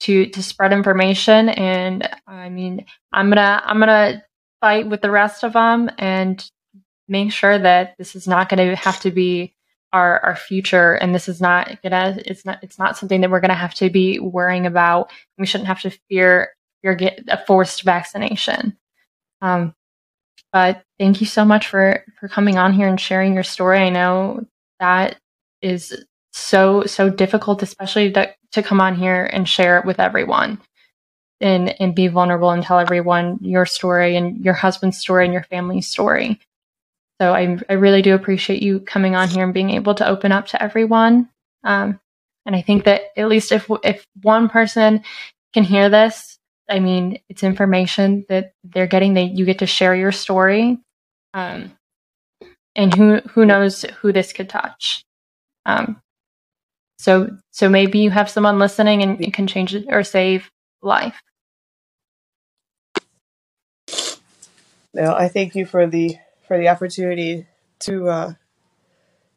to 0.03 0.27
to 0.27 0.43
spread 0.43 0.73
information 0.73 1.49
and 1.49 2.09
i 2.27 2.49
mean 2.49 2.85
i'm 3.13 3.29
gonna 3.29 3.63
i'm 3.65 3.79
gonna 3.79 4.23
fight 4.61 4.89
with 4.89 5.01
the 5.01 5.11
rest 5.11 5.45
of 5.45 5.53
them 5.53 5.89
and 5.99 6.51
make 7.09 7.33
sure 7.33 7.59
that 7.59 7.95
this 7.99 8.17
is 8.17 8.27
not 8.27 8.49
going 8.49 8.71
to 8.71 8.77
have 8.77 8.99
to 9.01 9.11
be 9.11 9.55
our 9.93 10.19
our 10.21 10.37
future 10.37 10.95
and 10.95 11.15
this 11.15 11.29
is 11.29 11.41
not 11.41 11.81
gonna 11.83 12.19
it's 12.25 12.45
not 12.45 12.59
it's 12.63 12.79
not 12.79 12.97
something 12.97 13.21
that 13.21 13.31
we're 13.31 13.41
gonna 13.41 13.55
have 13.55 13.75
to 13.75 13.91
be 13.91 14.19
worrying 14.19 14.67
about 14.67 15.11
we 15.39 15.47
shouldn't 15.47 15.69
have 15.69 15.81
to 15.81 15.91
fear 16.09 16.51
fear 16.83 16.95
get 16.97 17.21
a 17.29 17.39
forced 17.47 17.83
vaccination 17.83 18.77
um 19.41 19.73
but 20.53 20.85
thank 20.99 21.21
you 21.21 21.27
so 21.27 21.45
much 21.45 21.69
for 21.69 22.05
for 22.21 22.29
coming 22.29 22.59
on 22.59 22.73
here 22.73 22.89
and 22.89 23.01
sharing 23.01 23.35
your 23.35 23.43
story. 23.43 23.79
I 23.79 23.91
know 23.91 24.47
that 24.81 25.17
is 25.63 26.05
so 26.33 26.85
so 26.87 27.11
difficult 27.11 27.63
especially 27.63 28.11
to, 28.13 28.33
to 28.53 28.63
come 28.63 28.81
on 28.81 28.95
here 28.95 29.25
and 29.25 29.49
share 29.49 29.79
it 29.79 29.85
with 29.87 30.01
everyone 30.01 30.61
and 31.41 31.75
and 31.81 31.95
be 31.95 32.09
vulnerable 32.09 32.51
and 32.51 32.63
tell 32.63 32.79
everyone 32.79 33.39
your 33.43 33.67
story 33.67 34.17
and 34.17 34.45
your 34.45 34.55
husband's 34.55 34.99
story 34.99 35.25
and 35.25 35.33
your 35.35 35.45
family's 35.45 35.89
story. 35.89 36.41
So 37.21 37.33
i, 37.33 37.59
I 37.69 37.75
really 37.75 38.03
do 38.03 38.15
appreciate 38.15 38.63
you 38.63 38.81
coming 38.81 39.15
on 39.15 39.29
here 39.29 39.45
and 39.45 39.55
being 39.55 39.71
able 39.71 39.95
to 39.97 40.09
open 40.09 40.33
up 40.33 40.49
to 40.49 40.63
everyone. 40.63 41.29
Um, 41.65 42.01
and 42.47 42.57
i 42.57 42.63
think 42.63 42.85
that 42.85 43.03
at 43.17 43.29
least 43.29 43.53
if 43.53 43.71
if 43.85 44.07
one 44.23 44.49
person 44.49 45.03
can 45.55 45.65
hear 45.65 45.89
this 45.89 46.32
i 46.69 46.79
mean 46.79 47.19
it's 47.29 47.43
information 47.43 48.25
that 48.29 48.53
they're 48.65 48.87
getting 48.87 49.15
that 49.15 49.37
you 49.37 49.45
get 49.45 49.59
to 49.59 49.67
share 49.67 49.95
your 49.95 50.13
story 50.13 50.79
um, 51.35 51.73
and 52.77 52.95
who 52.95 53.17
who 53.31 53.47
knows 53.47 53.83
who 54.01 54.13
this 54.13 54.33
could 54.33 54.49
touch 54.49 55.05
um, 55.67 56.03
so 57.03 57.37
so 57.51 57.69
maybe 57.69 57.99
you 57.99 58.11
have 58.11 58.31
someone 58.31 58.61
listening 58.61 59.03
and 59.03 59.19
you 59.19 59.33
can 59.33 59.49
change 59.49 59.75
it 59.75 59.87
or 59.89 60.05
save 60.05 60.49
life. 60.83 61.21
Well, 64.95 65.13
I 65.13 65.27
thank 65.27 65.57
you 65.57 65.67
for 65.67 65.89
the 65.89 66.19
for 66.47 66.57
the 66.57 66.69
opportunity 66.69 67.47
to 67.81 68.09
uh, 68.09 68.33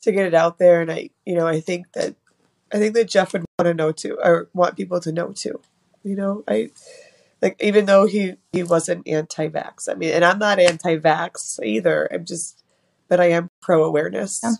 to 0.01 0.11
get 0.11 0.27
it 0.27 0.35
out 0.35 0.59
there, 0.59 0.81
and 0.81 0.91
I 0.91 1.09
you 1.25 1.35
know 1.35 1.47
I 1.47 1.59
think 1.59 1.91
that 1.93 2.13
I 2.71 2.77
think 2.77 2.93
that 2.93 3.09
Geoff 3.09 3.33
would 3.33 3.45
want 3.57 3.65
to 3.65 3.73
know 3.73 3.91
too, 3.91 4.19
or 4.23 4.47
want 4.53 4.77
people 4.77 4.99
to 4.99 5.11
know 5.11 5.31
too. 5.31 5.59
You 6.03 6.15
know, 6.15 6.43
I 6.47 6.69
like 7.45 7.61
even 7.61 7.85
though 7.85 8.07
he 8.07 8.37
he 8.51 8.63
wasn't 8.63 9.07
anti-vax. 9.07 9.87
I 9.87 9.93
mean, 9.93 10.09
and 10.09 10.25
I'm 10.25 10.39
not 10.39 10.57
anti-vax 10.57 11.63
either. 11.63 12.09
I'm 12.11 12.25
just, 12.25 12.63
but 13.07 13.19
I 13.19 13.25
am 13.25 13.49
pro 13.61 13.83
awareness, 13.83 14.39
yeah. 14.41 14.53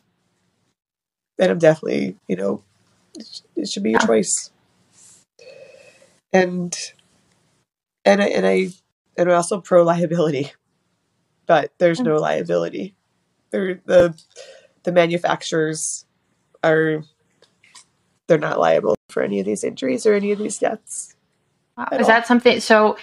and 1.39 1.52
I'm 1.52 1.58
definitely 1.58 2.15
you 2.28 2.36
know 2.36 2.62
it 3.56 3.67
should 3.67 3.82
be 3.82 3.95
a 3.95 4.00
choice. 4.06 4.52
And 6.32 6.78
and 8.06 8.21
I 8.21 8.28
and 8.28 8.45
I 8.45 8.67
and 9.17 9.32
I'm 9.32 9.36
also 9.36 9.62
pro 9.62 9.82
liability, 9.82 10.52
but 11.48 11.71
there's 11.80 12.00
mm. 12.00 12.06
no 12.06 12.17
liability. 12.17 12.93
There 13.50 13.82
the 13.86 14.15
the 14.84 14.91
manufacturers 14.91 16.06
are 16.63 17.04
they're 18.28 18.38
not 18.38 18.60
liable 18.60 18.95
for 19.10 19.24
any 19.24 19.39
of 19.39 19.48
these 19.48 19.63
injuries 19.63 20.06
or 20.06 20.13
any 20.13 20.32
of 20.32 20.38
these 20.38 20.60
deaths. 20.60 21.14
Wow. 21.77 21.88
Is 21.93 22.01
all. 22.01 22.07
that 22.07 22.27
something? 22.27 22.59
So 22.59 22.97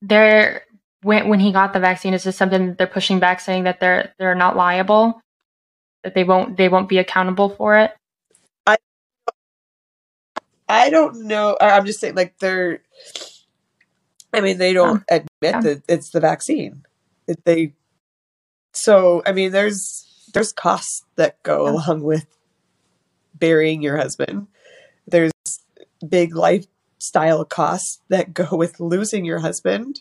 they're 0.00 0.62
when 1.02 1.28
when 1.28 1.40
he 1.40 1.52
got 1.52 1.72
the 1.72 1.80
vaccine, 1.80 2.14
is 2.14 2.24
this 2.24 2.36
something 2.36 2.74
they're 2.74 2.86
pushing 2.86 3.18
back, 3.18 3.40
saying 3.40 3.64
that 3.64 3.80
they're 3.80 4.14
they're 4.18 4.34
not 4.34 4.56
liable, 4.56 5.20
that 6.04 6.14
they 6.14 6.24
won't 6.24 6.56
they 6.56 6.68
won't 6.68 6.88
be 6.88 6.98
accountable 6.98 7.48
for 7.50 7.78
it? 7.78 7.92
I 8.66 8.76
I 10.68 10.90
don't 10.90 11.26
know. 11.26 11.56
I'm 11.60 11.86
just 11.86 12.00
saying, 12.00 12.14
like 12.14 12.38
they're. 12.38 12.82
I 14.34 14.40
mean, 14.40 14.56
they 14.56 14.72
don't 14.72 15.04
oh, 15.10 15.14
admit 15.16 15.28
yeah. 15.42 15.60
that 15.60 15.82
it's 15.88 16.10
the 16.10 16.20
vaccine. 16.20 16.84
That 17.26 17.44
they. 17.44 17.74
So 18.72 19.22
I 19.26 19.32
mean, 19.32 19.52
there's 19.52 20.28
there's 20.32 20.52
costs 20.52 21.04
that 21.16 21.42
go 21.42 21.66
yeah. 21.66 21.72
along 21.72 22.02
with 22.02 22.26
burying 23.34 23.82
your 23.82 23.96
husband. 23.96 24.46
There's 25.06 25.32
big 26.08 26.34
lifestyle 27.02 27.44
costs 27.44 28.00
that 28.08 28.32
go 28.32 28.48
with 28.52 28.80
losing 28.80 29.24
your 29.24 29.40
husband. 29.40 30.00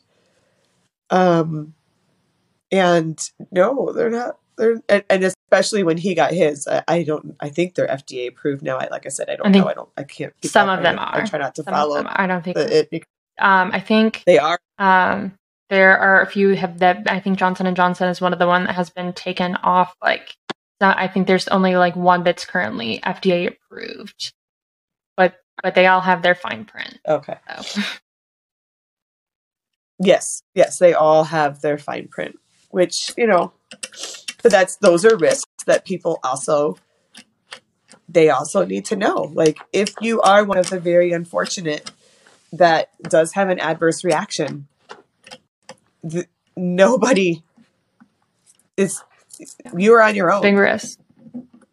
Um, 1.09 1.73
and 2.71 3.19
no, 3.51 3.91
they're 3.93 4.09
not 4.09 4.37
they're 4.57 4.81
and, 4.87 5.03
and, 5.09 5.23
especially 5.23 5.83
when 5.83 5.97
he 5.97 6.13
got 6.13 6.31
his, 6.31 6.67
I, 6.67 6.83
I, 6.87 7.03
don't. 7.03 7.35
I 7.39 7.49
think 7.49 7.75
they're 7.75 7.87
FDA 7.87 8.27
approved 8.27 8.61
now. 8.61 8.77
I 8.77 8.87
like 8.89 9.05
I 9.05 9.09
said, 9.09 9.29
I 9.29 9.35
don't 9.35 9.47
I 9.47 9.49
know. 9.49 9.67
I 9.67 9.73
don't. 9.73 9.89
I 9.97 10.03
can't. 10.03 10.33
Some 10.43 10.69
of 10.69 10.83
them 10.83 10.99
I, 10.99 11.03
are. 11.03 11.21
I 11.21 11.25
try 11.25 11.39
not 11.39 11.55
to 11.55 11.63
some 11.63 11.73
follow. 11.73 12.03
I 12.05 12.27
don't 12.27 12.43
think 12.43 12.55
the, 12.55 12.87
it. 12.93 13.03
Um, 13.39 13.71
I 13.73 13.80
think 13.80 14.23
they 14.26 14.38
are. 14.38 14.59
Um, 14.78 15.34
there 15.69 15.97
are 15.97 16.21
a 16.21 16.28
few 16.28 16.49
have 16.49 16.80
that. 16.80 17.03
I 17.07 17.19
think 17.19 17.39
Johnson 17.39 17.65
and 17.65 17.76
Johnson 17.76 18.07
is 18.09 18.21
one 18.21 18.34
of 18.34 18.39
the 18.39 18.47
one 18.47 18.65
that 18.65 18.76
has 18.76 18.89
been 18.89 19.13
taken 19.13 19.55
off. 19.55 19.95
Like, 20.01 20.36
not, 20.80 20.97
I 20.97 21.07
think 21.07 21.28
there's 21.28 21.47
only 21.47 21.76
like 21.76 21.95
one 21.95 22.23
that's 22.23 22.45
currently 22.45 22.99
FDA 23.03 23.47
approved, 23.47 24.34
but 25.17 25.36
but 25.62 25.76
they 25.76 25.88
all 25.88 26.01
have 26.01 26.22
their 26.22 26.36
fine 26.36 26.66
print. 26.66 26.99
Okay. 27.07 27.38
So. 27.62 27.82
yes, 29.99 30.43
yes, 30.53 30.78
they 30.80 30.93
all 30.93 31.26
have 31.26 31.62
their 31.62 31.78
fine 31.78 32.07
print, 32.07 32.39
which 32.70 33.12
you 33.18 33.28
know 33.28 33.53
but 34.41 34.51
that's 34.51 34.76
those 34.78 35.05
are 35.05 35.16
risks 35.18 35.64
that 35.66 35.86
people 35.86 36.20
also 36.24 36.78
they 38.09 38.30
also 38.30 38.66
need 38.66 38.86
to 38.86 38.95
know. 38.95 39.32
Like 39.34 39.59
if 39.72 39.93
you 40.01 40.22
are 40.22 40.43
one 40.43 40.57
of 40.57 40.70
the 40.70 40.80
very 40.80 41.12
unfortunate 41.12 41.91
that 42.51 42.89
does 43.03 43.34
have 43.34 43.49
an 43.49 43.59
adverse 43.59 44.03
reaction, 44.03 44.68
the, 46.03 46.28
nobody 46.57 47.43
is 48.76 49.01
you 49.78 49.93
are 49.93 50.01
on 50.01 50.16
your 50.16 50.32
own. 50.32 50.41
Big 50.41 50.57
risk. 50.57 50.99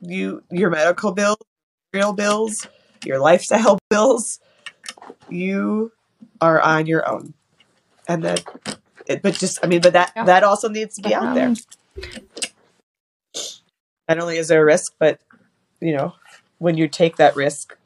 You 0.00 0.42
your 0.50 0.70
medical 0.70 1.12
bills, 1.12 1.38
real 1.92 2.12
bills, 2.12 2.68
your 3.04 3.18
lifestyle 3.18 3.78
bills, 3.90 4.40
you 5.28 5.92
are 6.40 6.60
on 6.60 6.86
your 6.86 7.08
own. 7.08 7.34
And 8.06 8.22
that, 8.24 8.44
it, 9.06 9.22
but 9.22 9.34
just, 9.34 9.58
I 9.62 9.66
mean, 9.66 9.80
but 9.80 9.92
that, 9.92 10.12
yeah. 10.16 10.24
that 10.24 10.44
also 10.44 10.68
needs 10.68 10.96
to 10.96 11.02
be 11.02 11.14
out 11.14 11.34
there. 11.34 11.54
Not 14.08 14.18
only 14.18 14.38
is 14.38 14.48
there 14.48 14.62
a 14.62 14.64
risk, 14.64 14.94
but, 14.98 15.20
you 15.80 15.94
know, 15.94 16.14
when 16.58 16.76
you 16.76 16.88
take 16.88 17.16
that 17.16 17.36
risk, 17.36 17.76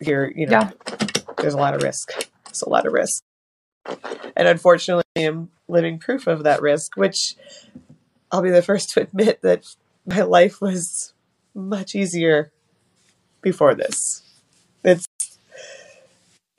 you're, 0.00 0.30
you 0.30 0.46
know, 0.46 0.60
yeah. 0.60 0.96
there's 1.38 1.54
a 1.54 1.58
lot 1.58 1.74
of 1.74 1.82
risk. 1.82 2.28
It's 2.48 2.62
a 2.62 2.68
lot 2.68 2.86
of 2.86 2.92
risk. 2.92 3.24
And 4.36 4.48
unfortunately, 4.48 5.04
I'm 5.16 5.50
living 5.68 5.98
proof 5.98 6.26
of 6.26 6.44
that 6.44 6.62
risk, 6.62 6.96
which 6.96 7.34
I'll 8.30 8.42
be 8.42 8.50
the 8.50 8.62
first 8.62 8.90
to 8.90 9.00
admit 9.02 9.42
that 9.42 9.66
my 10.06 10.22
life 10.22 10.60
was 10.60 11.12
much 11.54 11.94
easier 11.94 12.52
before 13.46 13.76
this. 13.76 14.22
It's 14.82 15.06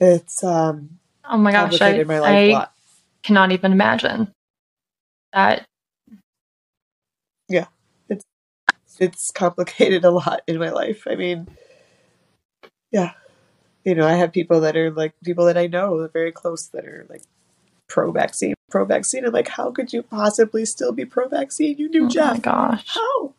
it's 0.00 0.42
um 0.42 0.98
oh 1.22 1.36
my 1.36 1.52
gosh, 1.52 1.82
I, 1.82 2.02
my 2.04 2.18
I 2.18 2.66
cannot 3.22 3.52
even 3.52 3.72
imagine 3.72 4.32
that. 5.34 5.66
Yeah, 7.46 7.66
it's 8.08 8.24
it's 8.98 9.30
complicated 9.30 10.02
a 10.06 10.10
lot 10.10 10.40
in 10.46 10.58
my 10.58 10.70
life. 10.70 11.04
I 11.06 11.14
mean, 11.14 11.48
yeah, 12.90 13.12
you 13.84 13.94
know, 13.94 14.06
I 14.06 14.14
have 14.14 14.32
people 14.32 14.60
that 14.62 14.74
are 14.74 14.90
like 14.90 15.12
people 15.22 15.44
that 15.44 15.58
I 15.58 15.66
know, 15.66 16.08
very 16.10 16.32
close, 16.32 16.68
that 16.68 16.86
are 16.86 17.06
like 17.10 17.22
pro 17.86 18.12
vaccine, 18.12 18.54
pro 18.70 18.86
vaccine. 18.86 19.26
I'm 19.26 19.32
like, 19.32 19.48
how 19.48 19.72
could 19.72 19.92
you 19.92 20.02
possibly 20.02 20.64
still 20.64 20.92
be 20.92 21.04
pro 21.04 21.28
vaccine? 21.28 21.76
You 21.76 21.90
knew 21.90 22.08
Geoff. 22.08 22.30
oh 22.30 22.32
Geoff. 22.32 22.34
my 22.34 22.40
gosh. 22.40 22.94
How? 22.94 23.34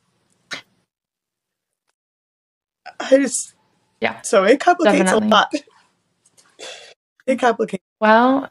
I 3.00 3.10
just 3.18 3.56
yeah. 4.02 4.22
So 4.22 4.44
it 4.44 4.60
complicates 4.60 4.98
definitely. 4.98 5.28
a 5.28 5.32
lot. 5.32 5.54
It 7.26 7.40
complicates. 7.40 7.84
Well, 8.00 8.50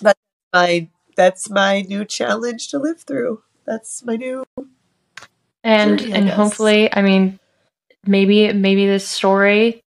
that's 0.00 0.20
my 0.52 0.88
that's 1.16 1.50
my 1.50 1.82
new 1.82 2.04
challenge 2.04 2.68
to 2.68 2.78
live 2.78 3.00
through. 3.00 3.42
That's 3.64 4.04
my 4.04 4.16
new. 4.16 4.44
And 5.64 5.98
journey, 5.98 6.12
and 6.12 6.28
hopefully, 6.28 6.92
I 6.92 7.02
mean, 7.02 7.38
maybe 8.04 8.52
maybe 8.52 8.86
this 8.86 9.08
story 9.08 9.82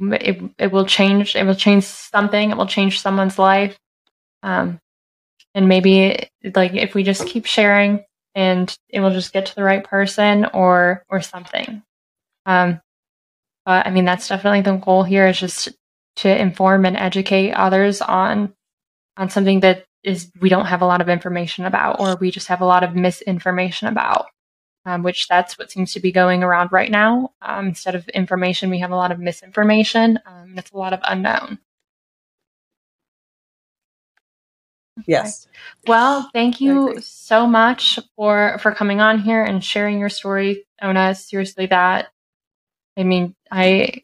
it 0.00 0.42
it 0.58 0.72
will 0.72 0.86
change. 0.86 1.36
It 1.36 1.44
will 1.44 1.54
change 1.54 1.84
something. 1.84 2.50
It 2.50 2.56
will 2.56 2.66
change 2.66 3.00
someone's 3.00 3.38
life. 3.38 3.76
Um, 4.42 4.78
and 5.54 5.68
maybe 5.68 6.28
like 6.54 6.74
if 6.74 6.94
we 6.94 7.02
just 7.02 7.26
keep 7.26 7.46
sharing 7.46 8.04
and 8.36 8.78
it 8.88 9.00
will 9.00 9.10
just 9.10 9.32
get 9.32 9.46
to 9.46 9.56
the 9.56 9.64
right 9.64 9.82
person 9.82 10.44
or 10.54 11.04
or 11.08 11.20
something. 11.20 11.82
Um 12.46 12.80
but 13.66 13.86
i 13.86 13.90
mean 13.90 14.06
that's 14.06 14.28
definitely 14.28 14.62
the 14.62 14.76
goal 14.76 15.02
here 15.02 15.26
is 15.26 15.38
just 15.38 15.68
to 16.14 16.40
inform 16.40 16.86
and 16.86 16.96
educate 16.96 17.52
others 17.52 18.00
on 18.00 18.54
on 19.18 19.28
something 19.28 19.60
that 19.60 19.84
is 20.02 20.30
we 20.40 20.48
don't 20.48 20.66
have 20.66 20.80
a 20.80 20.86
lot 20.86 21.02
of 21.02 21.08
information 21.08 21.66
about 21.66 22.00
or 22.00 22.16
we 22.16 22.30
just 22.30 22.46
have 22.46 22.62
a 22.62 22.66
lot 22.66 22.84
of 22.84 22.94
misinformation 22.94 23.88
about 23.88 24.26
um, 24.86 25.02
which 25.02 25.26
that's 25.26 25.58
what 25.58 25.70
seems 25.70 25.92
to 25.92 25.98
be 26.00 26.12
going 26.12 26.44
around 26.44 26.70
right 26.70 26.92
now. 26.92 27.32
Um, 27.42 27.66
instead 27.66 27.96
of 27.96 28.08
information 28.10 28.70
we 28.70 28.78
have 28.78 28.92
a 28.92 28.96
lot 28.96 29.12
of 29.12 29.18
misinformation 29.18 30.18
um, 30.24 30.54
it's 30.56 30.70
a 30.70 30.78
lot 30.78 30.92
of 30.94 31.00
unknown 31.02 31.58
Yes. 35.06 35.46
Well, 35.86 36.30
thank 36.32 36.60
you 36.60 37.00
so 37.00 37.46
much 37.46 37.98
for 38.16 38.58
for 38.60 38.72
coming 38.72 39.00
on 39.00 39.18
here 39.18 39.42
and 39.42 39.62
sharing 39.62 40.00
your 40.00 40.08
story, 40.08 40.64
Ona. 40.82 41.14
Seriously, 41.14 41.66
that 41.66 42.08
I 42.96 43.02
mean, 43.04 43.34
I 43.50 44.02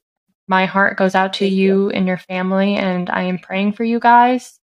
my 0.49 0.67
heart 0.67 0.99
goes 0.99 1.15
out 1.15 1.35
to 1.35 1.47
you, 1.47 1.85
you 1.85 1.91
and 1.91 2.07
your 2.07 2.19
family, 2.19 2.77
and 2.77 3.09
I 3.11 3.23
am 3.25 3.39
praying 3.39 3.73
for 3.73 3.85
you 3.85 4.01
guys. 4.01 4.59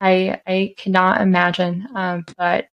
I 0.00 0.40
I 0.46 0.74
cannot 0.76 1.20
imagine, 1.20 1.86
um, 1.94 2.24
but 2.36 2.68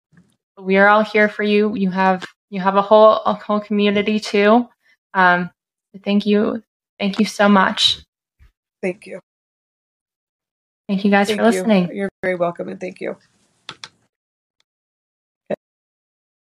we 0.61 0.77
are 0.77 0.89
all 0.89 1.03
here 1.05 1.29
for 1.29 1.43
you. 1.43 1.75
You 1.75 1.91
have 1.91 2.25
you 2.51 2.61
have 2.61 2.77
a 2.77 2.83
whole 2.83 3.23
a 3.27 3.35
whole 3.35 3.61
community 3.61 4.21
too. 4.21 4.69
Um, 5.15 5.51
thank 6.05 6.27
you, 6.27 6.63
thank 6.99 7.19
you 7.19 7.25
so 7.25 7.49
much. 7.49 8.03
Thank 8.83 9.07
you. 9.07 9.21
Thank 10.89 11.05
you 11.05 11.11
guys 11.11 11.29
thank 11.29 11.41
for 11.41 11.47
listening. 11.47 11.89
You. 11.89 11.95
You're 11.95 12.11
very 12.23 12.35
welcome 12.35 12.69
and 12.69 12.79
thank 12.79 13.01
you. 13.01 13.17